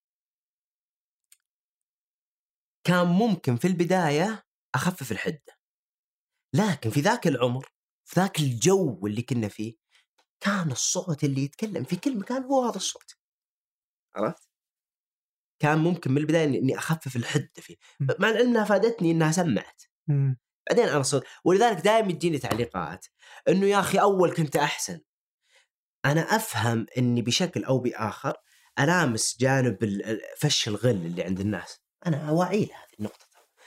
[2.83, 4.45] كان ممكن في البداية
[4.75, 5.57] أخفف الحدة
[6.55, 7.73] لكن في ذاك العمر
[8.05, 9.75] في ذاك الجو اللي كنا فيه
[10.39, 13.17] كان الصوت اللي يتكلم في كل مكان هو هذا الصوت
[14.15, 14.49] عرفت؟
[15.59, 17.75] كان ممكن من البداية إني أخفف الحدة فيه.
[18.19, 19.81] مع العلم إنها فادتني إنها سمعت.
[20.69, 23.05] بعدين أنا صرت ولذلك دائما تجيني تعليقات
[23.47, 24.99] إنه يا أخي أول كنت أحسن
[26.05, 28.33] أنا أفهم إني بشكل أو بآخر
[28.79, 29.77] ألامس جانب
[30.37, 33.25] فش الغل اللي عند الناس أنا واعي لهذه النقطة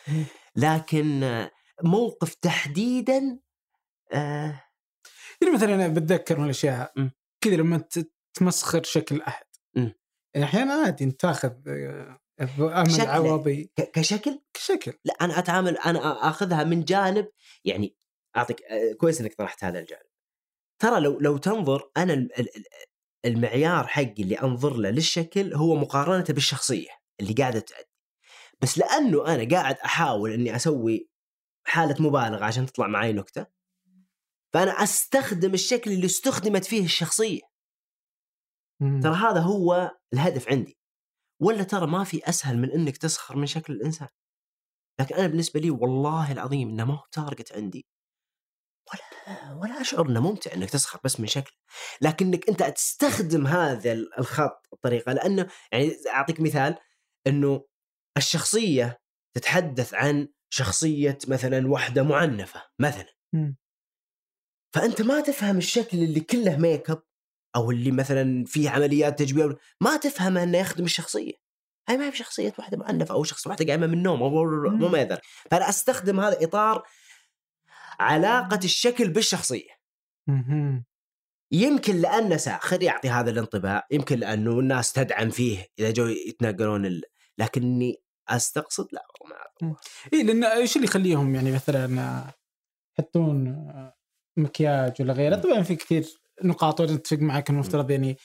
[0.08, 0.24] مم.
[0.56, 1.50] لكن آه،
[1.82, 3.38] موقف تحديدا
[4.12, 4.62] آه
[5.42, 7.10] يعني مثلا أنا بتذكر من الأشياء مم.
[7.40, 7.84] كذا لما
[8.34, 9.46] تمسخر شكل أحد
[9.76, 9.92] مم.
[10.34, 12.20] يعني أحيانا عادي أنت تاخذ آه،
[12.60, 13.08] امل شكله.
[13.10, 17.28] عوضي كشكل شكل لا أنا أتعامل أنا أخذها من جانب
[17.64, 17.96] يعني
[18.36, 20.06] أعطيك آه، كويس إنك طرحت هذا الجانب
[20.82, 22.64] ترى لو لو تنظر أنا ال- ال- ال-
[23.24, 26.90] المعيار حقي اللي أنظر له للشكل هو مقارنته بالشخصية
[27.20, 27.64] اللي قاعدة
[28.62, 31.08] بس لأنه أنا قاعد أحاول إني أسوي
[31.66, 33.46] حالة مبالغة عشان تطلع معي نكتة
[34.54, 37.40] فأنا أستخدم الشكل اللي استخدمت فيه الشخصية.
[39.02, 40.78] ترى هذا هو الهدف عندي.
[41.42, 44.08] ولا ترى ما في أسهل من إنك تسخر من شكل الإنسان.
[45.00, 47.86] لكن أنا بالنسبة لي والله العظيم إنه ما هو تارجت عندي.
[48.92, 51.52] ولا ولا أشعر إنه ممتع إنك تسخر بس من شكل.
[52.00, 56.78] لكنك أنت تستخدم هذا الخط الطريقة لأنه يعني أعطيك مثال
[57.26, 57.64] إنه
[58.16, 59.00] الشخصية
[59.36, 63.14] تتحدث عن شخصية مثلا واحدة معنفة مثلا.
[63.32, 63.56] مم.
[64.74, 67.02] فأنت ما تفهم الشكل اللي كله ميك اب
[67.56, 71.32] أو اللي مثلا فيه عمليات تجميل ما تفهم إنه يخدم الشخصية.
[71.88, 75.20] هاي ما هي بشخصية واحدة معنفة أو شخص واحدة قايمة من النوم أو مو ما
[75.50, 76.82] فأنا أستخدم هذا إطار
[78.00, 79.70] علاقة الشكل بالشخصية.
[81.52, 87.02] يمكن لأنه ساخر يعطي هذا الانطباع يمكن لأنه الناس تدعم فيه إذا جو يتناقلون ال...
[87.38, 89.80] لكني أستقصد لا ما أعرف.
[90.12, 92.24] اي لأن إيش اللي يخليهم يعني مثلا
[92.98, 93.94] يحطون آه،
[94.36, 96.06] مكياج ولا غيره؟ طبعا في كثير
[96.44, 98.16] نقاط وأنا أتفق معك المفترض يعني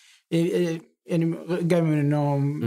[1.06, 1.36] يعني
[1.72, 2.60] قايم من النوم.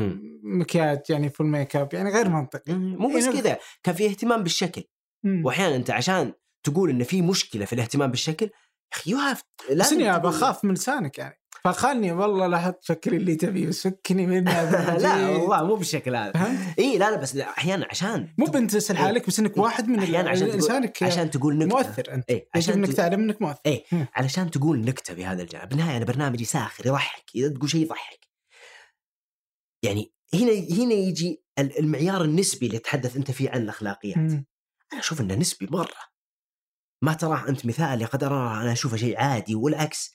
[0.43, 2.75] مكياج يعني full makeup يعني غير منطقي.
[2.75, 4.83] مو بس يعني- كذا كان في اهتمام بالشكل.
[5.25, 6.33] واحيانا أنت عشان
[6.63, 8.51] تقول إن في مشكلة في الاهتمام بالشكل يا
[8.93, 9.43] أخي you have
[9.73, 11.35] بس إني بخاف من لسانك يعني.
[11.65, 14.63] فخلني والله لا أحط اللي تبيه بس فكني منه
[14.99, 16.33] لا والله مو بالشكل هذا؟
[16.79, 20.31] إي لا لا بس لا أحيانا عشان مو بنت حالك بس إنك واحد من أحيانا
[20.31, 21.77] عشان تقول لسانك عشان تقول نكتة.
[21.77, 22.31] مؤثر أنت.
[22.31, 23.61] يجب عشان إنك تعلم إنك مؤثر.
[23.67, 23.85] إي.
[24.15, 25.69] علشان تقول نكتة بهذا الجانب.
[25.69, 28.29] بالنهاية أنا برنامجي ساخر يضحك إذا تقول شيء يضحك.
[29.83, 34.17] يعني هنا هنا يجي ال- المعيار النسبي اللي تحدث أنت فيه عن الأخلاقيات.
[34.17, 34.47] مم.
[34.93, 36.15] أنا أشوف إنه نسبي مرة.
[37.03, 40.15] ما تراه أنت مثالي قد أراه أنا أشوفه شيء عادي والعكس.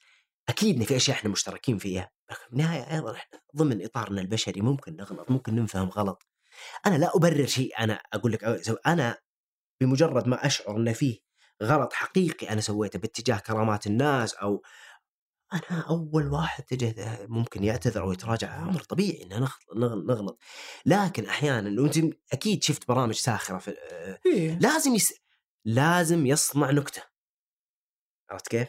[0.50, 4.62] أكيد إن في أشياء إحنا مشتركين فيها لكن في النهاية أيضا إحنا ضمن إطارنا البشري
[4.62, 6.28] ممكن نغلط ممكن نفهم غلط
[6.86, 8.44] أنا لا أبرر شيء أنا أقول لك
[8.88, 9.18] أنا
[9.82, 11.20] بمجرد ما أشعر إن فيه
[11.64, 14.64] غلط حقيقي أنا سويته باتجاه كرامات الناس أو
[15.54, 20.40] أنا أول واحد تجه ممكن يعتذر أو يتراجع أمر طبيعي إن نغلط
[20.86, 23.76] لكن أحيانا وانت أكيد شفت برامج ساخرة في
[24.26, 24.60] إيه.
[24.60, 25.14] لازم يس...
[25.66, 27.04] لازم يصنع نكتة
[28.30, 28.68] عرفت كيف؟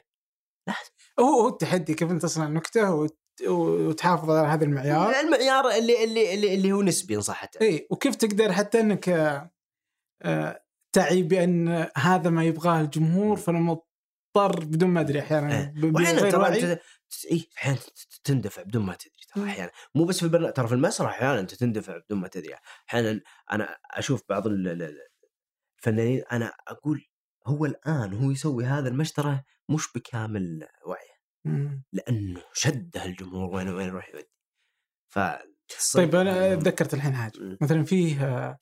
[1.21, 3.17] هو هو التحدي كيف انت تصنع نكتة وت-
[3.49, 8.15] وتحافظ على هذا المعيار المعيار اللي اللي اللي, اللي هو نسبي ان صح إي وكيف
[8.17, 9.09] تقدر حتى إنك
[10.23, 15.75] آه، تعي بأن هذا ما يبغاه الجمهور فانا مضطر بدون ما أدري أحيانا إيه.
[15.95, 16.79] وأحيانا ترى
[17.33, 17.79] إي أحيانا
[18.25, 19.45] تندفع بدون ما تدري ترى.
[19.45, 22.55] أحيانا مو بس في البرنامج ترى في المسرح أحيانا أنت تندفع بدون ما تدري
[22.89, 23.21] أحيانا
[23.53, 24.99] أنا أشوف بعض ال- ال- ال-
[25.79, 27.07] الفنانين أنا أقول
[27.47, 31.10] هو الآن هو يسوي هذا المشترى مش بكامل وعيه.
[31.93, 34.31] لأنه شده الجمهور وين وين يروح يودي
[35.15, 35.19] ف
[35.95, 37.59] طيب أنا تذكرت الحين حاجة مم.
[37.61, 38.59] مثلا فيه آه،؟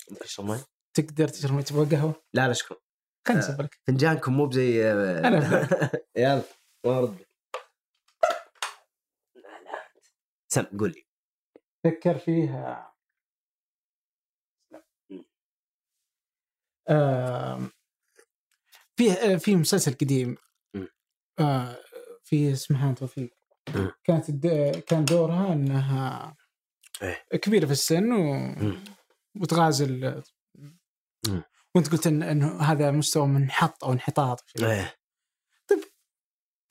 [0.94, 2.78] تقدر تشرب مي تبغى قهوة لا لا شكرا
[3.28, 3.44] خليني آه.
[3.44, 5.68] اصب لك فنجانكم مو بزي أنا
[6.16, 6.42] يلا
[6.86, 7.28] ما ارد لك.
[9.36, 9.92] لا لا
[10.48, 11.06] سم قول لي
[11.84, 12.94] تذكر فيه آه،.
[16.88, 17.70] آه،
[18.96, 20.36] فيه آه، في مسلسل قديم
[20.74, 20.88] مم.
[21.40, 21.76] آه،
[22.28, 23.30] في اسمها توفيق.
[24.04, 26.36] كانت الد- كان دورها إنها
[27.02, 27.38] إيه.
[27.38, 28.54] كبيرة في السن و...
[29.40, 30.22] وتغازل.
[31.74, 34.44] وأنت قلت إن انه هذا مستوى من انحط أو انحطاط.
[34.62, 34.94] إيه.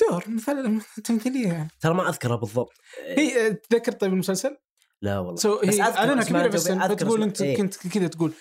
[0.10, 2.74] دور مثل تمثيلية يعني ترى ما أذكره بالضبط
[3.18, 4.58] هي تذكر طيب المسلسل؟
[5.02, 7.24] لا والله سو بس هي أذكر اعلانها اسمها كبيرة في السن فتقول.
[7.24, 7.58] أنت إيه.
[7.58, 8.34] كنت كذا تقول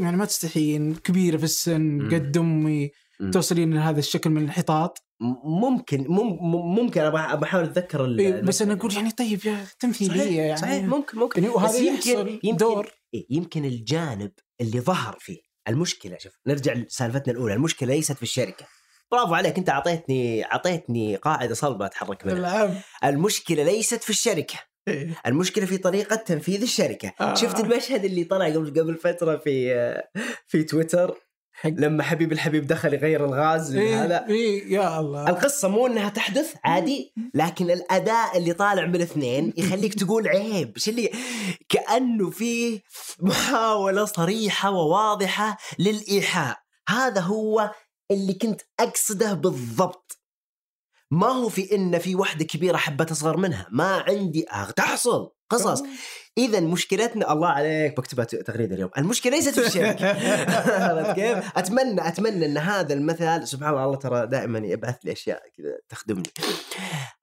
[0.00, 2.08] يعني ما تستحين كبيرة في السن.
[2.14, 2.90] قد أمي.
[3.32, 5.06] توصلين لهذا الشكل من الانحطاط
[5.44, 6.38] ممكن مم
[6.76, 7.00] ممكن.
[7.00, 10.56] أبغى بحاول أتذكر ال- إيه بس أنا أقول يعني طيب يا تمثيلية صحيح يعني.
[10.56, 10.84] صحيح.
[10.84, 11.42] ممكن ممكن.
[11.42, 12.90] يعني وهذا يمكن يمكن دور.
[13.14, 15.38] إيه يمكن الجانب اللي ظهر فيه.
[15.68, 17.54] المشكلة شوف نرجع لسالفتنا الأولى.
[17.54, 18.66] المشكلة ليست في الشركة.
[19.12, 22.36] برافو عليك أنت أعطيتني أعطيتني قاعدة صلبة أتحرك منها.
[22.38, 22.74] العب
[23.04, 24.54] المشكلة ليست في الشركة.
[24.88, 25.16] إيه.
[25.26, 27.12] المشكلة في طريقة تنفيذ الشركة.
[27.20, 27.34] آه.
[27.34, 29.74] شفت المشهد اللي طلع قبل قبل فترة في
[30.46, 31.14] في تويتر؟
[31.60, 31.70] حق.
[31.70, 35.28] لما حبيب الحبيب دخل يغير الغاز إيه هذا إيه يا الله.
[35.28, 40.72] القصة مو إنها تحدث عادي لكن الأداء اللي طالع من الاثنين يخليك تقول عيب.
[40.76, 41.10] إيش اللي
[41.68, 42.80] كأنه فيه
[43.20, 46.58] محاولة صريحة وواضحة للإيحاء.
[46.88, 47.70] هذا هو
[48.10, 50.18] اللي كنت أقصده بالضبط.
[51.10, 53.66] ما هو في ان في واحدة كبيرة حبت أصغر منها.
[53.70, 55.30] ما عندي آه تحصل.
[55.50, 55.82] قصص.
[56.38, 60.06] إذا مشكلتنا الله عليك بكتبها تغريدة اليوم المشكلة ليست في الشركة
[60.88, 65.78] عرفت كيف؟ أتمنى أتمنى إن هذا المثل سبحان الله ترى دائما يبعث لي أشياء كذا
[65.88, 66.28] تخدمني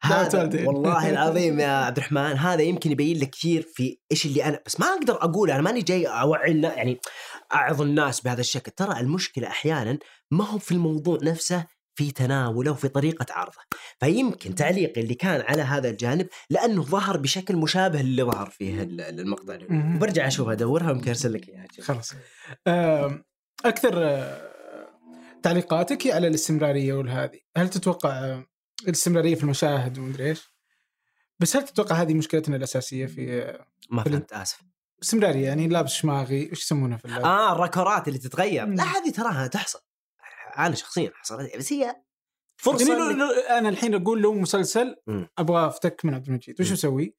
[0.01, 0.67] هذا.
[0.67, 4.79] والله العظيم يا عبد الرحمن هذا يمكن يبين لك كثير في إيش اللي أنا بس
[4.79, 6.99] ما أقدر أقول أنا ماني جاي أوعي يعني
[7.53, 9.99] أعظ الناس بهذا الشكل ترى المشكلة أحيانا
[10.31, 11.65] ما هو في الموضوع نفسه
[11.97, 13.57] في تناوله وفي طريقة عرضه.
[13.99, 19.01] فيمكن تعليقي اللي كان على هذا الجانب لأنه ظهر بشكل مشابه اللي ظهر فيه ال-
[19.19, 19.95] المقطع مهم.
[19.95, 21.67] وبرجع أشوفها أدورها ويمكن أرسل لك إياها.
[21.81, 22.13] خلاص.
[22.67, 23.23] آم،
[23.65, 24.51] أكثر آه،
[25.43, 27.39] تعليقاتك هي على الاستمرارية والهذه.
[27.57, 28.45] هل تتوقع آه،
[28.87, 30.53] الاستمرارية في المشاهد ومدري إيش؟
[31.39, 34.03] بس هل تتوقع هذه مشكلتنا الأساسية في آه، ما.
[34.03, 34.61] فهمت آسف.
[35.03, 38.65] استمرارية يعني لابس شماغي وش يسمونها في اللعب؟ آه ال raccords اللي تتغير.
[38.67, 39.79] لا هذه تراها تحصل.
[40.57, 41.95] أنا شخصيا حصلت بس هي
[42.57, 44.95] فرصة يعني لو- لو- أنا الحين أقول له مسلسل.
[45.37, 46.71] أبغى أفتك من عبد المجيد وش.
[46.71, 47.15] أسوي؟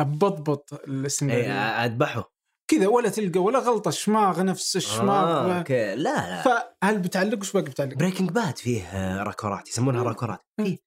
[0.00, 1.52] ابضبط إيه، الاستمراريه
[1.84, 2.32] أذبحه
[2.68, 7.52] كذا ولا تلقى ولا غلطة شماغ نفس الشماغ آه، أوكي لا لا فهل بتعلق وش
[7.52, 10.08] باقي بتعلق؟ Breaking Bad فيه آه، raccords يسمونها مم.
[10.08, 10.40] raccords.
[10.56, 10.78] فيه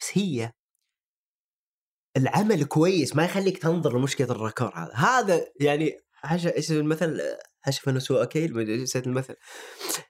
[0.00, 0.52] بس هي
[2.16, 5.98] العمل كويس ما يخليك تنظر لمشكلة ال raccord هذا هذا يعني
[6.56, 7.20] إيش المثل
[7.62, 9.36] حشف وسوء كيل ما أدري نسيت المثل.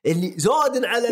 [0.07, 1.09] اللي زود على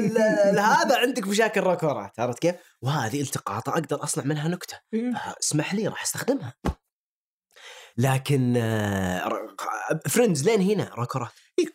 [0.61, 4.81] هذا عندك مشاكل raccords عرفت كيف؟ وهذه التقاطه أقدر أصنع منها نكتة.
[4.95, 5.17] إيه.
[5.17, 6.55] آه، اسمح لي راح أستخدمها.
[7.97, 8.55] لكن
[10.09, 11.67] Friends لين هنا raccords إيه،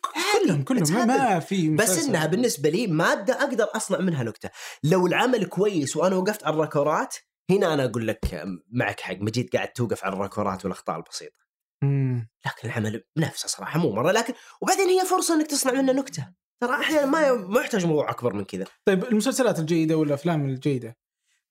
[0.44, 1.06] كلهم كلهم.
[1.06, 2.04] ما, في بس.
[2.04, 4.50] إنها بالنسبة لي مادة أقدر أصنع منها نكتة.
[4.82, 7.16] لو العمل كويس وأنا وقفت على الراكورات
[7.50, 9.16] هنا أنا أقول لك معك حق.
[9.20, 11.45] مجيد قاعد توقف على الراكورات والأخطاء البسيطة.
[11.82, 12.28] مم.
[12.46, 16.32] لكن العمل بنفسه صراحة مو مرة لكن وبعدين هي فرصة إنك تصنع منه نكتة.
[16.60, 18.64] ترى أحيانا ما ما يحتاج موضوع أكبر من كذا.
[18.86, 20.96] طيب المسلسلات الجيدة والافلام الجيدة؟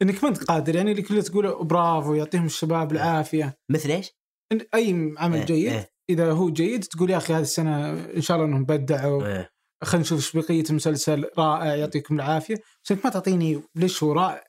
[0.01, 3.57] إنك ما أنت قادر يعني اللي كله تقول برافو يعطيهم الشباب العافية.
[3.69, 4.11] مثل إيش؟
[4.51, 5.89] إن أي عمل إيه، جيد إيه.
[6.09, 9.25] إذا هو جيد تقول يا أخي هذه السنة إن شاء الله إنهم بدعوا.
[9.25, 9.49] إيه.
[9.83, 12.55] خلينا نشوف إيش بقية المسلسل رائع يعطيكم العافية.
[12.83, 14.43] بس أنت ما تعطيني ليش هو رائع؟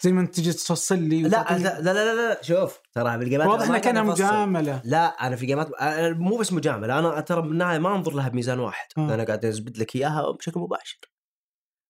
[0.00, 2.42] زي ما انت تجي تفصل لي لا لا لا لا, لا.
[2.42, 4.02] شوف ترى بالجيمات واضح ما انها كانها.
[4.02, 5.68] مجاملة لا أنا في جيمات
[6.16, 9.14] مو بس مجاملة أنا ترى بالنهايه ما أنظر لها بميزان واحد آه.
[9.14, 10.98] أنا قاعد ازبد لك إياها بشكل مباشر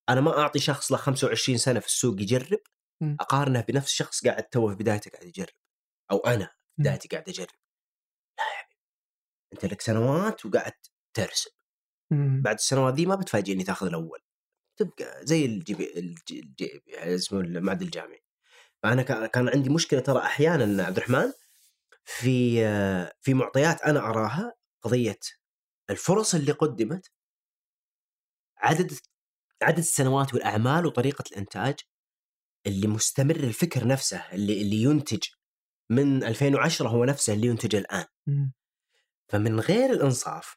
[0.09, 2.61] أنا ما أعطي شخص له 25 سنة في السوق يجرب
[3.03, 3.17] مم.
[3.21, 5.55] أقارنه بنفس شخص قاعد توه في بدايته قاعد يجرب
[6.11, 6.53] أو أنا في.
[6.83, 7.49] بدايتي قاعد أجرب
[8.39, 8.81] لا يا حبيبي
[9.53, 10.73] أنت لك سنوات وقاعد
[11.15, 11.51] ترسم.
[12.43, 14.21] بعد السنوات ذي ما بتفاجئني تاخذ الأول
[14.81, 18.23] تبقى زي الجي بي الجي الجي اسمه المعدل الجامعي
[18.83, 21.33] فأنا كان عندي مشكلة ترى أحيانا عبد الرحمن
[22.05, 22.61] في
[23.21, 25.19] في معطيات أنا أراها قضية
[25.91, 27.11] الفرص اللي قدمت
[28.59, 28.93] عدد
[29.63, 31.75] عدد السنوات والأعمال وطريقة الإنتاج
[32.67, 35.23] اللي مستمر الفكر نفسه اللي اللي ينتج
[35.91, 38.53] من 2010 هو نفسه اللي ينتج الآن مم.
[39.29, 40.57] فمن غير الإنصاف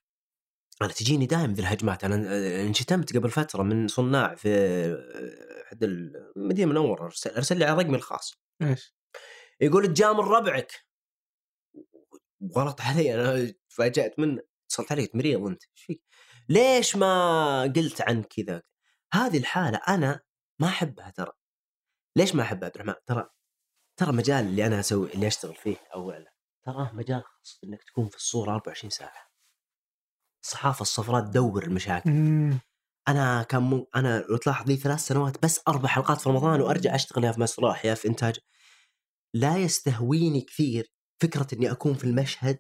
[0.86, 5.84] أنا تجيني دائما ذي الهجمات أنا آه، انشتمت قبل فترة من صناع في آه، احد
[5.84, 8.96] المدينة المنوره ارسل لي على رقمي الخاص إيش؟
[9.62, 10.86] يقول تجامل ربعك
[12.56, 16.04] غلط علي أنا تفاجأت منه اتصلت علي مريض أنت إيش فيك؟
[16.50, 18.62] ليش ما قلت عن كذا؟
[19.14, 20.22] هذه الحالة أنا
[20.60, 21.32] ما أحبها ترى
[22.16, 23.30] ليش ما أحبها عبد الرحمن؟ ترى
[23.98, 26.34] ترى مجال اللي أنا أسوي اللي أشتغل فيه اولا
[26.66, 29.33] تراه مجال خاص إنك تكون في الصورة 24 ساعة
[30.44, 32.10] الصحافه الصفراء تدور المشاكل.
[32.10, 32.60] مم.
[33.08, 36.96] أنا كان مو أنا لو تلاحظ لي ثلاث سنوات بس أربع حلقات في رمضان وأرجع
[36.96, 38.40] أشتغل يا في مسرح يا في إنتاج.
[39.34, 42.60] لا يستهويني كثير فكرة إني أكون في المشهد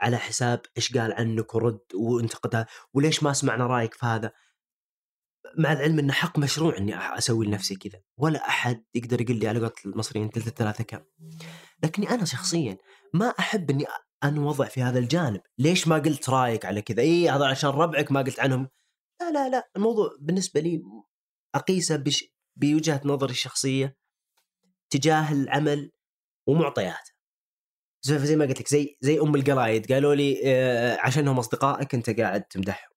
[0.00, 4.32] على حساب إيش قال عنك ورد وانتقدها وليش ما سمعنا رأيك في هذا.
[5.58, 8.00] مع العلم إنه حق مشروع إني أسوي لنفسي كذا.
[8.16, 11.00] ولا أحد يقدر يقول لي على قولة المصريين ثلث الثلاثة كم.
[11.82, 12.78] لكني أنا شخصيا
[13.14, 13.86] ما أحب إني
[14.24, 15.40] انوضع في هذا الجانب.
[15.58, 18.68] ليش ما قلت رأيك على كذا؟ اي هذا عشان ربعك ما قلت عنهم.
[19.20, 20.82] لا لا لا الموضوع بالنسبة لي
[21.54, 22.24] أقيسه بش
[22.56, 23.96] بوجهة نظري الشخصية
[24.90, 25.92] تجاه العمل
[26.48, 27.12] ومعطياته.
[28.02, 29.92] زي زي ما قلت لك زي زي أم القرايد.
[29.92, 32.90] قالوا لي آه، عشانهم أصدقائك أنت قاعد تمدحهم.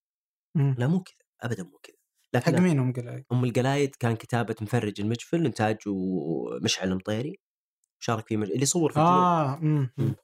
[0.56, 1.96] لا مو كذا ابدا مو كذا.
[2.36, 7.40] حق لكن مين هم قال أم القلايد كان كتابة مفرج المجفل إنتاج ومشعل المطيري.
[8.02, 8.52] شارك فيه مج...
[8.52, 9.94] اللي صور في الجنوب آه مم.
[9.98, 10.16] مم.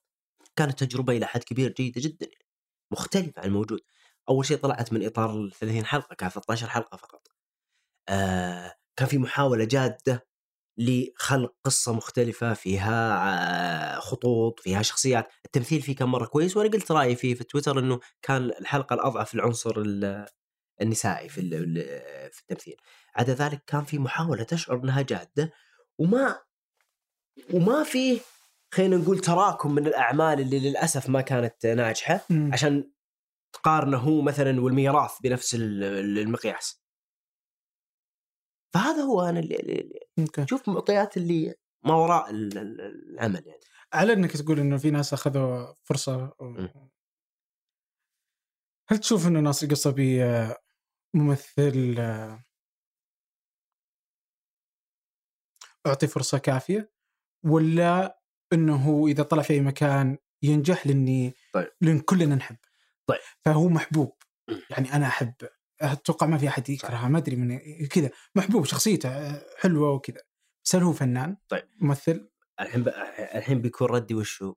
[0.55, 2.45] كانت تجربة إلى حد كبير جيدة جدا يعني
[2.91, 3.79] مختلفة عن الموجود.
[4.29, 7.27] أول شيء طلعت من إطار ال 30 حلقة كان 13 حلقة فقط.
[8.09, 10.27] آه كان في محاولة جادة
[10.77, 13.15] لخلق قصة مختلفة فيها
[13.97, 15.27] آه، خطوط فيها شخصيات.
[15.45, 19.35] التمثيل فيه كان مرة كويس وأنا قلت رأيي فيه في تويتر إنه كان الحلقة الأضعف
[19.35, 20.25] العنصر ال-
[20.81, 21.41] النسائي في
[22.33, 22.75] في التمثيل.
[23.15, 25.51] عدا ذلك كان في محاولة تشعر إنها جادة
[25.99, 26.41] وما
[27.53, 28.19] وما في
[28.75, 32.49] خلينا نقول تراكم من الأعمال اللي للأسف ما كانت ناجحة مم.
[32.53, 32.91] عشان
[33.53, 36.81] تقارنه هو مثلا والميراث بنفس ال- ال- المقياس.
[38.73, 43.61] فهذا هو أنا اللي, اللي شوف معطيات اللي ما وراء ال- ال- العمل يعني.
[43.93, 46.65] على إنك تقول إنه في ناس أخذوا فرصة و...
[48.89, 50.57] هل تشوف إنه ناصر قصبي آه،
[51.13, 51.95] ممثل
[55.87, 56.91] أعطي فرصة كافية؟
[57.45, 58.19] ولا
[58.55, 61.67] إنه إذا طلع في أي مكان ينجح لأني طيب.
[61.81, 62.57] لأن كلنا نحب
[63.07, 63.19] طيب.
[63.45, 64.13] فهو محبوب.
[64.69, 65.33] يعني أنا أحب
[65.81, 70.21] أتوقع ما في أحد يكرهه ما أدري من كذا محبوب شخصيته حلوة وكذا
[70.65, 71.63] بس هل هو فنان؟ طيب.
[71.81, 72.29] ممثل؟
[72.59, 72.87] الحين ب...
[73.35, 74.53] الحين بيكون ردي وشو؟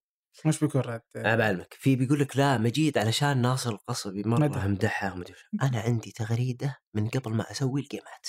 [0.47, 4.65] مش بيكون رد أنا بعلمك في بيقول لك لا مجيد علشان ناصر القصبي مرة مدح.
[4.65, 5.63] مدحه ومدري وش.
[5.63, 8.27] أنا عندي تغريدة من قبل ما أسوي الجيمات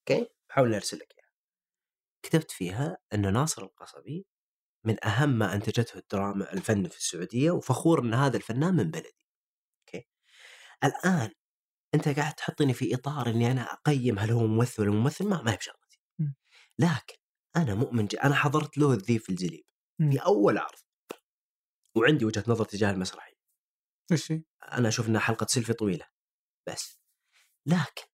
[0.00, 1.32] أوكي بحاول ارسل لك إياها
[2.22, 4.26] كتبت فيها إن ناصر القصبي
[4.84, 9.26] من أهم ما أنتجته الدراما الفن في السعودية وفخور إن هذا الفنان من بلدي
[9.80, 10.06] okay
[10.84, 11.30] الآن
[11.94, 15.52] أنت قاعد تحطني في إطار إني أنا أقيم هل هو ممثل ولا ممثل ما ما
[15.52, 16.00] هي بشغلتي.
[16.78, 17.16] لكن
[17.56, 18.16] أنا مؤمن ج...
[18.16, 19.64] أنا حضرت له الذيب في الجليب.
[20.10, 20.78] في أول عرض
[21.96, 23.34] وعندي وجهة نظر تجاه المسرحي
[24.12, 24.42] إيش هي؟
[24.72, 26.06] أنا أشوف إنها حلقة سيلفي طويلة
[26.68, 27.00] بس
[27.66, 28.13] لكن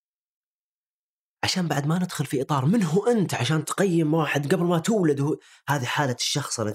[1.45, 5.21] عشان بعد ما ندخل في إطار من هو أنت عشان تقيم واحد قبل ما تولد
[5.21, 5.37] هو.
[5.69, 6.75] هذه حالة الشخص أنا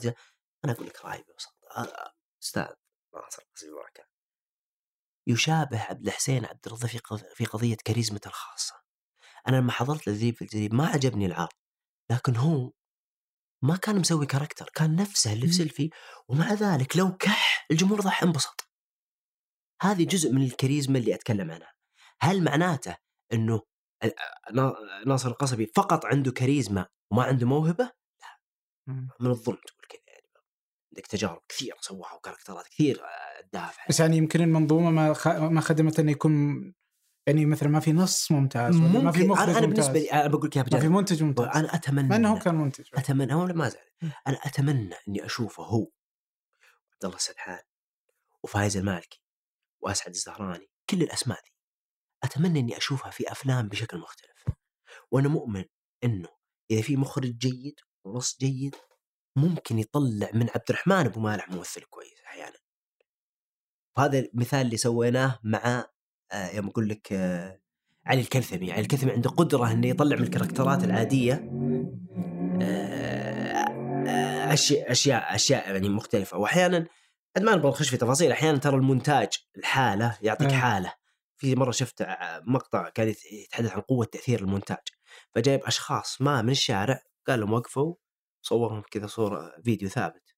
[0.65, 2.13] أنا أقول لك رايي ببساطة.
[2.43, 2.67] أستاذ
[3.13, 4.05] ناصر بركه
[5.27, 6.99] يشابه عبد الحسين عبد الرضا في
[7.35, 8.73] في قضية كاريزمته الخاصة.
[9.47, 11.53] أنا لما حضرت الذيب في الجليب ما عجبني العرض.
[12.11, 12.71] لكن هو
[13.63, 15.53] ما كان مسوي character كان نفسه اللي في.
[15.53, 15.89] سيلفي
[16.27, 18.69] ومع ذلك لو كح الجمهور راح انبسط.
[19.81, 21.73] هذه جزء من الكاريزما اللي أتكلم عنها.
[22.21, 22.97] هل معناته
[23.33, 23.61] إنه
[25.05, 27.91] ناصر القصبي فقط عنده كاريزما وما عنده موهبة؟
[28.87, 29.07] مم.
[29.19, 30.27] من الظلم تقول كذا يعني.
[30.91, 33.01] عندك تجارب كثير سواها وكاركترات كثير
[33.53, 34.17] دافعه بس يعني.
[34.17, 35.27] يمكن المنظومة ما خ...
[35.27, 36.73] ما خدمت إنه يكون
[37.27, 39.87] يعني مثلا ما في نص ممتاز ولا ما في مخرج أنا, أنا ممتاز.
[39.87, 41.45] بالنسبة لي أنا بقول لك ما في منتج ممتاز.
[41.45, 44.11] أنا أتمنى مع انه هو كان منتج أتمنى هو ما زال.
[44.27, 45.87] أنا أتمنى إني أشوفه هو
[46.93, 47.61] عبد الله السدحان
[48.43, 49.21] وفايز المالكي
[49.81, 51.54] وأسعد الزهراني كل الأسماء دي
[52.25, 54.45] أتمنى إني أشوفها في أفلام بشكل مختلف.
[55.11, 55.63] وأنا مؤمن
[56.03, 56.27] إنه
[56.71, 58.75] إذا في مخرج جيد ونص جيد
[59.35, 62.57] ممكن يطلع من عبد الرحمن أبو مالح ممثل كويس أحيانا.
[63.97, 65.85] وهذا المثال اللي سويناه مع
[66.31, 67.59] آه يوم أقول لك آه
[68.05, 68.71] علي الكلثمي.
[68.71, 71.33] علي الكلثمي عنده قدرة إنه يطلع من الكاركترات العادية
[72.61, 76.37] آه، اشياء أشياء أشياء يعني مختلفة.
[76.37, 76.87] واحيانا
[77.35, 79.27] قد ما نبغى نخش في تفاصيل أحيانا ترى المونتاج
[79.57, 80.51] الحالة يعطيك.
[80.51, 80.93] حالة.
[81.45, 82.05] في مرة شفت
[82.47, 84.87] مقطع كان يت- يتحدث عن قوة تأثير المونتاج
[85.35, 87.95] فجايب أشخاص ما من الشارع قال لهم وقفوا
[88.41, 90.35] صورهم كذا صورة فيديو ثابت.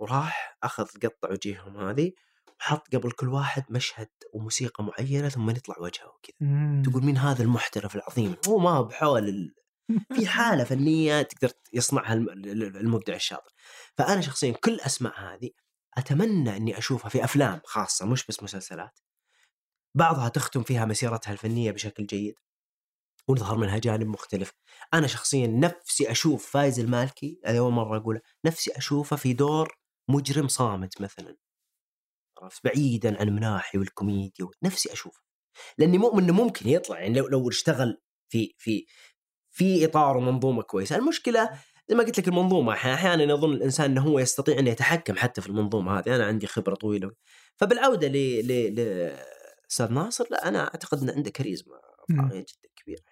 [0.00, 2.12] وراح أخذ قطع وجيههم هذه
[2.60, 6.82] وحط قبل كل واحد مشهد وموسيقى معينة ثم يطلع وجهه وكذا.
[6.82, 9.54] تقول مين هذا المحترف العظيم؟ هو ما بحول ال...
[10.14, 13.52] في حالة فنية تقدر يصنعها الم- ال- المبدع الشاطر.
[13.98, 15.50] فأنا شخصيا كل الاسماء هذه
[15.98, 18.98] أتمنى إني أشوفها في أفلام خاصة مش بس مسلسلات.
[19.96, 22.34] بعضها تختم فيها مسيرتها الفنية بشكل جيد
[23.28, 24.52] ونظهر منها جانب مختلف.
[24.94, 29.78] أنا شخصيا نفسي أشوف فايز المالكي هذه أول مرة اقولها نفسي أشوفه في دور
[30.08, 31.36] مجرم صامت مثلا.
[32.64, 35.20] بعيدا عن المناحي والكوميديا نفسي أشوفه.
[35.78, 38.00] لأني مؤمن إنه ممكن يطلع يعني لو لو اشتغل
[38.32, 38.86] في في
[39.50, 40.96] في إطار ومنظومة كويسة.
[40.96, 41.50] المشكلة
[41.88, 45.46] زي ما قلت لك المنظومة أحيانا يظن الإنسان إنه هو يستطيع إنه يتحكم حتى في
[45.46, 47.12] المنظومة هذه أنا عندي خبرة طويلة.
[47.56, 48.12] فبالعودة ل
[48.46, 48.80] ل ل
[49.70, 51.80] أستاذ ناصر لا أنا أعتقد انه عنده كاريزما
[52.10, 52.44] جدا
[52.76, 53.02] كبيرة.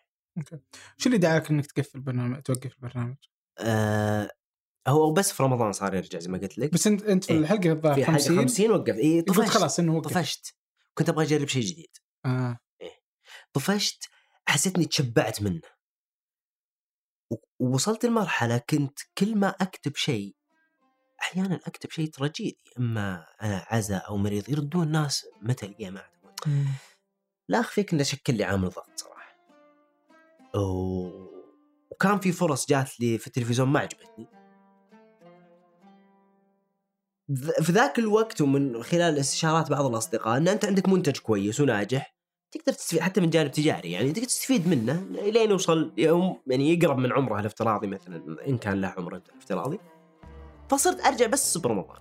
[0.97, 3.17] شو اللي دعاك إنك تقفل البرنامج توقف البرنامج؟
[3.59, 4.31] آه
[4.89, 6.73] هو بس في رمضان صار يرجع زي ما قلت لك.
[6.73, 7.39] بس أنت أنت في إيه.
[7.39, 8.95] الحلقة الظاهر في حلقه 50 50 وقف.
[8.95, 10.13] اي طفشت خلاص إنه وقف.
[10.13, 10.55] طفشت.
[10.95, 11.97] كنت أبغى أجرب شيء جديد.
[12.25, 12.59] آه.
[13.53, 14.05] طفشت
[14.49, 15.61] حسيت اني تشبعت منه.
[17.59, 20.35] ووصلت لمرحلة كنت كل ما أكتب شيء
[21.21, 25.75] أحيانا أكتب شيء تراجيدي إما أنا عزاء أو مريض يردون الناس متى.
[26.47, 26.65] مم.
[27.49, 29.37] لا أخفيك إنه شكل لي عامل ضغط صراحة
[30.55, 31.31] و-
[31.91, 34.27] وكان في فرص جات لي في التلفزيون ما عجبتني
[37.63, 42.15] في ذاك الوقت ومن خلال استشارات بعض الأصدقاء إن أنت عندك منتج كويس وناجح
[42.53, 46.99] تقدر تستفيد حتى من جانب تجاري يعني تقدر تستفيد منه لين يوصل يوم يعني يقرب
[46.99, 49.79] من عمره الافتراضي مثلا إن كان له عمر افتراضي
[50.71, 51.97] فصرت أرجع بس برمضان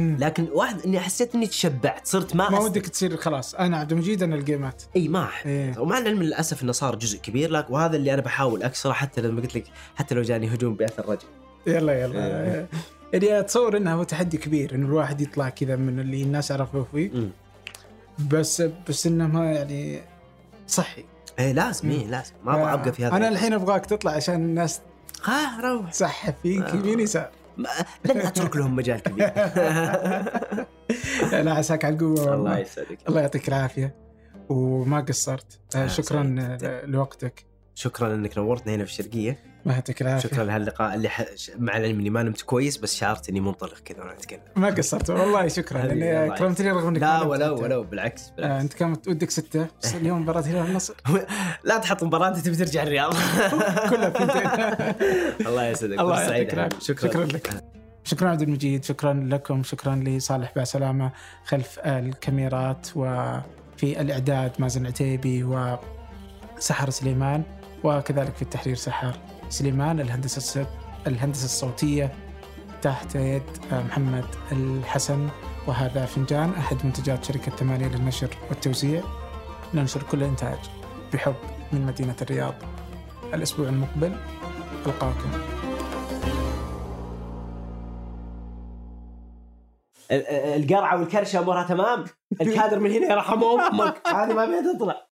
[0.00, 0.16] مم.
[0.20, 3.92] لكن واحد إني حسيت إني تشبعت صرت ما, ما أست- ودك تصير خلاص أنا عبد
[3.92, 5.78] المجيد أنا الجيمات إي ما أحب إيه.
[5.78, 9.40] ومع العلم للأسف إنه صار جزء كبير لك وهذا اللي أنا بحاول أكسره حتى لما
[9.40, 9.64] قلت لك
[9.96, 11.26] حتى لو جاني هجوم بأثر رجل
[11.66, 12.02] يلا إيه.
[12.04, 12.66] يلا
[13.12, 17.10] يعني أتصور إنه هو تحدي كبير انه الواحد يطلع كذا من اللي الناس عرفوه فيه.
[18.18, 20.00] بس بس انه ما يعني
[20.66, 21.04] صحي.
[21.38, 22.32] إيه لازم إيه لازم.
[22.44, 23.16] ما أبغى أبقى في هذا.
[23.16, 24.80] أنا الحين أبغاك تطلع عشان الناس
[25.24, 25.90] ها روح.
[25.90, 26.74] تسحب فيك آه.
[26.76, 27.30] يمين يسار
[28.04, 29.32] لن أترك لهم مجال كبير.
[31.44, 32.98] لا عساك على القوة الله يسعدك.
[33.08, 33.94] الله يعطيك العافية.
[34.48, 35.60] وما قصرت.
[35.74, 36.36] آه، آه، شكرا.
[36.62, 37.44] آه، لوقتك.
[37.74, 39.38] شكرا إنك نورتنا هنا في الشرقية.
[39.64, 40.28] ما يعطيك العافية.
[40.28, 41.24] شكرا لهاللقاء اللي ح...
[41.58, 44.40] مع العلم إني ما نمت كويس بس شعرت إني منطلق كذا وأنا أتكلم.
[44.56, 45.10] ما قصرت.
[45.10, 45.82] والله شكرا.
[45.82, 47.26] لاني الله كرمتني رغم إنك لا أنت.
[47.26, 48.62] ولو بالعكس, آه بالعكس.
[48.62, 49.66] أنت كانت ودك ستة.
[49.82, 50.94] بس اليوم مباراة هلال النصر
[51.64, 53.12] لا تحط مباراة أنت تبي ترجع الرياض.
[53.90, 56.50] كلها ثنتين الله يسعدك الله يعطيك.
[56.80, 57.08] شكرا.
[57.10, 57.50] شكرا لك.
[58.04, 58.84] شكرا عبد المجيد.
[58.84, 59.62] شكرا لكم.
[59.62, 61.12] شكرا لصالح باسلامه
[61.44, 67.42] خلف الكاميرات وفي الإعداد مازن عتيبي وسحر سليمان
[67.84, 69.14] وكذلك في التحرير سحر.
[69.50, 70.66] سليمان الهندسة الصوت
[71.06, 72.12] الهندسة الصوتية
[72.82, 75.28] تحت يد محمد الحسن.
[75.66, 79.02] وهذا فنجان أحد منتجات شركة ثمانيه للنشر والتوزيع.
[79.74, 80.58] ننشر كل الانتاج
[81.12, 81.34] بحب
[81.72, 82.54] من مدينة الرياض.
[83.34, 84.12] الأسبوع المقبل
[84.86, 85.30] ألقاكم.
[90.10, 92.04] ال- ال- القرعة والكرشة أمورها تمام؟
[92.40, 94.02] الكادر من هنا يرحم أمك.
[94.16, 95.09] هذه ما بيها تطلع.